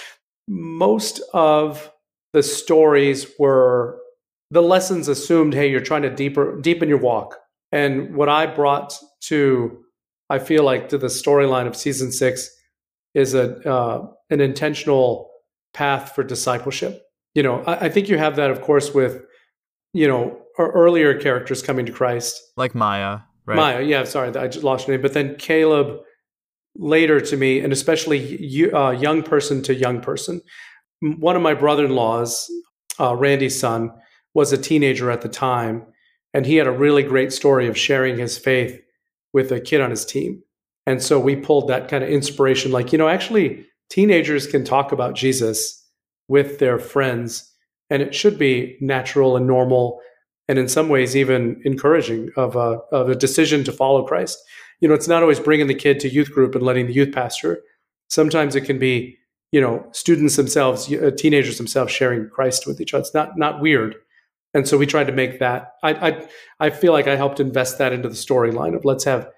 most 0.48 1.20
of 1.34 1.92
the 2.32 2.42
stories 2.42 3.26
were 3.38 3.98
the 4.50 4.62
lessons 4.62 5.06
assumed 5.08 5.52
hey 5.52 5.70
you're 5.70 5.80
trying 5.80 6.02
to 6.02 6.10
deeper 6.10 6.58
deepen 6.60 6.88
your 6.88 6.98
walk 6.98 7.41
and 7.72 8.14
what 8.14 8.28
i 8.28 8.46
brought 8.46 8.94
to 9.20 9.82
i 10.30 10.38
feel 10.38 10.62
like 10.62 10.88
to 10.88 10.98
the 10.98 11.08
storyline 11.08 11.66
of 11.66 11.74
season 11.74 12.12
six 12.12 12.48
is 13.14 13.34
a 13.34 13.68
uh, 13.68 14.06
an 14.30 14.40
intentional 14.40 15.30
path 15.74 16.14
for 16.14 16.22
discipleship. 16.22 17.02
You 17.34 17.42
know, 17.42 17.62
I, 17.62 17.86
I 17.86 17.88
think 17.88 18.08
you 18.08 18.18
have 18.18 18.36
that, 18.36 18.50
of 18.50 18.60
course, 18.60 18.94
with 18.94 19.22
you 19.92 20.06
know 20.08 20.38
earlier 20.58 21.18
characters 21.18 21.62
coming 21.62 21.86
to 21.86 21.92
Christ, 21.92 22.40
like 22.56 22.74
Maya. 22.74 23.20
Right. 23.44 23.56
Maya, 23.56 23.82
yeah, 23.82 24.04
sorry, 24.04 24.34
I 24.36 24.46
just 24.46 24.64
lost 24.64 24.86
your 24.86 24.96
name. 24.96 25.02
But 25.02 25.14
then 25.14 25.34
Caleb 25.36 26.00
later 26.76 27.20
to 27.20 27.36
me, 27.36 27.60
and 27.60 27.72
especially 27.72 28.70
uh, 28.72 28.90
young 28.90 29.22
person 29.22 29.62
to 29.64 29.74
young 29.74 30.00
person. 30.00 30.40
One 31.00 31.34
of 31.34 31.42
my 31.42 31.54
brother-in-laws, 31.54 32.48
uh, 33.00 33.16
Randy's 33.16 33.58
son, 33.58 33.90
was 34.34 34.52
a 34.52 34.58
teenager 34.58 35.10
at 35.10 35.22
the 35.22 35.28
time, 35.28 35.84
and 36.34 36.46
he 36.46 36.56
had 36.56 36.66
a 36.66 36.72
really 36.72 37.02
great 37.02 37.32
story 37.32 37.68
of 37.68 37.78
sharing 37.78 38.18
his 38.18 38.38
faith 38.38 38.80
with 39.32 39.52
a 39.52 39.60
kid 39.60 39.80
on 39.80 39.90
his 39.90 40.04
team. 40.04 40.42
And 40.86 41.02
so 41.02 41.18
we 41.18 41.36
pulled 41.36 41.68
that 41.68 41.88
kind 41.88 42.02
of 42.02 42.10
inspiration, 42.10 42.72
like 42.72 42.92
you 42.92 42.98
know, 42.98 43.08
actually, 43.08 43.66
teenagers 43.88 44.46
can 44.46 44.64
talk 44.64 44.92
about 44.92 45.14
Jesus 45.14 45.86
with 46.28 46.58
their 46.58 46.78
friends, 46.78 47.50
and 47.90 48.02
it 48.02 48.14
should 48.14 48.38
be 48.38 48.76
natural 48.80 49.36
and 49.36 49.46
normal 49.46 50.00
and 50.48 50.58
in 50.58 50.68
some 50.68 50.88
ways 50.88 51.16
even 51.16 51.60
encouraging 51.64 52.30
of 52.36 52.56
a, 52.56 52.80
of 52.90 53.08
a 53.08 53.14
decision 53.14 53.64
to 53.64 53.72
follow 53.72 54.04
Christ. 54.04 54.38
You 54.80 54.88
know, 54.88 54.94
it's 54.94 55.08
not 55.08 55.22
always 55.22 55.40
bringing 55.40 55.68
the 55.68 55.74
kid 55.74 56.00
to 56.00 56.08
youth 56.08 56.32
group 56.32 56.54
and 56.54 56.64
letting 56.64 56.86
the 56.86 56.92
youth 56.92 57.12
pastor. 57.12 57.62
Sometimes 58.08 58.56
it 58.56 58.62
can 58.62 58.78
be, 58.78 59.16
you 59.52 59.60
know, 59.60 59.86
students 59.92 60.36
themselves, 60.36 60.92
uh, 60.92 61.10
teenagers 61.16 61.58
themselves 61.58 61.92
sharing 61.92 62.28
Christ 62.28 62.66
with 62.66 62.80
each 62.80 62.92
other. 62.92 63.02
It's 63.02 63.14
not 63.14 63.38
not 63.38 63.60
weird. 63.60 63.96
And 64.54 64.68
so 64.68 64.76
we 64.76 64.86
tried 64.86 65.06
to 65.06 65.12
make 65.12 65.38
that. 65.38 65.72
I 65.82 65.92
I, 65.92 66.28
I 66.60 66.70
feel 66.70 66.92
like 66.92 67.08
I 67.08 67.16
helped 67.16 67.40
invest 67.40 67.78
that 67.78 67.92
into 67.92 68.08
the 68.08 68.14
storyline 68.14 68.76
of 68.76 68.84
let's 68.84 69.04
have 69.04 69.28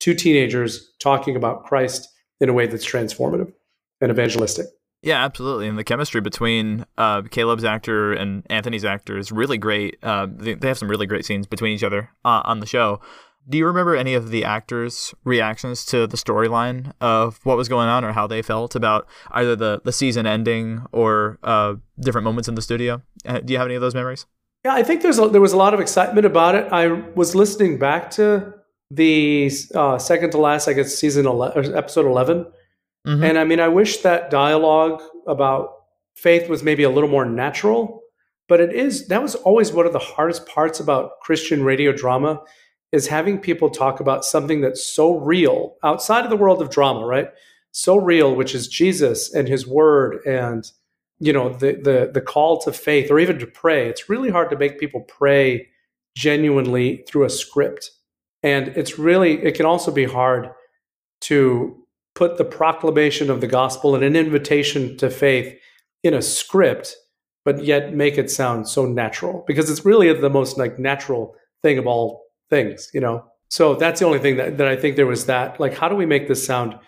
two 0.00 0.14
teenagers 0.14 0.92
talking 1.00 1.36
about 1.36 1.64
Christ 1.64 2.08
in 2.40 2.48
a 2.48 2.52
way 2.52 2.66
that's 2.66 2.86
transformative 2.86 3.52
and 4.00 4.10
evangelistic. 4.10 4.66
Yeah, 5.02 5.22
absolutely. 5.22 5.68
And 5.68 5.78
the 5.78 5.84
chemistry 5.84 6.22
between 6.22 6.86
uh, 6.96 7.22
Caleb's 7.22 7.64
actor 7.64 8.14
and 8.14 8.42
Anthony's 8.48 8.86
actor 8.86 9.18
is 9.18 9.30
really 9.30 9.58
great. 9.58 9.98
Uh, 10.02 10.26
they, 10.30 10.54
they, 10.54 10.68
have 10.68 10.78
some 10.78 10.88
really 10.88 11.06
great 11.06 11.26
scenes 11.26 11.46
between 11.46 11.72
each 11.72 11.82
other 11.82 12.10
uh, 12.24 12.40
on 12.44 12.60
the 12.60 12.66
show. 12.66 13.00
Do 13.46 13.58
you 13.58 13.66
remember 13.66 13.94
any 13.94 14.14
of 14.14 14.30
the 14.30 14.44
actors' 14.44 15.14
reactions 15.22 15.84
to 15.86 16.06
the 16.06 16.16
storyline 16.16 16.92
of 17.02 17.38
what 17.44 17.58
was 17.58 17.68
going 17.68 17.88
on 17.88 18.02
or 18.02 18.12
how 18.12 18.26
they 18.26 18.40
felt 18.40 18.74
about 18.74 19.06
either 19.32 19.54
the, 19.54 19.82
the 19.84 19.92
season 19.92 20.26
ending 20.26 20.86
or 20.90 21.38
uh, 21.42 21.74
different 22.00 22.24
moments 22.24 22.48
in 22.48 22.54
the 22.54 22.62
studio? 22.62 23.02
Uh, 23.26 23.40
do 23.40 23.52
you 23.52 23.58
have 23.58 23.66
any 23.66 23.74
of 23.74 23.82
those 23.82 23.94
memories? 23.94 24.24
Yeah, 24.64 24.74
I 24.74 24.82
think 24.82 25.02
there's 25.02 25.18
a, 25.18 25.28
there 25.28 25.40
was 25.40 25.52
a 25.52 25.58
lot 25.58 25.74
of 25.74 25.80
excitement 25.80 26.26
about 26.26 26.54
it. 26.54 26.72
I 26.72 26.88
was 26.88 27.34
listening 27.34 27.78
back 27.78 28.10
to 28.12 28.54
the 28.90 29.50
uh, 29.74 29.98
second 29.98 30.30
to 30.30 30.38
last, 30.38 30.68
I 30.68 30.72
guess, 30.72 30.94
season 30.94 31.26
11, 31.26 31.76
episode 31.76 32.06
11 32.06 32.46
Mm-hmm. 33.06 33.24
And 33.24 33.38
I 33.38 33.44
mean, 33.44 33.60
I 33.60 33.68
wish 33.68 33.98
that 33.98 34.30
dialogue 34.30 35.02
about 35.26 35.74
faith 36.14 36.48
was 36.48 36.62
maybe 36.62 36.84
a 36.84 36.90
little 36.90 37.08
more 37.08 37.24
natural, 37.24 38.02
but 38.48 38.60
it 38.60 38.72
is 38.72 39.08
that 39.08 39.22
was 39.22 39.34
always 39.34 39.72
one 39.72 39.86
of 39.86 39.92
the 39.92 39.98
hardest 39.98 40.46
parts 40.46 40.80
about 40.80 41.20
Christian 41.20 41.64
radio 41.64 41.92
drama 41.92 42.40
is 42.92 43.08
having 43.08 43.38
people 43.38 43.68
talk 43.68 44.00
about 44.00 44.24
something 44.24 44.60
that's 44.60 44.84
so 44.84 45.18
real 45.18 45.76
outside 45.82 46.24
of 46.24 46.30
the 46.30 46.36
world 46.36 46.62
of 46.62 46.70
drama, 46.70 47.04
right? 47.04 47.28
So 47.72 47.96
real, 47.96 48.34
which 48.34 48.54
is 48.54 48.68
Jesus 48.68 49.34
and 49.34 49.48
his 49.48 49.66
word 49.66 50.24
and 50.24 50.70
you 51.24 51.32
know 51.32 51.48
the 51.48 51.72
the 51.72 52.10
the 52.12 52.20
call 52.20 52.60
to 52.60 52.72
faith 52.72 53.10
or 53.10 53.18
even 53.18 53.38
to 53.38 53.46
pray. 53.46 53.88
It's 53.88 54.08
really 54.08 54.30
hard 54.30 54.50
to 54.50 54.58
make 54.58 54.78
people 54.78 55.00
pray 55.00 55.68
genuinely 56.16 57.04
through 57.08 57.24
a 57.24 57.30
script. 57.30 57.90
And 58.42 58.68
it's 58.68 58.98
really 58.98 59.42
it 59.42 59.54
can 59.54 59.66
also 59.66 59.90
be 59.90 60.04
hard 60.04 60.50
to 61.22 61.76
put 62.14 62.36
the 62.36 62.44
proclamation 62.44 63.30
of 63.30 63.40
the 63.40 63.46
gospel 63.46 63.94
and 63.94 64.04
an 64.04 64.16
invitation 64.16 64.96
to 64.98 65.08
faith 65.08 65.56
in 66.02 66.12
a 66.14 66.22
script, 66.22 66.94
but 67.44 67.64
yet 67.64 67.94
make 67.94 68.18
it 68.18 68.30
sound 68.30 68.68
so 68.68 68.84
natural 68.84 69.44
because 69.46 69.70
it's 69.70 69.84
really 69.84 70.12
the 70.12 70.30
most 70.30 70.58
like 70.58 70.78
natural 70.78 71.34
thing 71.62 71.78
of 71.78 71.86
all 71.86 72.24
things, 72.50 72.90
you 72.92 73.00
know? 73.00 73.24
So 73.48 73.74
that's 73.74 74.00
the 74.00 74.06
only 74.06 74.18
thing 74.18 74.36
that, 74.36 74.58
that 74.58 74.68
I 74.68 74.76
think 74.76 74.96
there 74.96 75.06
was 75.06 75.26
that, 75.26 75.58
like, 75.58 75.74
how 75.74 75.88
do 75.88 75.96
we 75.96 76.06
make 76.06 76.28
this 76.28 76.44
sound 76.44 76.78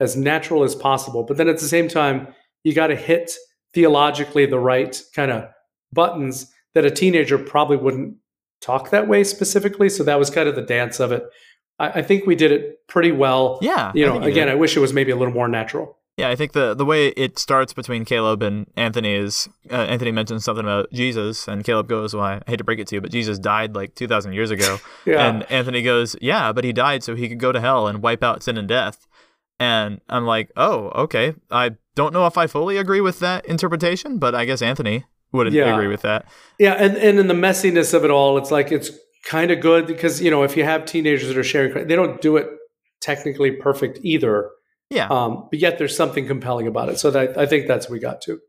as 0.00 0.16
natural 0.16 0.64
as 0.64 0.74
possible? 0.74 1.22
But 1.22 1.36
then 1.36 1.48
at 1.48 1.58
the 1.58 1.68
same 1.68 1.88
time, 1.88 2.28
you 2.64 2.74
got 2.74 2.88
to 2.88 2.96
hit 2.96 3.32
theologically 3.74 4.46
the 4.46 4.58
right 4.58 5.00
kind 5.14 5.30
of 5.30 5.48
buttons 5.92 6.52
that 6.74 6.84
a 6.84 6.90
teenager 6.90 7.38
probably 7.38 7.76
wouldn't 7.76 8.16
talk 8.60 8.90
that 8.90 9.08
way 9.08 9.24
specifically. 9.24 9.88
So 9.88 10.04
that 10.04 10.18
was 10.18 10.30
kind 10.30 10.48
of 10.48 10.54
the 10.54 10.62
dance 10.62 11.00
of 11.00 11.12
it. 11.12 11.24
I, 11.78 11.88
I 11.88 12.02
think 12.02 12.26
we 12.26 12.34
did 12.34 12.52
it 12.52 12.86
pretty 12.88 13.12
well. 13.12 13.58
Yeah. 13.62 13.92
You 13.94 14.06
know, 14.06 14.22
again, 14.22 14.48
I 14.48 14.54
wish 14.54 14.76
it 14.76 14.80
was 14.80 14.92
maybe 14.92 15.10
a 15.10 15.16
little 15.16 15.34
more 15.34 15.48
natural. 15.48 15.98
Yeah, 16.18 16.30
I 16.30 16.34
think 16.34 16.50
the 16.50 16.74
the 16.74 16.84
way 16.84 17.08
it 17.10 17.38
starts 17.38 17.72
between 17.72 18.04
Caleb 18.04 18.42
and 18.42 18.66
Anthony 18.76 19.14
is 19.14 19.48
uh, 19.70 19.76
Anthony 19.76 20.10
mentions 20.10 20.44
something 20.44 20.64
about 20.64 20.92
Jesus, 20.92 21.46
and 21.46 21.62
Caleb 21.62 21.86
goes, 21.86 22.12
"Well, 22.12 22.24
I 22.24 22.42
hate 22.48 22.56
to 22.56 22.64
break 22.64 22.80
it 22.80 22.88
to 22.88 22.96
you, 22.96 23.00
but 23.00 23.12
Jesus 23.12 23.38
died 23.38 23.76
like 23.76 23.94
two 23.94 24.08
thousand 24.08 24.32
years 24.32 24.50
ago." 24.50 24.78
yeah. 25.06 25.24
And 25.24 25.44
Anthony 25.44 25.80
goes, 25.80 26.16
"Yeah, 26.20 26.52
but 26.52 26.64
he 26.64 26.72
died 26.72 27.04
so 27.04 27.14
he 27.14 27.28
could 27.28 27.38
go 27.38 27.52
to 27.52 27.60
hell 27.60 27.86
and 27.86 28.02
wipe 28.02 28.24
out 28.24 28.42
sin 28.42 28.58
and 28.58 28.66
death." 28.66 29.06
And 29.60 30.00
I'm 30.08 30.24
like, 30.24 30.50
"Oh, 30.56 30.88
okay. 31.04 31.34
I 31.52 31.76
don't 31.98 32.12
know 32.12 32.26
if 32.26 32.38
I 32.38 32.46
fully 32.46 32.76
agree 32.76 33.00
with 33.00 33.18
that 33.18 33.44
interpretation, 33.46 34.18
but 34.18 34.32
I 34.32 34.44
guess 34.44 34.62
Anthony 34.62 35.04
would 35.32 35.52
yeah. 35.52 35.74
agree 35.74 35.88
with 35.88 36.02
that." 36.02 36.26
Yeah, 36.58 36.74
and 36.74 36.96
and 36.96 37.18
in 37.18 37.26
the 37.26 37.34
messiness 37.34 37.92
of 37.92 38.04
it 38.04 38.10
all, 38.10 38.38
it's 38.38 38.52
like 38.52 38.70
it's 38.70 38.90
kind 39.24 39.50
of 39.50 39.60
good 39.60 39.88
because 39.88 40.22
you 40.22 40.30
know 40.30 40.44
if 40.44 40.56
you 40.56 40.62
have 40.62 40.84
teenagers 40.84 41.26
that 41.26 41.36
are 41.36 41.42
sharing, 41.42 41.88
they 41.88 41.96
don't 41.96 42.22
do 42.22 42.36
it 42.36 42.46
technically 43.00 43.50
perfect 43.50 43.98
either. 44.02 44.50
Yeah. 44.90 45.08
Um, 45.08 45.48
but 45.50 45.58
yet 45.58 45.78
there's 45.78 45.96
something 45.96 46.26
compelling 46.26 46.66
about 46.66 46.88
it. 46.88 46.98
So 46.98 47.10
that, 47.10 47.36
I 47.36 47.46
think 47.46 47.66
that's 47.66 47.86
what 47.86 47.92
we 47.92 47.98
got 47.98 48.22
to. 48.22 48.40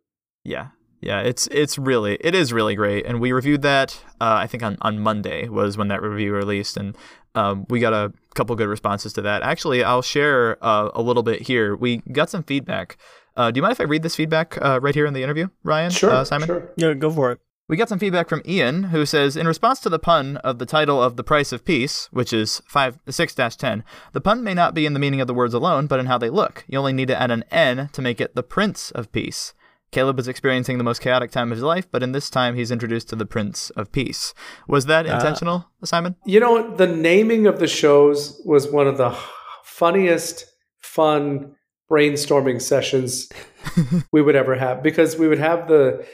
Yeah. 0.44 0.68
Yeah, 1.02 1.22
it's 1.22 1.48
it's 1.48 1.78
really 1.78 2.18
it 2.20 2.36
is 2.36 2.52
really 2.52 2.76
great, 2.76 3.06
and 3.06 3.22
we 3.22 3.32
reviewed 3.32 3.62
that. 3.62 4.04
Uh, 4.20 4.36
I 4.44 4.48
think 4.48 4.64
on, 4.64 4.78
on 4.82 5.00
Monday 5.00 5.48
was 5.48 5.78
when 5.78 5.88
that 5.88 6.02
review 6.02 6.34
released, 6.34 6.76
and 6.76 6.94
um, 7.36 7.66
we 7.70 7.80
got 7.80 7.94
a 7.94 8.12
couple 8.36 8.54
good 8.58 8.68
responses 8.68 9.14
to 9.14 9.22
that. 9.22 9.42
Actually, 9.42 9.82
I'll 9.82 10.02
share 10.02 10.58
uh, 10.62 10.90
a 10.94 11.02
little 11.02 11.24
bit 11.24 11.44
here. 11.44 11.74
We 11.74 11.98
got 12.12 12.30
some 12.30 12.44
feedback. 12.44 12.98
Uh, 13.40 13.52
do 13.52 13.58
you 13.58 13.62
mind 13.62 13.72
if 13.72 13.80
I 13.80 13.86
read 13.86 14.04
this 14.04 14.18
feedback 14.18 14.58
uh, 14.62 14.82
right 14.82 14.94
here 14.94 15.06
in 15.06 15.14
the 15.14 15.24
interview, 15.24 15.48
Ryan? 15.64 15.92
Sure, 15.92 16.12
uh, 16.12 16.26
Simon. 16.26 16.48
Sure. 16.48 16.74
Yeah, 16.76 16.94
go 16.94 17.10
for 17.10 17.32
it. 17.32 17.40
We 17.70 17.78
got 17.78 17.88
some 17.88 17.98
feedback 17.98 18.28
from 18.28 18.42
Ian, 18.46 18.86
who 18.86 19.06
says, 19.06 19.38
in 19.38 19.48
response 19.48 19.80
to 19.82 19.90
the 19.90 19.98
pun 19.98 20.36
of 20.38 20.60
the 20.60 20.66
title 20.66 21.02
of 21.02 21.16
The 21.16 21.24
Price 21.24 21.54
of 21.54 21.64
Peace, 21.64 22.10
which 22.12 22.34
is 22.34 22.62
5, 22.68 23.00
6-10, 23.08 23.84
the 24.12 24.20
pun 24.20 24.44
may 24.44 24.54
not 24.54 24.74
be 24.74 24.86
in 24.86 24.92
the 24.92 25.00
meaning 25.00 25.22
of 25.22 25.28
the 25.28 25.34
words 25.34 25.54
alone, 25.54 25.88
but 25.88 26.02
in 26.02 26.08
how 26.08 26.18
they 26.18 26.30
look. 26.30 26.66
You 26.68 26.80
only 26.80 26.92
need 26.92 27.08
to 27.08 27.22
add 27.22 27.32
an 27.32 27.46
N 27.50 27.90
to 27.94 28.02
make 28.02 28.20
it 28.20 28.36
the 28.36 28.44
Prince 28.44 28.92
of 28.92 29.10
Peace. 29.14 29.54
Caleb 29.92 30.20
is 30.20 30.28
experiencing 30.28 30.78
the 30.78 30.84
most 30.84 31.00
chaotic 31.00 31.32
time 31.32 31.50
of 31.50 31.58
his 31.58 31.64
life, 31.64 31.88
but 31.90 32.04
in 32.04 32.12
this 32.12 32.30
time 32.30 32.56
he's 32.56 32.72
introduced 32.72 33.08
to 33.08 33.16
the 33.16 33.26
Prince 33.26 33.70
of 33.70 33.94
Peace. 33.94 34.34
Was 34.68 34.88
that 34.88 35.08
uh, 35.08 35.14
intentional, 35.14 35.70
uh, 35.82 35.86
Simon? 35.86 36.18
You 36.26 36.42
know, 36.42 36.76
the 36.76 36.88
naming 36.88 37.48
of 37.48 37.60
the 37.60 37.68
shows 37.68 38.42
was 38.44 38.68
one 38.68 38.88
of 38.88 38.98
the 38.98 39.18
funniest, 39.64 40.46
fun 40.82 41.56
brainstorming 41.90 42.62
sessions 42.62 43.30
we 44.12 44.22
would 44.22 44.36
ever 44.36 44.56
have 44.56 44.84
because 44.84 45.18
we 45.18 45.28
would 45.28 45.40
have 45.40 45.68
the 45.68 46.06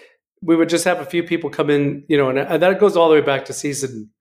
we 0.41 0.55
would 0.55 0.69
just 0.69 0.85
have 0.85 0.99
a 0.99 1.05
few 1.05 1.23
people 1.23 1.49
come 1.49 1.69
in, 1.69 2.03
you 2.07 2.17
know, 2.17 2.29
and, 2.29 2.37
and 2.37 2.61
that 2.61 2.79
goes 2.79 2.95
all 2.95 3.09
the 3.09 3.15
way 3.15 3.21
back 3.21 3.45
to 3.45 3.53
season 3.53 4.11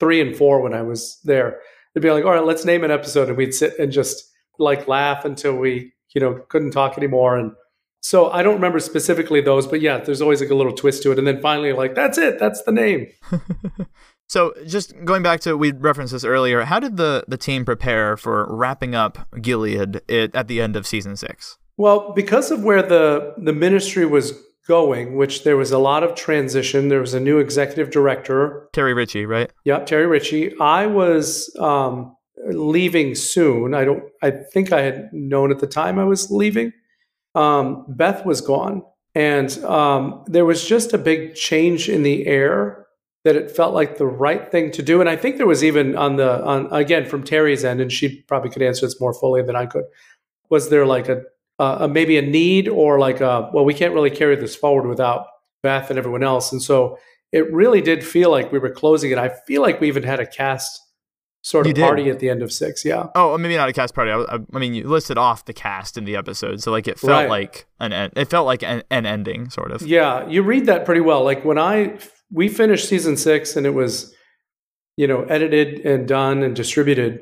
three 0.00 0.20
and 0.20 0.36
four 0.36 0.60
when 0.60 0.74
I 0.74 0.82
was 0.82 1.20
there. 1.24 1.60
They'd 1.94 2.00
be 2.00 2.10
like, 2.10 2.24
all 2.24 2.32
right, 2.32 2.44
let's 2.44 2.64
name 2.64 2.84
an 2.84 2.90
episode. 2.90 3.28
And 3.28 3.36
we'd 3.36 3.54
sit 3.54 3.78
and 3.78 3.92
just 3.92 4.24
like 4.58 4.88
laugh 4.88 5.24
until 5.24 5.54
we, 5.54 5.92
you 6.14 6.20
know, 6.20 6.40
couldn't 6.48 6.72
talk 6.72 6.98
anymore. 6.98 7.36
And 7.36 7.52
so 8.00 8.30
I 8.30 8.42
don't 8.42 8.54
remember 8.54 8.80
specifically 8.80 9.40
those, 9.40 9.66
but 9.66 9.80
yeah, 9.80 9.98
there's 9.98 10.22
always 10.22 10.40
like 10.40 10.50
a 10.50 10.54
little 10.54 10.72
twist 10.72 11.02
to 11.04 11.12
it. 11.12 11.18
And 11.18 11.26
then 11.26 11.40
finally, 11.40 11.72
like, 11.72 11.94
that's 11.94 12.18
it, 12.18 12.38
that's 12.38 12.62
the 12.62 12.72
name. 12.72 13.08
so 14.28 14.54
just 14.66 14.94
going 15.04 15.22
back 15.22 15.40
to, 15.40 15.56
we 15.56 15.72
referenced 15.72 16.12
this 16.12 16.24
earlier, 16.24 16.62
how 16.62 16.78
did 16.78 16.96
the, 16.96 17.24
the 17.26 17.36
team 17.36 17.64
prepare 17.64 18.16
for 18.16 18.46
wrapping 18.48 18.94
up 18.94 19.26
Gilead 19.40 20.02
at 20.08 20.48
the 20.48 20.60
end 20.60 20.76
of 20.76 20.86
season 20.86 21.16
six? 21.16 21.58
Well, 21.76 22.12
because 22.14 22.50
of 22.50 22.62
where 22.62 22.82
the, 22.82 23.34
the 23.38 23.52
ministry 23.52 24.04
was 24.04 24.32
going, 24.68 25.16
which 25.16 25.44
there 25.44 25.56
was 25.56 25.72
a 25.72 25.78
lot 25.78 26.04
of 26.04 26.14
transition. 26.14 26.88
There 26.88 27.00
was 27.00 27.14
a 27.14 27.20
new 27.20 27.38
executive 27.38 27.90
director, 27.90 28.68
Terry 28.72 28.94
Ritchie, 28.94 29.26
right? 29.26 29.50
Yep, 29.64 29.86
Terry 29.86 30.06
Ritchie. 30.06 30.56
I 30.60 30.86
was 30.86 31.54
um, 31.58 32.14
leaving 32.46 33.14
soon. 33.14 33.74
I 33.74 33.84
don't. 33.84 34.04
I 34.22 34.30
think 34.30 34.70
I 34.70 34.82
had 34.82 35.08
known 35.12 35.50
at 35.50 35.58
the 35.58 35.66
time 35.66 35.98
I 35.98 36.04
was 36.04 36.30
leaving. 36.30 36.72
Um, 37.34 37.86
Beth 37.88 38.26
was 38.26 38.40
gone, 38.40 38.82
and 39.14 39.50
um, 39.64 40.22
there 40.26 40.44
was 40.44 40.66
just 40.66 40.92
a 40.92 40.98
big 40.98 41.34
change 41.34 41.88
in 41.88 42.02
the 42.02 42.26
air 42.26 42.86
that 43.28 43.36
it 43.36 43.50
felt 43.50 43.74
like 43.74 43.98
the 43.98 44.06
right 44.06 44.50
thing 44.50 44.70
to 44.72 44.82
do. 44.82 45.00
And 45.00 45.08
I 45.10 45.16
think 45.16 45.36
there 45.36 45.46
was 45.46 45.62
even 45.62 45.94
on 45.96 46.16
the 46.16 46.42
on 46.42 46.66
again 46.72 47.04
from 47.04 47.22
Terry's 47.22 47.62
end, 47.62 47.78
and 47.80 47.92
she 47.92 48.22
probably 48.22 48.48
could 48.50 48.62
answer 48.62 48.86
this 48.86 48.98
more 48.98 49.12
fully 49.12 49.42
than 49.42 49.54
I 49.54 49.66
could. 49.66 49.84
Was 50.48 50.70
there 50.70 50.86
like 50.86 51.08
a 51.10 51.22
uh, 51.58 51.86
maybe 51.90 52.16
a 52.16 52.22
need 52.22 52.68
or 52.68 52.98
like 52.98 53.20
a, 53.20 53.50
well, 53.52 53.64
we 53.64 53.74
can't 53.74 53.92
really 53.92 54.10
carry 54.10 54.36
this 54.36 54.54
forward 54.56 54.86
without 54.88 55.26
Beth 55.62 55.90
and 55.90 55.98
everyone 55.98 56.22
else. 56.22 56.52
And 56.52 56.62
so 56.62 56.96
it 57.32 57.52
really 57.52 57.80
did 57.80 58.04
feel 58.04 58.30
like 58.30 58.52
we 58.52 58.58
were 58.60 58.70
closing 58.70 59.10
it. 59.10 59.18
I 59.18 59.28
feel 59.28 59.60
like 59.60 59.80
we 59.80 59.88
even 59.88 60.04
had 60.04 60.20
a 60.20 60.26
cast 60.26 60.80
sort 61.42 61.66
of 61.66 61.74
party 61.74 62.10
at 62.10 62.20
the 62.20 62.30
end 62.30 62.42
of 62.42 62.52
six. 62.52 62.84
Yeah. 62.84 63.08
Oh, 63.16 63.36
maybe 63.36 63.56
not 63.56 63.68
a 63.68 63.72
cast 63.72 63.92
party. 63.94 64.10
I, 64.12 64.18
I, 64.20 64.38
I 64.54 64.58
mean, 64.58 64.72
you 64.72 64.86
listed 64.86 65.18
off 65.18 65.44
the 65.46 65.52
cast 65.52 65.98
in 65.98 66.04
the 66.04 66.14
episode, 66.16 66.62
so 66.62 66.70
like 66.70 66.86
it 66.86 66.98
felt 66.98 67.10
Right. 67.10 67.28
like 67.28 67.66
an 67.80 67.92
it 68.14 68.26
felt 68.30 68.46
like 68.46 68.62
an, 68.62 68.82
an 68.90 69.04
ending, 69.04 69.50
sort 69.50 69.72
of. 69.72 69.82
Yeah, 69.82 70.28
you 70.28 70.42
read 70.42 70.66
that 70.66 70.84
pretty 70.84 71.00
well. 71.00 71.24
Like 71.24 71.44
when 71.44 71.58
I 71.58 71.98
we 72.30 72.48
finished 72.48 72.88
season 72.88 73.16
six 73.16 73.56
and 73.56 73.66
it 73.66 73.74
was, 73.74 74.14
you 74.96 75.06
know, 75.06 75.22
edited 75.24 75.84
and 75.86 76.06
done 76.06 76.42
and 76.42 76.54
distributed 76.54 77.20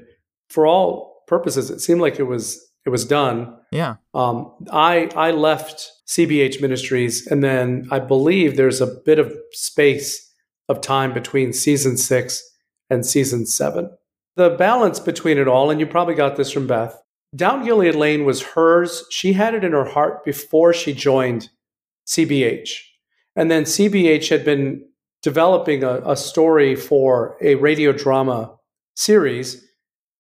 for 0.49 0.67
all 0.67 1.25
purposes. 1.27 1.71
It 1.71 1.81
seemed 1.81 2.01
like 2.01 2.19
it 2.19 2.25
was 2.25 2.63
it 2.85 2.91
was 2.91 3.05
done. 3.05 3.57
Yeah. 3.73 3.97
Um, 4.15 4.53
I 4.73 5.11
I 5.17 5.31
left 5.33 5.91
CBH 6.09 6.61
Ministries 6.61 7.27
and 7.27 7.43
then 7.43 7.89
I 7.91 7.99
believe 7.99 8.57
there's 8.57 8.81
a 8.81 8.87
bit 8.87 9.19
of 9.19 9.37
space 9.53 10.23
of 10.69 10.81
time 10.81 11.13
between 11.13 11.53
season 11.53 11.97
six 11.97 12.43
and 12.91 13.05
season 13.05 13.47
seven. 13.47 13.91
The 14.37 14.51
balance 14.51 15.01
between 15.01 15.39
it 15.39 15.49
all, 15.49 15.71
and 15.71 15.81
you 15.81 15.87
probably 15.87 16.15
got 16.15 16.37
this 16.37 16.53
from 16.53 16.67
Beth. 16.67 17.01
Down 17.35 17.65
Gilead 17.65 17.95
Lane 17.95 18.25
was 18.25 18.43
hers. 18.43 19.05
She 19.11 19.33
had 19.33 19.55
it 19.55 19.65
in 19.65 19.73
her 19.73 19.85
heart 19.85 20.25
before 20.25 20.73
she 20.73 20.93
joined 20.93 21.49
CBH. 22.07 22.71
And 23.35 23.51
then 23.51 23.65
CBH 23.65 24.29
had 24.29 24.45
been 24.45 24.87
developing 25.27 25.83
a, 25.83 26.01
a 26.07 26.17
story 26.17 26.77
for 26.77 27.37
a 27.43 27.57
radio 27.57 27.91
drama 27.91 28.55
series 28.95 29.61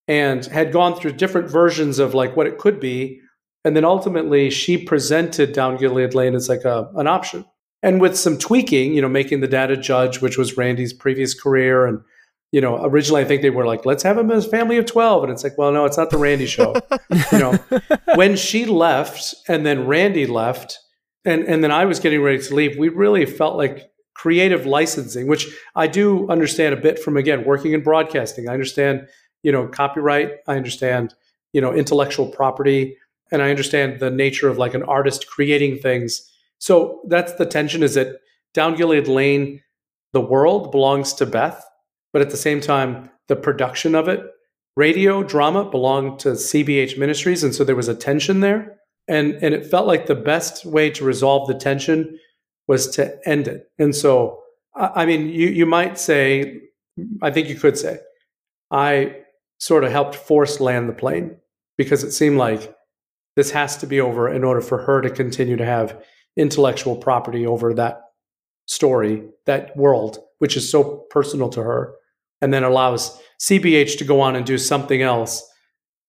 and 0.09 0.45
had 0.47 0.73
gone 0.73 0.97
through 0.97 1.13
different 1.13 1.49
versions 1.49 2.01
of 2.01 2.13
like 2.13 2.37
what 2.37 2.49
it 2.49 2.59
could 2.59 2.81
be. 2.81 3.21
And 3.65 3.77
then 3.77 3.85
ultimately 3.85 4.51
she 4.51 4.77
presented 4.77 5.53
Down 5.53 5.77
Gilead 5.77 6.13
Lane 6.13 6.35
as 6.35 6.49
like 6.49 6.65
a, 6.65 6.91
an 6.97 7.07
option. 7.07 7.45
And 7.85 8.01
with 8.01 8.19
some 8.19 8.37
tweaking, 8.37 8.95
you 8.95 9.01
know, 9.01 9.09
making 9.09 9.43
the 9.43 9.47
data 9.47 9.77
judge, 9.77 10.21
which 10.21 10.37
was 10.37 10.57
Randy's 10.57 10.93
previous 10.93 11.41
career. 11.41 11.87
And, 11.87 12.01
you 12.51 12.61
know, 12.61 12.85
originally 12.85 13.23
I 13.23 13.27
think 13.27 13.43
they 13.43 13.51
were 13.51 13.65
like, 13.65 13.87
let's 13.87 14.03
have 14.03 14.19
him 14.19 14.33
as 14.33 14.45
family 14.45 14.77
of 14.77 14.87
12. 14.87 15.23
And 15.23 15.33
it's 15.33 15.45
like, 15.45 15.57
well, 15.57 15.71
no, 15.71 15.85
it's 15.85 15.97
not 15.97 16.11
the 16.11 16.19
Randy 16.19 16.47
show. 16.47 16.75
you 17.31 17.39
know, 17.39 17.53
when 18.17 18.35
she 18.35 18.67
left 18.67 19.37
and 19.47 19.65
then 19.65 19.87
Randy 19.87 20.27
left, 20.27 20.81
and, 21.25 21.45
and 21.45 21.63
then 21.63 21.71
I 21.71 21.85
was 21.85 22.01
getting 22.01 22.23
ready 22.23 22.43
to 22.43 22.55
leave, 22.57 22.77
we 22.77 22.89
really 22.89 23.25
felt 23.25 23.57
like 23.57 23.89
creative 24.17 24.64
licensing, 24.64 25.27
which 25.27 25.47
I 25.75 25.87
do 25.87 26.29
understand 26.31 26.73
a 26.73 26.81
bit 26.81 26.99
from, 26.99 27.19
again, 27.19 27.45
working 27.45 27.73
in 27.73 27.83
broadcasting. 27.83 28.49
I 28.49 28.55
understand, 28.55 29.07
you 29.43 29.53
know, 29.53 29.69
copyright. 29.69 30.33
I 30.49 30.57
understand, 30.57 31.14
you 31.53 31.61
know, 31.61 31.73
intellectual 31.73 32.29
property. 32.29 32.97
And 33.31 33.43
I 33.43 33.51
understand 33.51 34.01
the 34.01 34.11
nature 34.11 34.49
of 34.49 34.57
like 34.57 34.73
an 34.73 34.85
artist 34.85 35.27
creating 35.27 35.79
things. 35.79 36.31
So 36.59 37.03
that's 37.09 37.35
the 37.35 37.45
tension 37.45 37.83
is 37.83 37.95
that 37.95 38.21
Down 38.55 38.75
Gilead 38.75 39.07
Lane, 39.07 39.61
the 40.14 40.21
world 40.21 40.73
belongs 40.73 41.12
to 41.14 41.27
Beth, 41.27 41.62
but 42.12 42.23
at 42.23 42.31
the 42.31 42.39
same 42.39 42.62
time, 42.62 43.11
the 43.29 43.37
production 43.37 43.95
of 43.95 44.09
it, 44.09 44.23
radio 44.77 45.23
drama 45.23 45.69
belonged 45.69 46.21
to 46.21 46.31
CBH 46.31 46.97
Ministries. 46.97 47.45
And 47.45 47.55
so 47.55 47.64
there 47.64 47.77
was 47.77 47.89
a 47.89 47.95
tension 47.95 48.41
there. 48.41 48.79
And, 49.09 49.35
and 49.43 49.53
it 49.53 49.67
felt 49.67 49.87
like 49.87 50.07
the 50.07 50.14
best 50.14 50.64
way 50.64 50.89
to 50.91 51.05
resolve 51.05 51.49
the 51.49 51.55
tension 51.55 52.19
was 52.67 52.89
to 52.97 53.19
end 53.29 53.49
it. 53.49 53.71
And 53.79 53.95
so, 53.95 54.41
I 54.75 55.07
mean, 55.07 55.29
you, 55.29 55.49
you 55.49 55.67
might 55.67 55.99
say, 55.99 56.61
I 57.23 57.31
think 57.31 57.49
you 57.49 57.55
could 57.55 57.79
say, 57.79 57.99
I 58.71 59.17
sort 59.59 59.85
of 59.85 59.93
helped 59.93 60.14
force 60.14 60.61
land 60.61 60.89
the 60.89 60.93
plane 60.93 61.37
because 61.79 62.03
it 62.05 62.12
seemed 62.12 62.39
like 62.39 62.75
this 63.37 63.51
has 63.51 63.77
to 63.79 63.87
be 63.87 64.01
over 64.01 64.29
in 64.29 64.45
order 64.45 64.61
for 64.61 64.79
her 64.79 65.01
to 65.03 65.11
continue 65.11 65.57
to 65.57 65.64
have 65.64 66.03
intellectual 66.37 66.97
property 66.97 67.47
over 67.47 67.73
that 67.75 68.01
story, 68.67 69.23
that 69.47 69.77
world, 69.77 70.19
which 70.39 70.57
is 70.57 70.71
so 70.71 71.07
personal 71.11 71.49
to 71.51 71.62
her, 71.62 71.95
and 72.41 72.53
then 72.53 72.64
allows 72.64 73.19
CBH 73.41 73.99
to 73.99 74.05
go 74.05 74.21
on 74.21 74.37
and 74.37 74.45
do 74.45 74.59
something 74.59 75.03
else, 75.03 75.47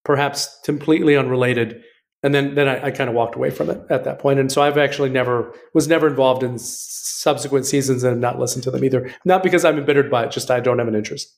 perhaps 0.04 0.60
completely 0.64 1.16
unrelated. 1.16 1.84
And 2.28 2.36
then, 2.36 2.56
then 2.56 2.68
I, 2.68 2.88
I 2.88 2.92
kind 2.92 3.10
of 3.10 3.16
walked 3.16 3.36
away 3.36 3.50
from 3.52 3.70
it 3.70 3.80
at 3.90 4.04
that 4.04 4.20
point. 4.20 4.38
And 4.38 4.52
so 4.52 4.62
I've 4.62 4.78
actually 4.78 5.10
never 5.10 5.54
was 5.74 5.88
never 5.88 6.08
involved 6.08 6.44
in 6.44 6.60
subsequent 6.60 7.66
seasons 7.66 8.04
and 8.04 8.20
not 8.20 8.38
listened 8.38 8.64
to 8.66 8.72
them 8.72 8.84
either. 8.84 9.10
Not 9.24 9.44
because 9.44 9.64
I'm 9.64 9.78
embittered 9.78 10.12
by 10.12 10.26
it, 10.26 10.32
just 10.32 10.52
I 10.52 10.60
don't 10.60 10.78
have 10.80 10.90
an 10.90 10.96
interest. 10.96 11.34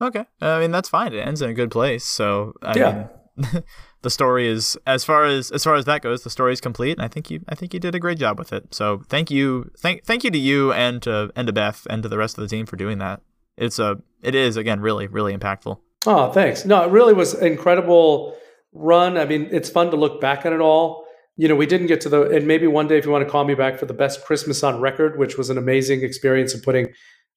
Okay. 0.00 0.24
I 0.40 0.60
mean, 0.60 0.70
that's 0.70 0.88
fine. 0.88 1.12
It 1.12 1.26
ends 1.26 1.42
in 1.42 1.50
a 1.50 1.54
good 1.54 1.70
place. 1.70 2.04
So 2.04 2.54
I 2.62 2.78
Yeah. 2.78 2.92
mean, 3.36 3.62
the 4.02 4.08
story 4.08 4.48
is 4.48 4.78
as 4.86 5.04
far 5.04 5.26
as 5.26 5.50
as 5.50 5.62
far 5.62 5.74
as 5.74 5.84
that 5.84 6.00
goes, 6.00 6.22
the 6.22 6.30
story 6.30 6.54
is 6.54 6.60
complete, 6.60 6.92
and 6.96 7.02
I 7.04 7.08
think 7.08 7.30
you 7.30 7.40
I 7.48 7.54
think 7.54 7.74
you 7.74 7.80
did 7.80 7.94
a 7.94 7.98
great 8.00 8.18
job 8.18 8.38
with 8.38 8.50
it. 8.52 8.74
So 8.74 9.02
thank 9.10 9.30
you, 9.30 9.70
thank 9.78 10.04
thank 10.04 10.24
you 10.24 10.30
to 10.30 10.38
you 10.38 10.72
and 10.72 11.02
to 11.02 11.30
and 11.36 11.46
to 11.46 11.52
Beth 11.52 11.86
and 11.90 12.02
to 12.02 12.08
the 12.08 12.18
rest 12.18 12.38
of 12.38 12.42
the 12.42 12.48
team 12.48 12.64
for 12.66 12.76
doing 12.76 12.98
that. 12.98 13.20
It's 13.58 13.78
a 13.78 13.98
it 14.22 14.34
is 14.34 14.56
again 14.56 14.80
really 14.80 15.06
really 15.06 15.36
impactful. 15.36 15.78
Oh, 16.06 16.32
thanks. 16.32 16.64
No, 16.64 16.82
it 16.82 16.90
really 16.90 17.12
was 17.12 17.34
incredible 17.34 18.34
run. 18.72 19.16
I 19.18 19.24
mean, 19.24 19.48
it's 19.50 19.68
fun 19.70 19.90
to 19.90 19.96
look 19.96 20.20
back 20.20 20.44
at 20.46 20.52
it 20.52 20.60
all. 20.60 21.04
You 21.36 21.48
know, 21.48 21.54
we 21.56 21.66
didn't 21.66 21.86
get 21.86 22.00
to 22.02 22.08
the, 22.08 22.22
and 22.30 22.46
maybe 22.46 22.66
one 22.66 22.86
day 22.86 22.98
if 22.98 23.04
you 23.06 23.10
want 23.10 23.24
to 23.24 23.30
call 23.30 23.44
me 23.44 23.54
back 23.54 23.78
for 23.78 23.86
the 23.86 23.94
best 23.94 24.24
Christmas 24.24 24.62
on 24.62 24.80
record, 24.80 25.18
which 25.18 25.38
was 25.38 25.48
an 25.50 25.56
amazing 25.58 26.02
experience 26.02 26.52
of 26.54 26.62
putting 26.62 26.88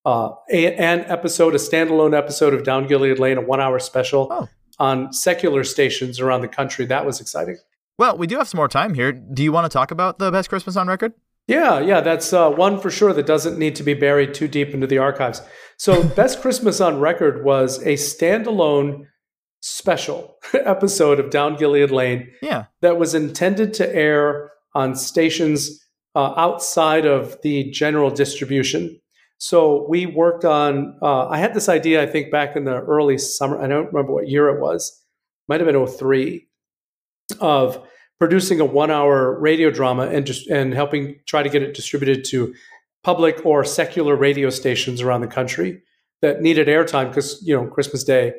uh, 0.05 0.31
a, 0.51 0.75
an 0.75 1.01
episode, 1.07 1.55
a 1.55 1.57
standalone 1.57 2.15
episode 2.17 2.53
of 2.53 2.63
Down 2.63 2.85
Gilead 2.87 3.19
Lane, 3.19 3.37
a 3.37 3.41
one 3.41 3.61
hour 3.61 3.79
special 3.79 4.27
Oh. 4.29 4.49
on 4.79 5.13
secular 5.13 5.63
stations 5.63 6.19
around 6.19 6.41
the 6.41 6.47
country. 6.49 6.85
That 6.85 7.05
was 7.05 7.21
exciting. 7.21 7.57
Well, 7.97 8.17
we 8.17 8.27
do 8.27 8.37
have 8.39 8.47
some 8.47 8.57
more 8.57 8.67
time 8.67 8.93
here. 8.95 9.11
Do 9.13 9.43
you 9.43 9.51
want 9.51 9.65
to 9.65 9.69
talk 9.73 9.91
about 9.91 10.19
the 10.19 10.31
best 10.31 10.49
Christmas 10.49 10.75
on 10.75 10.87
record? 10.87 11.13
Yeah, 11.47 11.79
yeah, 11.79 12.01
that's 12.01 12.33
uh, 12.33 12.49
one 12.49 12.79
for 12.79 12.89
sure 12.89 13.13
that 13.13 13.25
doesn't 13.25 13.57
need 13.59 13.75
to 13.75 13.83
be 13.83 13.93
buried 13.93 14.33
too 14.33 14.47
deep 14.47 14.73
into 14.73 14.87
the 14.87 14.97
archives. 14.97 15.41
So, 15.77 16.03
Best 16.15 16.41
Christmas 16.41 16.79
on 16.81 16.99
Record 16.99 17.43
was 17.43 17.79
a 17.83 17.93
standalone 17.93 19.07
special 19.65 20.35
episode 20.53 21.19
of 21.21 21.29
Down 21.29 21.55
Gilead 21.55 21.89
Lane 21.89 22.29
Yeah. 22.41 22.65
that 22.81 22.97
was 22.99 23.15
intended 23.15 23.73
to 23.75 23.95
air 23.95 24.51
on 24.75 24.93
stations 24.93 25.79
uh, 26.15 26.33
outside 26.35 27.05
of 27.05 27.41
the 27.43 27.71
general 27.71 28.09
distribution. 28.09 28.99
So 29.37 29.85
we 29.87 30.05
worked 30.05 30.43
on. 30.45 30.97
Uh, 31.01 31.27
I 31.29 31.37
had 31.37 31.53
this 31.53 31.69
idea, 31.69 32.03
I 32.03 32.05
think, 32.07 32.29
back 32.29 32.55
in 32.57 32.65
the 32.65 32.75
early 32.81 33.17
summer. 33.17 33.61
I 33.61 33.67
don't 33.67 33.87
remember 33.87 34.13
what 34.13 34.27
year 34.27 34.49
it 34.49 34.59
was. 34.61 35.01
Might 35.47 35.59
have 35.61 35.67
been 35.71 35.87
03, 35.87 36.45
of 37.39 37.85
producing 38.19 38.59
a 38.59 38.65
one-hour 38.65 39.39
radio 39.39 39.69
drama 39.71 40.07
and 40.07 40.25
just 40.25 40.47
and 40.49 40.73
helping 40.73 41.19
try 41.25 41.41
to 41.43 41.49
get 41.49 41.61
it 41.63 41.73
distributed 41.73 42.23
to 42.25 42.53
public 43.03 43.45
or 43.45 43.63
secular 43.63 44.15
radio 44.15 44.49
stations 44.49 45.01
around 45.01 45.21
the 45.21 45.27
country 45.27 45.81
that 46.21 46.41
needed 46.41 46.67
airtime 46.67 47.09
because 47.09 47.41
you 47.45 47.55
know 47.55 47.65
Christmas 47.67 48.03
Day, 48.03 48.33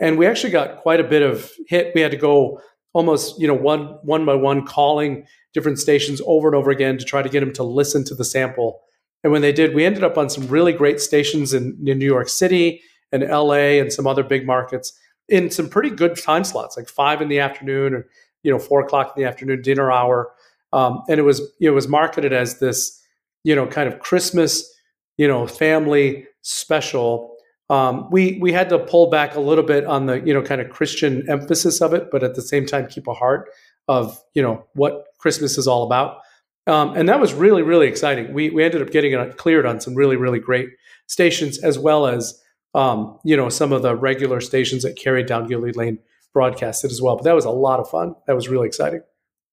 and 0.00 0.18
we 0.18 0.26
actually 0.26 0.50
got 0.50 0.78
quite 0.78 1.00
a 1.00 1.04
bit 1.04 1.22
of 1.22 1.52
hit. 1.68 1.92
We 1.94 2.00
had 2.00 2.10
to 2.10 2.16
go 2.16 2.60
almost 2.92 3.40
you 3.40 3.46
know 3.46 3.54
one 3.54 3.98
one 4.02 4.24
by 4.24 4.34
one 4.34 4.66
calling 4.66 5.26
different 5.52 5.78
stations 5.78 6.20
over 6.26 6.48
and 6.48 6.56
over 6.56 6.70
again 6.70 6.98
to 6.98 7.04
try 7.04 7.22
to 7.22 7.28
get 7.28 7.40
them 7.40 7.52
to 7.52 7.62
listen 7.62 8.04
to 8.04 8.14
the 8.14 8.24
sample. 8.24 8.80
And 9.22 9.32
when 9.32 9.42
they 9.42 9.52
did, 9.52 9.74
we 9.74 9.84
ended 9.84 10.02
up 10.02 10.16
on 10.16 10.30
some 10.30 10.46
really 10.48 10.72
great 10.72 11.00
stations 11.00 11.52
in, 11.52 11.76
in 11.86 11.98
New 11.98 12.06
York 12.06 12.28
City 12.28 12.80
and 13.12 13.22
LA 13.22 13.78
and 13.78 13.92
some 13.92 14.06
other 14.06 14.22
big 14.22 14.46
markets 14.46 14.98
in 15.28 15.50
some 15.50 15.68
pretty 15.68 15.90
good 15.90 16.16
time 16.16 16.44
slots, 16.44 16.76
like 16.76 16.88
five 16.88 17.22
in 17.22 17.28
the 17.28 17.38
afternoon 17.38 17.94
or 17.94 18.06
you 18.42 18.50
know 18.50 18.58
four 18.58 18.80
o'clock 18.80 19.14
in 19.16 19.22
the 19.22 19.28
afternoon 19.28 19.62
dinner 19.62 19.90
hour. 19.90 20.32
Um, 20.72 21.02
and 21.08 21.18
it 21.18 21.22
was 21.22 21.40
it 21.60 21.70
was 21.70 21.88
marketed 21.88 22.32
as 22.32 22.58
this 22.58 23.00
you 23.44 23.54
know 23.54 23.66
kind 23.66 23.92
of 23.92 24.00
Christmas 24.00 24.72
you 25.16 25.28
know 25.28 25.46
family 25.46 26.26
special. 26.42 27.36
Um, 27.70 28.08
we 28.10 28.36
we 28.40 28.52
had 28.52 28.68
to 28.70 28.78
pull 28.78 29.08
back 29.10 29.36
a 29.36 29.40
little 29.40 29.64
bit 29.64 29.84
on 29.86 30.06
the 30.06 30.20
you 30.20 30.34
know 30.34 30.42
kind 30.42 30.60
of 30.60 30.68
Christian 30.70 31.24
emphasis 31.30 31.80
of 31.80 31.94
it, 31.94 32.10
but 32.10 32.22
at 32.22 32.34
the 32.34 32.42
same 32.42 32.66
time 32.66 32.88
keep 32.88 33.06
a 33.06 33.14
heart 33.14 33.48
of 33.88 34.20
you 34.34 34.42
know 34.42 34.66
what 34.74 35.06
Christmas 35.18 35.56
is 35.56 35.66
all 35.66 35.84
about. 35.84 36.18
Um, 36.66 36.96
and 36.96 37.08
that 37.08 37.20
was 37.20 37.32
really 37.32 37.62
really 37.62 37.86
exciting. 37.86 38.34
We 38.34 38.50
we 38.50 38.64
ended 38.64 38.82
up 38.82 38.90
getting 38.90 39.12
it 39.12 39.36
cleared 39.36 39.66
on 39.66 39.80
some 39.80 39.94
really 39.94 40.16
really 40.16 40.40
great 40.40 40.68
stations 41.06 41.58
as 41.58 41.78
well 41.78 42.06
as 42.06 42.42
um, 42.74 43.18
you 43.24 43.36
know 43.36 43.48
some 43.48 43.72
of 43.72 43.82
the 43.82 43.94
regular 43.94 44.40
stations 44.40 44.82
that 44.82 44.96
carried 44.96 45.26
down 45.26 45.46
Gilead 45.46 45.76
Lane 45.76 46.00
broadcasted 46.32 46.90
as 46.90 47.00
well. 47.00 47.16
But 47.16 47.24
that 47.24 47.36
was 47.36 47.44
a 47.44 47.50
lot 47.50 47.78
of 47.78 47.88
fun. 47.88 48.16
That 48.26 48.34
was 48.34 48.48
really 48.48 48.66
exciting. 48.66 49.02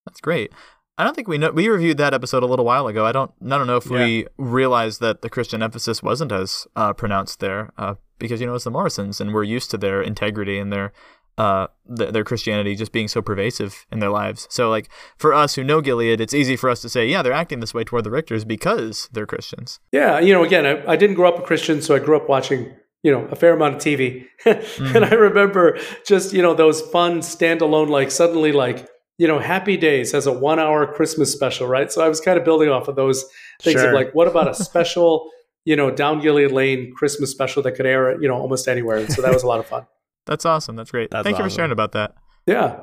That's 0.06 0.22
great. 0.22 0.52
I 0.98 1.04
don't 1.04 1.16
think 1.16 1.28
we 1.28 1.38
know. 1.38 1.52
We 1.52 1.70
reviewed 1.70 1.98
that 1.98 2.16
episode 2.16 2.42
a 2.42 2.48
little 2.48 2.66
while 2.66 2.88
ago. 2.88 3.06
I 3.06 3.12
don't. 3.12 3.32
I 3.46 3.50
don't 3.50 3.68
know 3.68 3.78
if 3.78 3.88
we 3.88 4.26
realized 4.38 5.00
that 5.02 5.22
the 5.22 5.30
Christian 5.30 5.62
emphasis 5.62 6.02
wasn't 6.02 6.32
as 6.32 6.66
uh, 6.76 6.94
pronounced 6.94 7.40
there, 7.40 7.72
uh, 7.78 7.96
because 8.20 8.42
you 8.42 8.48
know 8.48 8.56
it's 8.56 8.64
the 8.64 8.72
Morrisons, 8.72 9.20
and 9.22 9.34
we're 9.34 9.44
used 9.44 9.72
to 9.72 9.78
their 9.78 10.02
integrity 10.02 10.58
and 10.60 10.72
their 10.72 10.92
uh, 11.38 11.68
th- 11.96 12.12
their 12.14 12.24
Christianity 12.24 12.76
just 12.76 12.92
being 12.92 13.08
so 13.08 13.22
pervasive 13.22 13.86
in 13.92 14.00
their 14.00 14.10
lives. 14.10 14.48
So, 14.50 14.70
like 14.70 14.90
for 15.18 15.34
us 15.34 15.54
who 15.56 15.64
know 15.64 15.82
Gilead, 15.82 16.20
it's 16.20 16.34
easy 16.34 16.56
for 16.56 16.70
us 16.70 16.82
to 16.82 16.90
say, 16.90 17.08
yeah, 17.08 17.22
they're 17.22 17.32
acting 17.34 17.60
this 17.60 17.74
way 17.74 17.84
toward 17.84 18.04
the 18.06 18.10
Richters 18.10 18.48
because 18.48 19.08
they're 19.14 19.28
Christians. 19.28 19.80
Yeah, 19.92 20.20
you 20.20 20.34
know, 20.34 20.44
again, 20.44 20.66
I, 20.66 20.94
I 20.94 20.96
didn't 20.96 21.16
grow 21.16 21.30
up 21.30 21.38
a 21.38 21.44
Christian, 21.44 21.82
so 21.82 21.96
I 21.96 22.00
grew 22.00 22.18
up 22.18 22.28
watching 22.28 22.74
you 23.04 23.12
know 23.12 23.26
a 23.26 23.36
fair 23.36 23.54
amount 23.54 23.76
of 23.76 23.82
TV, 23.82 24.26
and 24.46 25.06
I 25.06 25.10
remember 25.12 25.78
just 26.06 26.34
you 26.34 26.42
know 26.42 26.54
those 26.56 26.82
fun 26.82 27.20
standalone 27.20 27.90
like 27.90 28.10
suddenly 28.10 28.52
like 28.52 28.88
you 29.20 29.28
know 29.28 29.38
Happy 29.38 29.78
Days 29.78 30.14
has 30.14 30.26
a 30.26 30.34
one 30.34 30.58
hour 30.60 30.92
Christmas 30.92 31.32
special, 31.32 31.68
right? 31.68 31.92
So 31.92 32.04
I 32.04 32.10
was 32.10 32.20
kind 32.20 32.40
of 32.40 32.46
building 32.46 32.70
off 32.70 32.88
of 32.88 32.96
those 32.96 33.24
things 33.62 33.80
Sure. 33.80 33.90
of 33.90 33.94
like, 33.94 34.14
what 34.14 34.28
about 34.28 34.48
a 34.48 34.54
special 34.70 35.30
you 35.68 35.76
know 35.76 35.92
down 35.92 36.22
Gilead 36.22 36.52
Lane 36.52 36.94
Christmas 36.94 37.30
special 37.30 37.62
that 37.64 37.74
could 37.74 37.86
air 37.86 38.20
you 38.22 38.28
know 38.28 38.36
almost 38.36 38.68
anywhere? 38.70 38.98
And 38.98 39.12
so 39.12 39.22
that 39.22 39.34
was 39.34 39.44
a 39.44 39.48
lot 39.48 39.60
of 39.60 39.66
fun. 39.66 39.86
That's 40.26 40.46
awesome. 40.46 40.76
That's 40.76 40.92
great. 40.92 41.12
That's 41.12 41.24
Thank 41.24 41.38
you 41.38 41.44
for 41.44 41.50
sharing 41.50 41.72
about 41.72 41.92
that. 41.92 42.16
Yeah. 42.46 42.80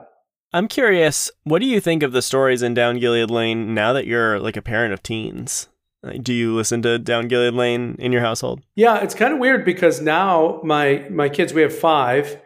I'm 0.52 0.68
curious, 0.68 1.30
what 1.42 1.58
do 1.58 1.66
you 1.66 1.80
think 1.80 2.02
of 2.02 2.12
the 2.12 2.22
stories 2.22 2.62
in 2.62 2.74
Down 2.74 2.98
Gilead 2.98 3.30
Lane 3.30 3.74
now 3.74 3.92
that 3.92 4.06
you're 4.06 4.38
like 4.38 4.56
a 4.56 4.62
parent 4.62 4.94
of 4.94 5.02
teens? 5.02 5.68
Like, 6.02 6.22
do 6.22 6.32
you 6.32 6.54
listen 6.54 6.80
to 6.82 6.98
Down 6.98 7.28
Gilead 7.28 7.52
Lane 7.54 7.96
in 7.98 8.12
your 8.12 8.20
household? 8.22 8.62
Yeah, 8.76 9.02
it's 9.02 9.14
kind 9.14 9.34
of 9.34 9.40
weird 9.40 9.64
because 9.64 10.00
now 10.00 10.60
my 10.62 11.06
my 11.10 11.28
kids 11.28 11.52
we 11.52 11.62
have 11.62 11.76
five, 11.76 12.40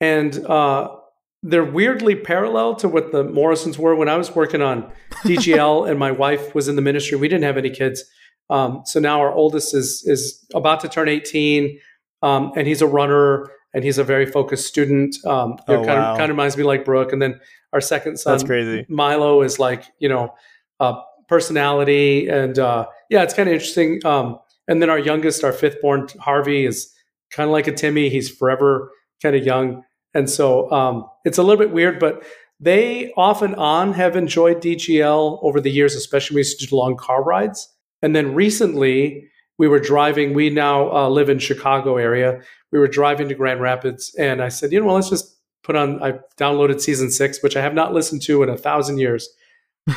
and 0.00 0.44
uh, 0.46 0.96
they're 1.42 1.64
weirdly 1.64 2.16
parallel 2.16 2.74
to 2.76 2.88
what 2.88 3.12
the 3.12 3.22
Morrisons 3.24 3.78
were 3.78 3.94
when 3.94 4.08
I 4.08 4.16
was 4.16 4.34
working 4.34 4.62
on 4.62 4.90
DGL 5.24 5.88
and 5.88 5.98
my 5.98 6.10
wife 6.10 6.54
was 6.54 6.68
in 6.68 6.76
the 6.76 6.82
ministry. 6.82 7.18
We 7.18 7.28
didn't 7.28 7.44
have 7.44 7.58
any 7.58 7.70
kids, 7.70 8.04
um, 8.50 8.82
so 8.84 9.00
now 9.00 9.20
our 9.20 9.32
oldest 9.32 9.74
is 9.74 10.04
is 10.06 10.44
about 10.54 10.80
to 10.80 10.88
turn 10.88 11.08
eighteen, 11.08 11.78
um, 12.22 12.52
and 12.56 12.66
he's 12.66 12.82
a 12.82 12.86
runner 12.86 13.50
and 13.74 13.84
he's 13.84 13.96
a 13.98 14.04
very 14.04 14.26
focused 14.26 14.66
student. 14.66 15.16
Um, 15.24 15.56
Oh, 15.66 15.76
kind 15.76 15.86
wow. 15.86 16.12
of 16.12 16.18
kind 16.18 16.30
of 16.30 16.36
reminds 16.36 16.56
me 16.56 16.64
like 16.64 16.84
Brooke, 16.84 17.12
and 17.12 17.22
then 17.22 17.40
our 17.72 17.80
second 17.80 18.18
son 18.18 18.34
That's 18.34 18.44
crazy. 18.44 18.84
Milo 18.88 19.42
is 19.42 19.58
like 19.58 19.84
you 19.98 20.08
know 20.08 20.34
uh, 20.80 21.00
personality 21.28 22.28
and 22.28 22.58
uh, 22.58 22.86
yeah, 23.08 23.22
it's 23.22 23.34
kind 23.34 23.48
of 23.48 23.54
interesting. 23.54 24.04
Um, 24.04 24.38
and 24.68 24.80
then 24.80 24.90
our 24.90 24.98
youngest, 24.98 25.42
our 25.44 25.52
fifth 25.52 25.80
born 25.80 26.06
Harvey, 26.20 26.64
is 26.66 26.92
kind 27.30 27.48
of 27.48 27.52
like 27.52 27.66
a 27.66 27.72
Timmy. 27.72 28.08
He's 28.10 28.28
forever 28.30 28.90
kind 29.22 29.34
of 29.34 29.44
young, 29.44 29.82
and 30.14 30.28
so 30.28 30.70
um, 30.70 31.06
it's 31.24 31.38
a 31.38 31.42
little 31.42 31.58
bit 31.58 31.72
weird. 31.72 31.98
But 31.98 32.24
they 32.60 33.12
off 33.16 33.42
and 33.42 33.56
on 33.56 33.94
have 33.94 34.14
enjoyed 34.16 34.60
DGL 34.60 35.38
over 35.42 35.60
the 35.60 35.70
years, 35.70 35.94
especially 35.96 36.34
when 36.34 36.36
we 36.36 36.40
used 36.40 36.60
to 36.60 36.66
do 36.66 36.76
long 36.76 36.96
car 36.96 37.22
rides. 37.22 37.68
And 38.02 38.14
then 38.14 38.34
recently, 38.34 39.28
we 39.58 39.68
were 39.68 39.80
driving. 39.80 40.34
We 40.34 40.50
now 40.50 40.92
uh, 40.92 41.08
live 41.08 41.28
in 41.28 41.38
Chicago 41.38 41.96
area. 41.96 42.40
We 42.72 42.78
were 42.78 42.88
driving 42.88 43.28
to 43.28 43.34
Grand 43.34 43.60
Rapids, 43.60 44.14
and 44.18 44.42
I 44.42 44.48
said, 44.48 44.72
you 44.72 44.80
know, 44.80 44.86
well, 44.86 44.96
let's 44.96 45.10
just 45.10 45.36
put 45.62 45.76
on. 45.76 46.02
I 46.02 46.18
downloaded 46.38 46.80
season 46.80 47.10
six, 47.10 47.42
which 47.42 47.56
I 47.56 47.62
have 47.62 47.74
not 47.74 47.92
listened 47.92 48.22
to 48.22 48.42
in 48.42 48.48
a 48.48 48.56
thousand 48.56 48.98
years. 48.98 49.28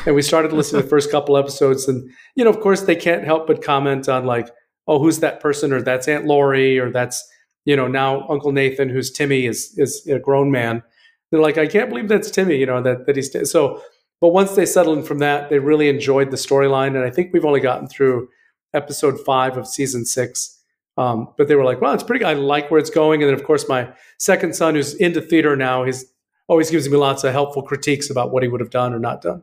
and 0.06 0.14
we 0.14 0.22
started 0.22 0.52
listening 0.52 0.82
to 0.82 0.84
the 0.84 0.90
first 0.90 1.10
couple 1.10 1.36
episodes, 1.36 1.88
and 1.88 2.08
you 2.34 2.44
know, 2.44 2.50
of 2.50 2.60
course, 2.60 2.82
they 2.82 2.96
can't 2.96 3.24
help 3.24 3.46
but 3.46 3.62
comment 3.62 4.08
on 4.08 4.24
like, 4.24 4.48
oh, 4.86 4.98
who's 4.98 5.20
that 5.20 5.40
person, 5.40 5.72
or 5.72 5.82
that's 5.82 6.08
Aunt 6.08 6.26
Lori, 6.26 6.78
or 6.78 6.90
that's 6.90 7.26
you 7.64 7.76
know 7.76 7.88
now 7.88 8.26
Uncle 8.28 8.52
Nathan, 8.52 8.88
who's 8.88 9.10
Timmy 9.10 9.46
is 9.46 9.74
is 9.78 10.06
a 10.06 10.18
grown 10.18 10.50
man. 10.50 10.82
They're 11.30 11.40
like, 11.40 11.58
I 11.58 11.66
can't 11.66 11.88
believe 11.88 12.08
that's 12.08 12.30
Timmy, 12.30 12.56
you 12.56 12.66
know 12.66 12.82
that 12.82 13.06
that 13.06 13.16
he's 13.16 13.50
so. 13.50 13.82
But 14.20 14.28
once 14.28 14.52
they 14.56 14.64
settled 14.66 14.98
in 14.98 15.04
from 15.04 15.18
that, 15.18 15.50
they 15.50 15.58
really 15.58 15.88
enjoyed 15.88 16.30
the 16.30 16.36
storyline, 16.36 16.88
and 16.88 16.98
I 17.04 17.10
think 17.10 17.32
we've 17.32 17.44
only 17.44 17.60
gotten 17.60 17.86
through 17.86 18.28
episode 18.74 19.18
five 19.24 19.56
of 19.56 19.66
season 19.66 20.04
six. 20.04 20.52
Um, 20.98 21.28
but 21.36 21.48
they 21.48 21.54
were 21.54 21.64
like, 21.64 21.80
"Well, 21.82 21.92
it's 21.92 22.02
pretty. 22.02 22.24
I 22.24 22.32
like 22.32 22.70
where 22.70 22.80
it's 22.80 22.88
going." 22.90 23.22
And 23.22 23.28
then, 23.30 23.38
of 23.38 23.44
course, 23.44 23.68
my 23.68 23.88
second 24.18 24.56
son, 24.56 24.74
who's 24.74 24.94
into 24.94 25.20
theater 25.20 25.54
now, 25.54 25.84
he's 25.84 26.06
always 26.48 26.70
gives 26.70 26.88
me 26.88 26.96
lots 26.96 27.24
of 27.24 27.32
helpful 27.32 27.62
critiques 27.62 28.08
about 28.08 28.30
what 28.32 28.42
he 28.42 28.48
would 28.48 28.60
have 28.60 28.70
done 28.70 28.94
or 28.94 28.98
not 28.98 29.20
done. 29.20 29.42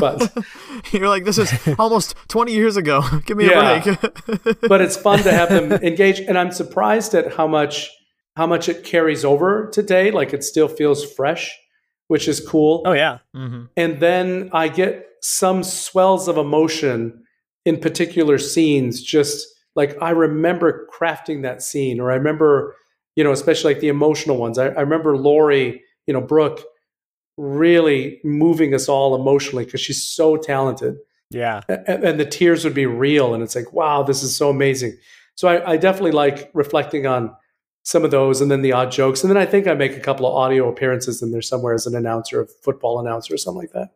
But 0.00 0.32
You're 0.92 1.08
like, 1.08 1.24
this 1.24 1.36
is 1.36 1.52
almost 1.78 2.14
20 2.28 2.52
years 2.52 2.76
ago. 2.78 3.02
Give 3.26 3.36
me 3.36 3.46
Yeah. 3.50 3.82
a 3.84 3.96
break. 3.96 4.60
but 4.68 4.80
it's 4.80 4.96
fun 4.96 5.18
to 5.24 5.32
have 5.32 5.50
them 5.50 5.72
engage, 5.72 6.20
and 6.20 6.38
I'm 6.38 6.52
surprised 6.52 7.14
at 7.14 7.34
how 7.34 7.46
much 7.46 7.90
how 8.36 8.46
much 8.46 8.68
it 8.70 8.82
carries 8.84 9.24
over 9.24 9.68
today. 9.72 10.10
Like 10.10 10.32
it 10.32 10.42
still 10.42 10.68
feels 10.68 11.04
fresh, 11.12 11.58
which 12.08 12.28
is 12.28 12.40
cool. 12.46 12.82
Oh 12.86 12.92
yeah. 12.92 13.18
hmm 13.34 13.64
and 13.76 14.00
then 14.00 14.50
I 14.52 14.68
get 14.68 15.06
some 15.20 15.62
swells 15.62 16.28
of 16.28 16.36
emotion 16.36 17.24
in 17.64 17.78
particular 17.80 18.38
scenes. 18.38 19.02
Just 19.02 19.46
like 19.74 19.96
I 20.02 20.10
remember 20.10 20.86
crafting 20.96 21.42
that 21.42 21.62
scene, 21.62 22.00
or 22.00 22.10
I 22.12 22.14
remember, 22.14 22.76
you 23.16 23.24
know, 23.24 23.32
especially 23.32 23.74
like 23.74 23.80
the 23.80 23.88
emotional 23.88 24.36
ones. 24.36 24.58
I, 24.58 24.66
I 24.68 24.80
remember 24.80 25.16
Lori, 25.16 25.82
you 26.06 26.14
know, 26.14 26.20
Brooke, 26.20 26.60
really 27.36 28.20
moving 28.22 28.74
us 28.74 28.88
all 28.88 29.14
emotionally 29.14 29.64
because 29.64 29.80
she's 29.80 30.02
so 30.02 30.36
talented, 30.36 30.96
Yeah. 31.30 31.62
And, 31.68 32.04
and 32.04 32.20
the 32.20 32.24
tears 32.26 32.64
would 32.64 32.74
be 32.74 32.86
real, 32.86 33.34
and 33.34 33.42
it's 33.42 33.56
like, 33.56 33.72
wow, 33.72 34.02
this 34.02 34.22
is 34.22 34.36
so 34.36 34.50
amazing. 34.50 34.96
So 35.36 35.48
I, 35.48 35.72
I 35.72 35.76
definitely 35.76 36.12
like 36.12 36.50
reflecting 36.54 37.06
on 37.06 37.34
some 37.84 38.04
of 38.04 38.10
those, 38.10 38.40
and 38.40 38.50
then 38.50 38.62
the 38.62 38.72
odd 38.72 38.90
jokes, 38.90 39.22
and 39.22 39.30
then 39.30 39.36
I 39.36 39.46
think 39.46 39.66
I 39.68 39.74
make 39.74 39.96
a 39.96 40.00
couple 40.00 40.26
of 40.26 40.34
audio 40.34 40.68
appearances 40.68 41.22
in 41.22 41.30
there 41.30 41.42
somewhere 41.42 41.74
as 41.74 41.86
an 41.86 41.94
announcer, 41.94 42.40
a 42.40 42.46
football 42.46 42.98
announcer, 42.98 43.34
or 43.34 43.36
something 43.36 43.60
like 43.60 43.72
that. 43.72 43.90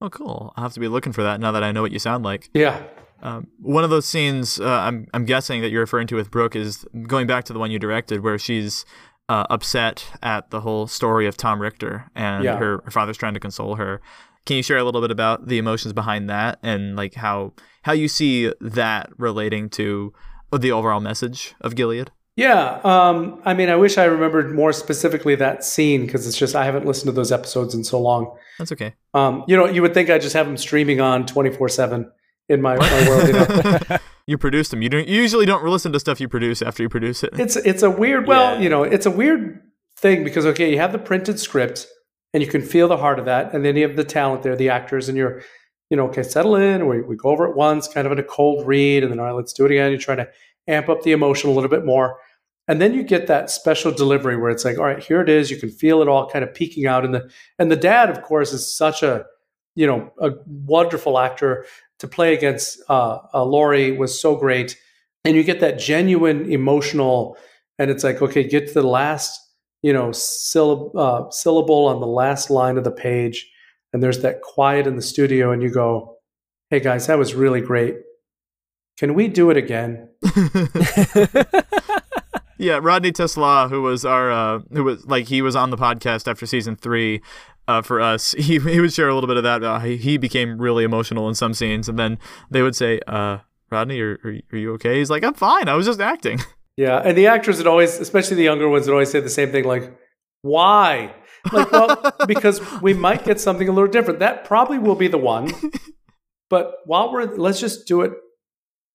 Oh, 0.00 0.08
cool. 0.10 0.52
I'll 0.56 0.64
have 0.64 0.72
to 0.74 0.80
be 0.80 0.88
looking 0.88 1.12
for 1.12 1.22
that 1.22 1.40
now 1.40 1.52
that 1.52 1.62
I 1.62 1.70
know 1.70 1.82
what 1.82 1.92
you 1.92 1.98
sound 1.98 2.24
like. 2.24 2.50
Yeah. 2.54 2.82
Um, 3.22 3.46
one 3.60 3.84
of 3.84 3.90
those 3.90 4.04
scenes 4.06 4.60
uh, 4.60 4.68
I'm, 4.68 5.06
I'm 5.14 5.24
guessing 5.24 5.62
that 5.62 5.70
you're 5.70 5.80
referring 5.80 6.06
to 6.08 6.16
with 6.16 6.30
Brooke 6.30 6.56
is 6.56 6.84
going 7.06 7.26
back 7.26 7.44
to 7.44 7.52
the 7.54 7.58
one 7.58 7.70
you 7.70 7.78
directed 7.78 8.22
where 8.22 8.38
she's 8.38 8.84
uh, 9.30 9.46
upset 9.48 10.04
at 10.22 10.50
the 10.50 10.60
whole 10.60 10.86
story 10.86 11.26
of 11.26 11.36
Tom 11.36 11.62
Richter 11.62 12.10
and 12.14 12.44
Yeah. 12.44 12.58
her, 12.58 12.82
her 12.84 12.90
father's 12.90 13.16
trying 13.16 13.32
to 13.34 13.40
console 13.40 13.76
her. 13.76 14.02
Can 14.44 14.58
you 14.58 14.62
share 14.62 14.76
a 14.76 14.84
little 14.84 15.00
bit 15.00 15.10
about 15.10 15.46
the 15.48 15.56
emotions 15.56 15.94
behind 15.94 16.28
that 16.28 16.58
and 16.62 16.96
like 16.96 17.14
how 17.14 17.54
how 17.82 17.92
you 17.92 18.08
see 18.08 18.52
that 18.60 19.08
relating 19.16 19.70
to 19.70 20.12
the 20.52 20.70
overall 20.72 21.00
message 21.00 21.54
of 21.62 21.74
Gilead? 21.74 22.10
Yeah, 22.36 22.80
um, 22.82 23.40
I 23.44 23.54
mean, 23.54 23.68
I 23.68 23.76
wish 23.76 23.96
I 23.96 24.04
remembered 24.04 24.52
more 24.54 24.72
specifically 24.72 25.36
that 25.36 25.62
scene 25.64 26.04
because 26.04 26.26
it's 26.26 26.36
just 26.36 26.56
I 26.56 26.64
haven't 26.64 26.84
listened 26.84 27.06
to 27.06 27.12
those 27.12 27.30
episodes 27.30 27.74
in 27.74 27.84
so 27.84 28.00
long. 28.00 28.36
That's 28.58 28.72
okay. 28.72 28.94
Um, 29.14 29.44
you 29.46 29.56
know, 29.56 29.66
you 29.66 29.82
would 29.82 29.94
think 29.94 30.10
I 30.10 30.18
just 30.18 30.34
have 30.34 30.46
them 30.46 30.56
streaming 30.56 31.00
on 31.00 31.26
twenty 31.26 31.50
four 31.50 31.68
seven 31.68 32.10
in 32.48 32.60
my, 32.60 32.76
my 32.76 33.08
world. 33.08 33.26
You 33.28 33.32
know, 33.34 33.98
you 34.26 34.36
produced 34.36 34.72
them. 34.72 34.82
You 34.82 34.88
don't 34.88 35.06
you 35.06 35.20
usually 35.22 35.46
don't 35.46 35.64
listen 35.64 35.92
to 35.92 36.00
stuff 36.00 36.20
you 36.20 36.28
produce 36.28 36.60
after 36.60 36.82
you 36.82 36.88
produce 36.88 37.22
it. 37.22 37.30
it's 37.38 37.54
it's 37.56 37.84
a 37.84 37.90
weird. 37.90 38.26
Well, 38.26 38.54
Yeah. 38.56 38.60
you 38.62 38.68
know, 38.68 38.82
it's 38.82 39.06
a 39.06 39.10
weird 39.12 39.60
thing 39.98 40.24
because 40.24 40.44
okay, 40.44 40.72
you 40.72 40.78
have 40.78 40.90
the 40.90 40.98
printed 40.98 41.38
script 41.38 41.86
and 42.32 42.42
you 42.42 42.48
can 42.48 42.62
feel 42.62 42.88
the 42.88 42.96
heart 42.96 43.20
of 43.20 43.26
that, 43.26 43.54
and 43.54 43.64
then 43.64 43.76
you 43.76 43.86
have 43.86 43.94
the 43.96 44.02
talent 44.02 44.42
there, 44.42 44.56
the 44.56 44.70
actors, 44.70 45.08
and 45.08 45.16
you're, 45.16 45.40
you 45.88 45.96
know, 45.96 46.06
okay, 46.08 46.24
settle 46.24 46.56
in. 46.56 46.88
We 46.88 47.00
we 47.00 47.14
go 47.14 47.28
over 47.28 47.46
it 47.46 47.54
once, 47.56 47.86
kind 47.86 48.06
of 48.08 48.12
in 48.12 48.18
a 48.18 48.24
cold 48.24 48.66
read, 48.66 49.04
and 49.04 49.12
then 49.12 49.20
all 49.20 49.26
right, 49.26 49.36
let's 49.36 49.52
do 49.52 49.64
it 49.66 49.70
again. 49.70 49.92
You're 49.92 50.00
trying 50.00 50.18
to 50.18 50.28
amp 50.68 50.88
up 50.88 51.02
the 51.02 51.12
emotion 51.12 51.50
a 51.50 51.52
little 51.52 51.70
bit 51.70 51.84
more. 51.84 52.18
And 52.66 52.80
then 52.80 52.94
you 52.94 53.02
get 53.02 53.26
that 53.26 53.50
special 53.50 53.92
delivery 53.92 54.36
where 54.36 54.50
it's 54.50 54.64
like, 54.64 54.78
all 54.78 54.84
right, 54.84 55.02
here 55.02 55.20
it 55.20 55.28
is. 55.28 55.50
You 55.50 55.58
can 55.58 55.70
feel 55.70 56.00
it 56.00 56.08
all 56.08 56.28
kind 56.30 56.42
of 56.42 56.54
peeking 56.54 56.86
out. 56.86 57.04
And 57.04 57.14
the 57.14 57.30
and 57.58 57.70
the 57.70 57.76
dad, 57.76 58.08
of 58.10 58.22
course, 58.22 58.52
is 58.52 58.74
such 58.74 59.02
a 59.02 59.26
you 59.74 59.86
know 59.86 60.10
a 60.18 60.32
wonderful 60.46 61.18
actor 61.18 61.66
to 61.98 62.08
play 62.08 62.34
against. 62.34 62.80
Uh, 62.88 63.18
uh, 63.34 63.44
Lori 63.44 63.92
was 63.92 64.18
so 64.18 64.34
great, 64.34 64.78
and 65.24 65.36
you 65.36 65.44
get 65.44 65.60
that 65.60 65.78
genuine 65.78 66.50
emotional. 66.50 67.36
And 67.78 67.90
it's 67.90 68.04
like, 68.04 68.22
okay, 68.22 68.48
get 68.48 68.68
to 68.68 68.74
the 68.74 68.86
last 68.86 69.38
you 69.82 69.92
know 69.92 70.08
syllab- 70.08 70.94
uh, 70.96 71.30
syllable 71.30 71.86
on 71.86 72.00
the 72.00 72.06
last 72.06 72.48
line 72.48 72.78
of 72.78 72.84
the 72.84 72.90
page, 72.90 73.46
and 73.92 74.02
there's 74.02 74.20
that 74.20 74.40
quiet 74.40 74.86
in 74.86 74.96
the 74.96 75.02
studio, 75.02 75.52
and 75.52 75.62
you 75.62 75.68
go, 75.70 76.16
hey 76.70 76.80
guys, 76.80 77.06
that 77.08 77.18
was 77.18 77.34
really 77.34 77.60
great. 77.60 77.96
Can 78.96 79.14
we 79.14 79.28
do 79.28 79.50
it 79.50 79.56
again? 79.56 80.08
Yeah, 82.56 82.78
Rodney 82.80 83.10
Tesla, 83.12 83.68
who 83.68 83.82
was 83.82 84.04
our, 84.04 84.30
uh, 84.30 84.60
who 84.72 84.84
was 84.84 85.04
like 85.06 85.26
he 85.26 85.42
was 85.42 85.56
on 85.56 85.70
the 85.70 85.76
podcast 85.76 86.30
after 86.30 86.46
season 86.46 86.76
three, 86.76 87.20
uh, 87.66 87.82
for 87.82 88.00
us. 88.00 88.34
He 88.38 88.58
he 88.58 88.80
would 88.80 88.92
share 88.92 89.08
a 89.08 89.14
little 89.14 89.28
bit 89.28 89.36
of 89.36 89.42
that. 89.42 89.62
Uh, 89.62 89.80
he, 89.80 89.96
he 89.96 90.16
became 90.18 90.60
really 90.60 90.84
emotional 90.84 91.28
in 91.28 91.34
some 91.34 91.54
scenes, 91.54 91.88
and 91.88 91.98
then 91.98 92.18
they 92.50 92.62
would 92.62 92.76
say, 92.76 93.00
uh, 93.06 93.38
"Rodney, 93.70 94.00
are, 94.00 94.20
are 94.24 94.34
are 94.52 94.58
you 94.58 94.72
okay?" 94.74 94.98
He's 94.98 95.10
like, 95.10 95.24
"I'm 95.24 95.34
fine. 95.34 95.68
I 95.68 95.74
was 95.74 95.86
just 95.86 96.00
acting." 96.00 96.40
Yeah, 96.76 97.00
and 97.04 97.16
the 97.16 97.28
actors 97.28 97.58
would 97.58 97.68
always, 97.68 98.00
especially 98.00 98.34
the 98.34 98.42
younger 98.42 98.68
ones, 98.68 98.88
would 98.88 98.94
always 98.94 99.08
say 99.08 99.20
the 99.20 99.30
same 99.30 99.52
thing, 99.52 99.62
like, 99.62 99.96
"Why?" 100.42 101.14
Like, 101.52 101.70
well, 101.70 102.12
because 102.26 102.60
we 102.82 102.94
might 102.94 103.24
get 103.24 103.38
something 103.38 103.68
a 103.68 103.70
little 103.70 103.88
different. 103.88 104.18
That 104.18 104.44
probably 104.44 104.80
will 104.80 104.96
be 104.96 105.06
the 105.06 105.16
one. 105.16 105.52
But 106.50 106.74
while 106.84 107.12
we're, 107.12 107.26
let's 107.36 107.60
just 107.60 107.86
do 107.86 108.00
it 108.02 108.12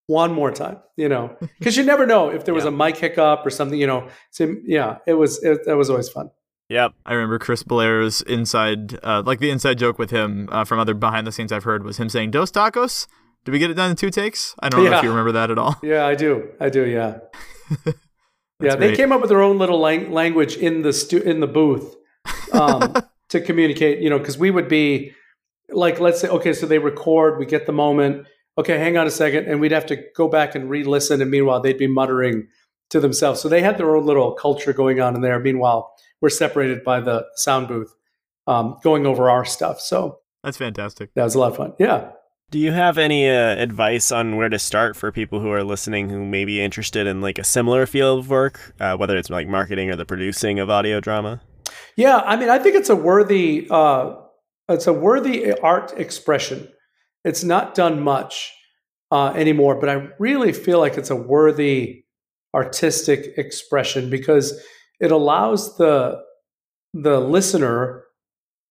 one 0.09 0.33
more 0.33 0.51
time, 0.51 0.77
you 0.97 1.07
know, 1.07 1.37
because 1.59 1.77
you 1.77 1.83
never 1.83 2.05
know 2.07 2.29
if 2.29 2.43
there 2.43 2.53
was 2.55 2.63
Yeah. 2.63 2.69
a 2.69 2.71
mic 2.71 2.97
hiccup 2.97 3.45
or 3.45 3.51
something, 3.51 3.79
you 3.79 3.85
know. 3.87 4.07
So 4.31 4.55
yeah, 4.65 4.97
it 5.05 5.13
was 5.13 5.41
it, 5.43 5.65
that 5.65 5.77
was 5.77 5.89
always 5.89 6.09
fun. 6.09 6.31
Yep. 6.69 6.93
I 7.05 7.13
remember 7.13 7.37
Chris 7.39 7.63
Blair's 7.63 8.21
inside, 8.23 8.99
uh, 9.03 9.23
like 9.25 9.39
the 9.39 9.49
inside 9.49 9.77
joke 9.79 9.97
with 9.99 10.11
him 10.11 10.49
uh, 10.51 10.65
from 10.65 10.79
other 10.79 10.93
behind 10.93 11.25
the 11.27 11.31
scenes 11.31 11.51
I've 11.51 11.63
heard 11.63 11.83
was 11.83 11.97
him 11.97 12.09
saying 12.09 12.31
"Dos 12.31 12.51
tacos." 12.51 13.07
Did 13.45 13.51
we 13.51 13.59
get 13.59 13.69
it 13.71 13.75
done 13.75 13.91
in 13.91 13.95
two 13.95 14.09
takes? 14.09 14.53
I 14.59 14.69
don't 14.69 14.83
know 14.83 14.97
if 14.97 15.03
you 15.03 15.09
remember 15.09 15.31
that 15.33 15.49
at 15.51 15.57
all. 15.57 15.77
Yeah, 15.81 16.05
I 16.05 16.13
do, 16.15 16.49
I 16.59 16.69
do, 16.69 16.85
yeah. 16.85 17.19
yeah, 17.85 17.93
That's 18.59 18.75
they 18.75 18.87
great. 18.87 18.97
came 18.97 19.11
up 19.11 19.21
with 19.21 19.29
their 19.29 19.41
own 19.41 19.57
little 19.57 19.79
lang- 19.79 20.11
language 20.11 20.57
in 20.57 20.81
the 20.81 20.91
stu- 20.91 21.21
in 21.21 21.39
the 21.39 21.47
booth 21.47 21.95
um, 22.51 22.93
to 23.29 23.39
communicate. 23.41 23.99
You 24.01 24.09
know, 24.09 24.17
because 24.19 24.37
we 24.37 24.51
would 24.51 24.67
be 24.67 25.13
like, 25.71 25.99
let's 25.99 26.19
say, 26.19 26.27
okay, 26.27 26.51
so 26.53 26.65
they 26.65 26.79
record, 26.79 27.39
we 27.39 27.45
get 27.45 27.65
the 27.65 27.71
moment. 27.71 28.27
Okay, 28.59 28.77
hang 28.77 28.97
on 28.97 29.07
a 29.07 29.11
second, 29.11 29.45
and 29.45 29.61
we'd 29.61 29.71
have 29.71 29.85
to 29.85 29.95
go 30.17 30.27
back 30.27 30.53
and 30.53 30.69
re-listen. 30.69 31.21
And 31.21 31.31
meanwhile, 31.31 31.61
they'd 31.61 31.77
be 31.77 31.87
muttering 31.87 32.49
to 32.89 32.99
themselves. 32.99 33.39
So 33.39 33.47
they 33.47 33.61
had 33.61 33.77
their 33.77 33.95
own 33.95 34.05
little 34.05 34.33
culture 34.33 34.73
going 34.73 34.99
on 34.99 35.15
in 35.15 35.21
there. 35.21 35.39
Meanwhile, 35.39 35.89
we're 36.19 36.29
separated 36.29 36.83
by 36.83 36.99
the 36.99 37.25
sound 37.35 37.69
booth, 37.69 37.95
um, 38.47 38.77
going 38.83 39.05
over 39.05 39.29
our 39.29 39.45
stuff. 39.45 39.79
So 39.79 40.19
That's 40.43 40.57
fantastic. 40.57 41.13
that 41.13 41.23
was 41.23 41.35
a 41.35 41.39
lot 41.39 41.51
of 41.51 41.57
fun. 41.57 41.73
Yeah. 41.79 42.09
Do 42.51 42.59
you 42.59 42.73
have 42.73 42.97
any 42.97 43.29
uh, 43.29 43.55
advice 43.55 44.11
on 44.11 44.35
where 44.35 44.49
to 44.49 44.59
start 44.59 44.97
for 44.97 45.09
people 45.09 45.39
who 45.39 45.51
are 45.51 45.63
listening 45.63 46.09
who 46.09 46.25
may 46.25 46.43
be 46.43 46.59
interested 46.59 47.07
in 47.07 47.21
like 47.21 47.37
a 47.37 47.45
similar 47.45 47.85
field 47.85 48.19
of 48.19 48.29
work, 48.29 48.73
uh, 48.81 48.97
whether 48.97 49.15
it's 49.15 49.29
like 49.29 49.47
marketing 49.47 49.89
or 49.89 49.95
the 49.95 50.05
producing 50.05 50.59
of 50.59 50.69
audio 50.69 50.99
drama? 50.99 51.39
Yeah, 51.95 52.17
I 52.17 52.35
mean, 52.35 52.49
I 52.49 52.59
think 52.59 52.75
it's 52.75 52.89
a 52.89 52.95
worthy, 52.95 53.67
uh, 53.71 54.15
it's 54.67 54.87
a 54.87 54.93
worthy 54.93 55.53
art 55.53 55.93
expression. 55.97 56.67
It's 57.23 57.43
not 57.43 57.75
done 57.75 58.01
much 58.01 58.53
uh, 59.11 59.33
anymore, 59.35 59.79
but 59.79 59.89
I 59.89 60.09
really 60.19 60.53
feel 60.53 60.79
like 60.79 60.97
it's 60.97 61.09
a 61.09 61.15
worthy 61.15 62.03
artistic 62.53 63.37
expression 63.37 64.09
because 64.09 64.61
it 64.99 65.11
allows 65.11 65.77
the 65.77 66.21
the 66.93 67.19
listener 67.19 68.03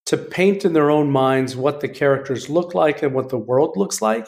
to 0.06 0.16
paint 0.16 0.64
in 0.64 0.72
their 0.72 0.90
own 0.90 1.10
minds 1.10 1.54
what 1.54 1.80
the 1.80 1.88
characters 1.88 2.48
look 2.48 2.74
like 2.74 3.02
and 3.02 3.14
what 3.14 3.28
the 3.28 3.38
world 3.38 3.76
looks 3.76 4.02
like. 4.02 4.26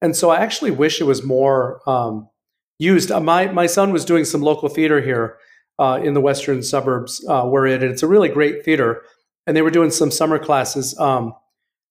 And 0.00 0.16
so 0.16 0.30
I 0.30 0.38
actually 0.38 0.70
wish 0.70 1.00
it 1.00 1.04
was 1.04 1.22
more 1.22 1.80
um, 1.88 2.28
used. 2.78 3.10
Uh, 3.10 3.20
my 3.20 3.46
my 3.48 3.66
son 3.66 3.92
was 3.92 4.04
doing 4.04 4.24
some 4.24 4.42
local 4.42 4.68
theater 4.68 5.00
here 5.00 5.38
uh, 5.78 6.00
in 6.02 6.14
the 6.14 6.20
western 6.20 6.62
suburbs 6.62 7.24
uh, 7.28 7.42
where 7.44 7.66
it. 7.66 7.82
It's 7.82 8.02
a 8.02 8.06
really 8.06 8.28
great 8.28 8.64
theater, 8.64 9.02
and 9.46 9.56
they 9.56 9.62
were 9.62 9.70
doing 9.70 9.90
some 9.90 10.10
summer 10.10 10.38
classes 10.38 10.98
um, 10.98 11.34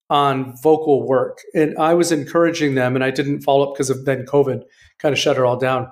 on 0.09 0.55
vocal 0.61 1.05
work. 1.05 1.41
And 1.53 1.77
I 1.77 1.93
was 1.93 2.11
encouraging 2.11 2.75
them, 2.75 2.95
and 2.95 3.03
I 3.03 3.11
didn't 3.11 3.41
follow 3.41 3.67
up 3.67 3.75
because 3.75 3.89
of 3.89 4.05
then 4.05 4.25
COVID 4.25 4.63
kind 4.99 5.13
of 5.13 5.19
shut 5.19 5.37
it 5.37 5.43
all 5.43 5.57
down. 5.57 5.89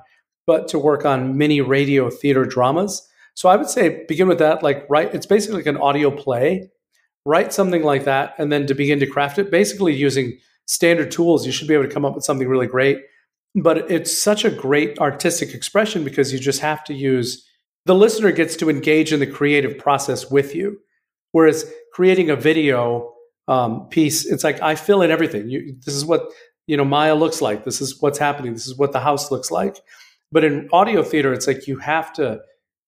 But 0.47 0.67
to 0.69 0.79
work 0.79 1.05
on 1.05 1.37
mini 1.37 1.61
radio 1.61 2.09
theater 2.09 2.45
dramas. 2.45 3.07
So 3.33 3.49
I 3.49 3.55
would 3.55 3.69
say 3.69 4.05
begin 4.07 4.27
with 4.27 4.39
that. 4.39 4.63
Like, 4.63 4.85
right, 4.89 5.13
it's 5.13 5.25
basically 5.25 5.57
like 5.57 5.65
an 5.65 5.77
audio 5.77 6.11
play 6.11 6.69
write 7.25 7.51
something 7.51 7.83
like 7.83 8.05
that 8.05 8.35
and 8.37 8.51
then 8.51 8.67
to 8.67 8.73
begin 8.73 8.99
to 8.99 9.07
craft 9.07 9.39
it 9.39 9.51
basically 9.51 9.93
using 9.93 10.37
standard 10.67 11.11
tools 11.11 11.45
you 11.45 11.51
should 11.51 11.67
be 11.67 11.73
able 11.73 11.85
to 11.85 11.93
come 11.93 12.05
up 12.05 12.15
with 12.15 12.23
something 12.23 12.47
really 12.47 12.67
great 12.67 12.99
but 13.55 13.89
it's 13.89 14.15
such 14.15 14.45
a 14.45 14.51
great 14.51 14.97
artistic 14.99 15.53
expression 15.53 16.03
because 16.03 16.31
you 16.31 16.39
just 16.39 16.61
have 16.61 16.83
to 16.83 16.93
use 16.93 17.47
the 17.85 17.95
listener 17.95 18.31
gets 18.31 18.55
to 18.55 18.69
engage 18.69 19.11
in 19.11 19.19
the 19.19 19.27
creative 19.27 19.77
process 19.77 20.29
with 20.29 20.55
you 20.55 20.79
whereas 21.31 21.71
creating 21.93 22.29
a 22.29 22.35
video 22.35 23.11
um, 23.47 23.87
piece 23.89 24.25
it's 24.25 24.43
like 24.43 24.61
i 24.61 24.75
fill 24.75 25.01
in 25.01 25.11
everything 25.11 25.49
you, 25.49 25.75
this 25.85 25.93
is 25.93 26.05
what 26.05 26.29
you 26.67 26.75
know 26.75 26.85
maya 26.85 27.15
looks 27.15 27.41
like 27.41 27.63
this 27.63 27.81
is 27.81 28.01
what's 28.01 28.17
happening 28.17 28.53
this 28.53 28.67
is 28.67 28.75
what 28.75 28.91
the 28.91 28.99
house 28.99 29.31
looks 29.31 29.51
like 29.51 29.77
but 30.31 30.43
in 30.43 30.67
audio 30.71 31.03
theater 31.03 31.33
it's 31.33 31.47
like 31.47 31.67
you 31.67 31.77
have 31.77 32.11
to 32.13 32.39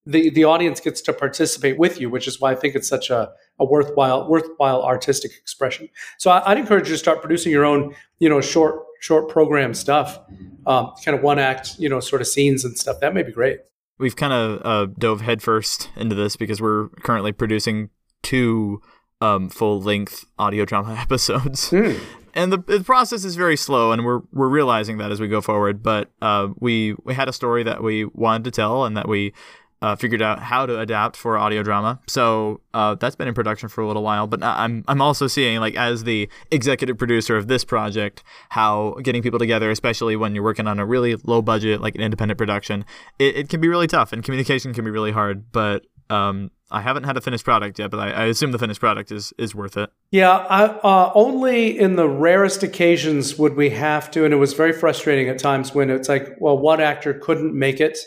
the 0.07 0.29
the 0.29 0.45
audience 0.45 0.79
gets 0.79 1.01
to 1.01 1.13
participate 1.13 1.77
with 1.77 1.99
you, 1.99 2.09
which 2.09 2.27
is 2.27 2.39
why 2.39 2.53
I 2.53 2.55
think 2.55 2.75
it's 2.75 2.87
such 2.87 3.09
a, 3.09 3.29
a 3.59 3.65
worthwhile 3.65 4.27
worthwhile 4.27 4.81
artistic 4.81 5.31
expression. 5.37 5.89
So 6.17 6.31
I, 6.31 6.49
would 6.49 6.57
encourage 6.57 6.87
you 6.87 6.93
to 6.93 6.97
start 6.97 7.19
producing 7.19 7.51
your 7.51 7.65
own, 7.65 7.93
you 8.19 8.29
know, 8.29 8.39
short 8.39 8.83
short 9.01 9.29
program 9.29 9.73
stuff, 9.73 10.17
um, 10.65 10.93
kind 11.03 11.15
of 11.15 11.21
one 11.21 11.39
act, 11.39 11.77
you 11.77 11.89
know, 11.89 11.99
sort 11.99 12.21
of 12.21 12.27
scenes 12.27 12.63
and 12.63 12.77
stuff. 12.77 13.01
That 13.01 13.13
may 13.13 13.21
be 13.21 13.33
great. 13.33 13.59
We've 13.99 14.15
kind 14.15 14.33
of 14.33 14.61
uh, 14.63 14.93
dove 14.97 15.21
headfirst 15.21 15.89
into 15.97 16.15
this 16.15 16.37
because 16.37 16.61
we're 16.61 16.87
currently 17.03 17.33
producing 17.33 17.89
two 18.23 18.81
um, 19.21 19.49
full 19.49 19.81
length 19.81 20.25
audio 20.37 20.65
drama 20.65 20.95
episodes. 20.99 21.71
Mm. 21.71 21.99
And 22.33 22.53
the, 22.53 22.57
the, 22.59 22.83
process 22.83 23.25
is 23.25 23.35
very 23.35 23.57
slow, 23.57 23.91
and 23.91 24.05
we're 24.05 24.21
we're 24.31 24.49
realizing 24.49 24.99
that 24.99 25.11
as 25.11 25.19
we 25.19 25.27
go 25.27 25.41
forward. 25.41 25.81
But 25.81 26.11
uh, 26.21 26.49
we 26.59 26.95
we 27.03 27.15
had 27.15 27.27
a 27.27 27.33
story 27.33 27.63
that 27.63 27.81
we 27.81 28.05
wanted 28.05 28.43
to 28.43 28.51
tell, 28.51 28.85
and 28.85 28.95
that 28.95 29.07
we 29.07 29.33
uh, 29.81 29.95
figured 29.95 30.21
out 30.21 30.39
how 30.39 30.65
to 30.65 30.79
adapt 30.79 31.15
for 31.15 31.37
audio 31.37 31.61
drama. 31.61 31.99
So 32.07 32.61
uh, 32.73 32.95
that's 32.95 33.15
been 33.15 33.27
in 33.27 33.33
production 33.33 33.69
for 33.69 33.81
a 33.81 33.87
little 33.87 34.03
while. 34.03 34.27
But 34.27 34.43
I'm 34.43 34.83
I'm 34.87 35.01
also 35.01 35.27
seeing 35.27 35.59
like 35.59 35.75
as 35.75 36.03
the 36.03 36.29
executive 36.51 36.97
producer 36.97 37.37
of 37.37 37.47
this 37.47 37.63
project, 37.63 38.23
how 38.49 38.97
getting 39.03 39.21
people 39.21 39.39
together, 39.39 39.69
especially 39.69 40.15
when 40.15 40.33
you're 40.33 40.43
working 40.43 40.67
on 40.67 40.79
a 40.79 40.85
really 40.85 41.15
low 41.23 41.41
budget 41.41 41.81
like 41.81 41.95
an 41.95 42.01
independent 42.01 42.37
production, 42.37 42.85
it, 43.19 43.35
it 43.35 43.49
can 43.49 43.61
be 43.61 43.67
really 43.67 43.87
tough 43.87 44.13
and 44.13 44.23
communication 44.23 44.73
can 44.73 44.85
be 44.85 44.91
really 44.91 45.11
hard. 45.11 45.51
But 45.51 45.85
um, 46.09 46.51
I 46.69 46.81
haven't 46.81 47.03
had 47.03 47.17
a 47.17 47.21
finished 47.21 47.45
product 47.45 47.79
yet, 47.79 47.91
but 47.91 47.99
I, 47.99 48.11
I, 48.11 48.25
assume 48.25 48.51
the 48.51 48.59
finished 48.59 48.79
product 48.79 49.11
is 49.11 49.33
is 49.37 49.55
worth 49.55 49.77
it. 49.77 49.89
Yeah, 50.11 50.31
I, 50.31 50.65
uh, 50.65 51.11
only 51.15 51.77
in 51.77 51.95
the 51.95 52.07
rarest 52.07 52.63
occasions 52.63 53.37
would 53.37 53.55
we 53.55 53.69
have 53.71 54.11
to, 54.11 54.25
and 54.25 54.33
it 54.33 54.37
was 54.37 54.53
very 54.53 54.73
frustrating 54.73 55.29
at 55.29 55.39
times 55.39 55.73
when 55.73 55.89
it's 55.89 56.09
like, 56.09 56.35
well, 56.39 56.57
one 56.57 56.81
actor 56.81 57.13
couldn't 57.13 57.53
make 57.53 57.79
it 57.79 57.97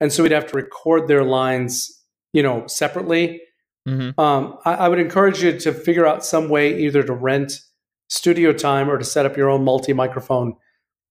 and 0.00 0.12
so 0.12 0.22
we'd 0.22 0.32
have 0.32 0.46
to 0.48 0.56
record 0.56 1.08
their 1.08 1.24
lines, 1.24 2.02
you 2.32 2.42
know, 2.42 2.66
separately. 2.66 3.42
Mm-hmm. 3.88 4.18
Um, 4.20 4.58
I, 4.64 4.74
I, 4.74 4.88
would 4.88 4.98
encourage 4.98 5.42
you 5.42 5.58
to 5.60 5.72
figure 5.72 6.06
out 6.06 6.24
some 6.24 6.48
way 6.48 6.80
either 6.82 7.02
to 7.04 7.12
rent 7.12 7.60
studio 8.08 8.52
time 8.52 8.90
or 8.90 8.98
to 8.98 9.04
set 9.04 9.26
up 9.26 9.36
your 9.36 9.48
own 9.48 9.64
multi 9.64 9.92
microphone 9.92 10.56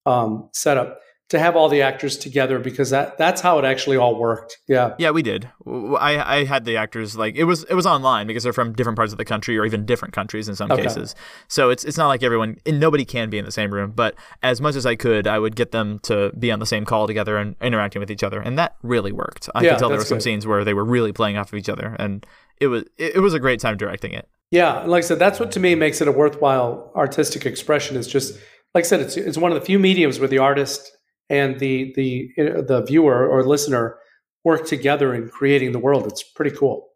um, 0.04 0.50
setup 0.52 1.00
to 1.28 1.40
have 1.40 1.56
all 1.56 1.68
the 1.68 1.82
actors 1.82 2.16
together 2.16 2.58
because 2.58 2.90
that 2.90 3.18
that's 3.18 3.40
how 3.40 3.58
it 3.58 3.64
actually 3.64 3.96
all 3.96 4.18
worked. 4.18 4.58
Yeah. 4.68 4.94
Yeah, 4.98 5.10
we 5.10 5.22
did. 5.22 5.50
I 5.66 6.38
I 6.38 6.44
had 6.44 6.64
the 6.64 6.76
actors 6.76 7.16
like 7.16 7.34
it 7.34 7.44
was 7.44 7.64
it 7.64 7.74
was 7.74 7.86
online 7.86 8.26
because 8.26 8.44
they're 8.44 8.52
from 8.52 8.72
different 8.72 8.96
parts 8.96 9.12
of 9.12 9.18
the 9.18 9.24
country 9.24 9.58
or 9.58 9.64
even 9.64 9.84
different 9.84 10.14
countries 10.14 10.48
in 10.48 10.54
some 10.54 10.70
okay. 10.70 10.84
cases. 10.84 11.14
So 11.48 11.70
it's 11.70 11.84
it's 11.84 11.96
not 11.96 12.08
like 12.08 12.22
everyone 12.22 12.58
and 12.64 12.78
nobody 12.78 13.04
can 13.04 13.28
be 13.28 13.38
in 13.38 13.44
the 13.44 13.52
same 13.52 13.72
room, 13.72 13.92
but 13.94 14.14
as 14.42 14.60
much 14.60 14.76
as 14.76 14.86
I 14.86 14.94
could, 14.94 15.26
I 15.26 15.38
would 15.38 15.56
get 15.56 15.72
them 15.72 15.98
to 16.04 16.30
be 16.38 16.52
on 16.52 16.60
the 16.60 16.66
same 16.66 16.84
call 16.84 17.06
together 17.06 17.36
and 17.38 17.56
interacting 17.60 18.00
with 18.00 18.10
each 18.10 18.22
other, 18.22 18.40
and 18.40 18.56
that 18.58 18.76
really 18.82 19.12
worked. 19.12 19.48
I 19.54 19.62
yeah, 19.62 19.70
could 19.70 19.78
tell 19.80 19.88
there 19.88 19.98
were 19.98 20.04
some 20.04 20.18
good. 20.18 20.24
scenes 20.24 20.46
where 20.46 20.64
they 20.64 20.74
were 20.74 20.84
really 20.84 21.12
playing 21.12 21.36
off 21.36 21.52
of 21.52 21.58
each 21.58 21.68
other 21.68 21.96
and 21.98 22.24
it 22.60 22.68
was 22.68 22.84
it, 22.96 23.16
it 23.16 23.20
was 23.20 23.34
a 23.34 23.40
great 23.40 23.60
time 23.60 23.76
directing 23.76 24.12
it. 24.12 24.28
Yeah, 24.50 24.82
like 24.82 25.02
I 25.02 25.06
said, 25.06 25.18
that's 25.18 25.40
what 25.40 25.50
to 25.52 25.60
me 25.60 25.74
makes 25.74 26.00
it 26.00 26.06
a 26.06 26.12
worthwhile 26.12 26.92
artistic 26.94 27.46
expression. 27.46 27.96
Is 27.96 28.06
just 28.06 28.38
like 28.74 28.84
I 28.84 28.86
said, 28.86 29.00
it's 29.00 29.16
it's 29.16 29.38
one 29.38 29.50
of 29.52 29.58
the 29.58 29.64
few 29.64 29.78
mediums 29.78 30.18
where 30.18 30.28
the 30.28 30.38
artist 30.38 30.95
and 31.30 31.58
the 31.58 31.92
the 31.96 32.30
the 32.36 32.82
viewer 32.86 33.26
or 33.26 33.44
listener 33.44 33.98
work 34.44 34.66
together 34.66 35.14
in 35.14 35.28
creating 35.28 35.72
the 35.72 35.78
world. 35.78 36.06
It's 36.06 36.22
pretty 36.22 36.56
cool. 36.56 36.88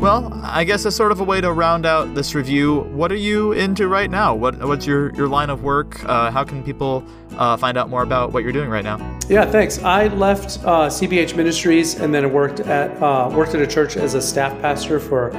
Well, 0.00 0.30
I 0.44 0.62
guess 0.62 0.86
as 0.86 0.94
sort 0.94 1.10
of 1.10 1.18
a 1.18 1.24
way 1.24 1.40
to 1.40 1.50
round 1.50 1.84
out 1.84 2.14
this 2.14 2.34
review, 2.34 2.82
what 2.92 3.10
are 3.10 3.16
you 3.16 3.50
into 3.52 3.88
right 3.88 4.08
now? 4.08 4.36
What 4.36 4.62
what's 4.64 4.86
your 4.86 5.12
your 5.14 5.26
line 5.26 5.50
of 5.50 5.64
work? 5.64 6.04
Uh, 6.04 6.30
how 6.30 6.44
can 6.44 6.62
people 6.62 7.02
uh, 7.38 7.56
find 7.56 7.76
out 7.76 7.88
more 7.88 8.02
about 8.02 8.32
what 8.32 8.44
you're 8.44 8.52
doing 8.52 8.70
right 8.70 8.84
now? 8.84 8.98
Yeah, 9.28 9.50
thanks. 9.50 9.82
I 9.82 10.06
left 10.08 10.60
uh, 10.64 10.86
CBH 10.86 11.34
Ministries 11.34 11.98
and 11.98 12.14
then 12.14 12.32
worked 12.32 12.60
at 12.60 12.90
uh, 13.02 13.30
worked 13.32 13.56
at 13.56 13.62
a 13.62 13.66
church 13.66 13.96
as 13.96 14.14
a 14.14 14.22
staff 14.22 14.52
pastor 14.60 15.00
for 15.00 15.32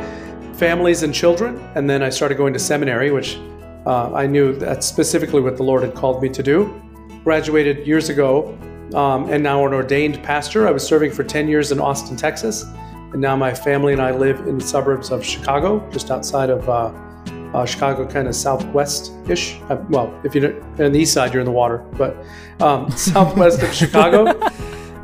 families 0.55 1.01
and 1.03 1.13
children, 1.13 1.57
and 1.75 1.89
then 1.89 2.03
I 2.03 2.09
started 2.09 2.35
going 2.35 2.51
to 2.51 2.59
seminary, 2.59 3.11
which 3.11 3.37
uh, 3.87 4.11
I 4.13 4.27
knew 4.27 4.53
that's 4.53 4.85
specifically 4.85 5.39
what 5.39 5.55
the 5.55 5.63
Lord 5.63 5.81
had 5.81 5.95
called 5.95 6.21
me 6.21 6.27
to 6.29 6.43
do. 6.43 6.81
Graduated 7.23 7.87
years 7.87 8.09
ago 8.09 8.57
um, 8.93 9.29
and 9.29 9.41
now 9.41 9.65
an 9.65 9.73
ordained 9.73 10.21
pastor. 10.23 10.67
I 10.67 10.71
was 10.71 10.85
serving 10.85 11.11
for 11.11 11.23
10 11.23 11.47
years 11.47 11.71
in 11.71 11.79
Austin, 11.79 12.17
Texas. 12.17 12.65
And 13.13 13.21
now 13.21 13.37
my 13.37 13.53
family 13.53 13.93
and 13.93 14.01
I 14.01 14.11
live 14.11 14.41
in 14.41 14.57
the 14.57 14.63
suburbs 14.63 15.09
of 15.09 15.23
Chicago, 15.23 15.89
just 15.89 16.11
outside 16.11 16.49
of 16.49 16.67
uh, 16.67 16.91
uh, 17.53 17.65
Chicago, 17.65 18.05
kind 18.05 18.27
of 18.27 18.35
southwest 18.35 19.13
ish. 19.29 19.57
Well, 19.89 20.13
if 20.25 20.35
you're 20.35 20.61
on 20.83 20.91
the 20.91 20.99
east 20.99 21.13
side, 21.13 21.31
you're 21.31 21.39
in 21.39 21.45
the 21.45 21.51
water, 21.51 21.77
but 21.97 22.17
um, 22.59 22.91
southwest 22.97 23.63
of 23.63 23.73
Chicago. 23.73 24.37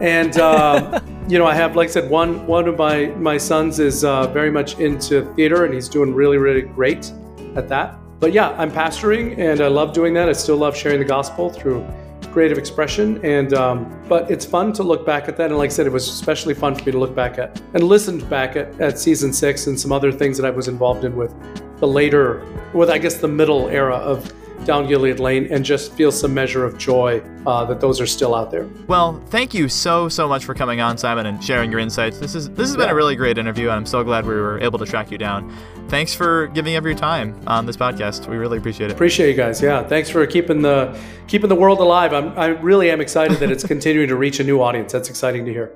And, 0.02 0.38
uh, 0.38 1.00
you 1.30 1.40
know, 1.40 1.46
I 1.46 1.56
have, 1.56 1.78
like 1.78 1.88
I 1.88 1.92
said, 1.92 2.10
one, 2.10 2.46
one 2.48 2.68
of 2.68 2.78
my, 2.78 3.06
my 3.16 3.38
sons 3.38 3.80
is 3.80 4.04
uh, 4.04 4.28
very 4.28 4.52
much 4.52 4.78
into 4.80 5.24
theater 5.36 5.64
and 5.64 5.74
he's 5.74 5.88
doing 5.88 6.14
really, 6.14 6.38
really 6.38 6.64
great 6.64 7.14
at 7.56 7.70
that 7.70 8.03
but 8.24 8.32
yeah, 8.32 8.56
I'm 8.58 8.72
pastoring 8.72 9.38
and 9.38 9.60
I 9.60 9.68
love 9.68 9.92
doing 9.92 10.14
that. 10.14 10.30
I 10.30 10.32
still 10.32 10.56
love 10.56 10.78
sharing 10.78 10.98
the 10.98 11.04
gospel 11.06 11.50
through 11.50 11.86
creative 12.32 12.58
expression. 12.58 13.20
And 13.22 13.54
um, 13.54 14.02
but 14.08 14.32
it's 14.32 14.46
fun 14.46 14.72
to 14.74 14.84
look 14.84 15.06
back 15.06 15.28
at 15.28 15.36
that. 15.36 15.50
And 15.50 15.58
like 15.58 15.72
I 15.72 15.74
said, 15.74 15.88
it 15.88 15.92
was 15.92 16.08
especially 16.08 16.54
fun 16.54 16.74
for 16.74 16.86
me 16.86 16.94
to 16.94 17.00
look 17.00 17.14
back 17.14 17.38
at 17.38 17.62
and 17.74 17.84
listened 17.84 18.30
back 18.30 18.56
at, 18.56 18.80
at 18.80 18.98
season 18.98 19.34
six 19.34 19.68
and 19.68 19.78
some 19.78 19.92
other 19.92 20.10
things 20.10 20.38
that 20.38 20.46
I 20.46 20.52
was 20.52 20.70
involved 20.70 21.04
in 21.04 21.18
with 21.18 21.36
the 21.82 21.86
later, 21.86 22.48
with 22.74 22.90
I 22.90 22.98
guess 22.98 23.16
the 23.16 23.28
middle 23.28 23.68
era 23.68 23.98
of 23.98 24.34
down 24.66 24.88
Gilead 24.88 25.20
Lane 25.20 25.48
and 25.52 25.66
just 25.66 25.92
feel 25.94 26.12
some 26.12 26.34
measure 26.34 26.64
of 26.64 26.78
joy 26.78 27.22
uh, 27.46 27.66
that 27.66 27.82
those 27.82 28.00
are 28.00 28.08
still 28.08 28.34
out 28.34 28.52
there. 28.52 28.70
Well, 28.88 29.22
thank 29.28 29.54
you 29.54 29.68
so 29.68 30.10
so 30.10 30.28
much 30.28 30.46
for 30.46 30.54
coming 30.54 30.80
on, 30.80 30.98
Simon, 30.98 31.26
and 31.26 31.44
sharing 31.44 31.72
your 31.72 31.80
insights. 31.80 32.20
This 32.20 32.36
is 32.36 32.50
this 32.52 32.68
has 32.68 32.78
been 32.78 32.90
a 32.90 32.96
really 32.96 33.16
great 33.16 33.38
interview, 33.38 33.68
and 33.68 33.76
I'm 33.76 33.86
so 33.86 34.04
glad 34.04 34.26
we 34.26 34.34
were 34.34 34.60
able 34.60 34.80
to 34.80 34.86
track 34.86 35.12
you 35.12 35.18
down. 35.18 35.54
Thanks 35.90 36.14
for 36.14 36.48
giving 36.48 36.76
up 36.76 36.84
your 36.84 36.96
time 36.96 37.40
on 37.46 37.66
this 37.66 37.78
podcast. 37.78 38.28
We 38.28 38.38
really 38.38 38.58
appreciate 38.58 38.90
it. 38.90 38.94
Appreciate 38.94 39.30
you 39.30 39.36
guys. 39.36 39.62
Yeah, 39.62 39.84
thanks 39.84 40.10
for 40.10 40.26
keeping 40.26 40.62
the 40.62 41.00
keeping 41.28 41.50
the 41.50 41.56
world 41.56 41.80
alive. 41.80 42.14
I'm, 42.14 42.38
I 42.38 42.48
really 42.48 42.90
am 42.90 43.00
excited 43.00 43.38
that 43.38 43.52
it's 43.52 43.64
continuing 43.68 44.08
to 44.08 44.16
reach 44.16 44.40
a 44.40 44.44
new 44.44 44.62
audience. 44.62 44.92
That's 44.92 45.10
exciting 45.10 45.46
to 45.46 45.52
hear. 45.52 45.72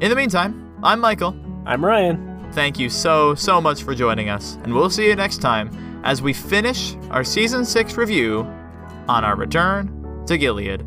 In 0.00 0.10
the 0.10 0.16
meantime, 0.16 0.74
I'm 0.82 1.00
Michael. 1.00 1.36
I'm 1.64 1.84
Ryan. 1.84 2.50
Thank 2.52 2.78
you 2.78 2.88
so 2.88 3.34
so 3.34 3.60
much 3.60 3.82
for 3.82 3.94
joining 3.94 4.28
us, 4.28 4.56
and 4.64 4.74
we'll 4.74 4.90
see 4.90 5.06
you 5.06 5.14
next 5.14 5.38
time 5.38 5.70
as 6.04 6.22
we 6.22 6.32
finish 6.32 6.94
our 7.10 7.24
season 7.24 7.64
6 7.64 7.96
review 7.96 8.40
on 9.08 9.24
our 9.24 9.36
return 9.36 10.24
to 10.26 10.38
Gilead. 10.38 10.84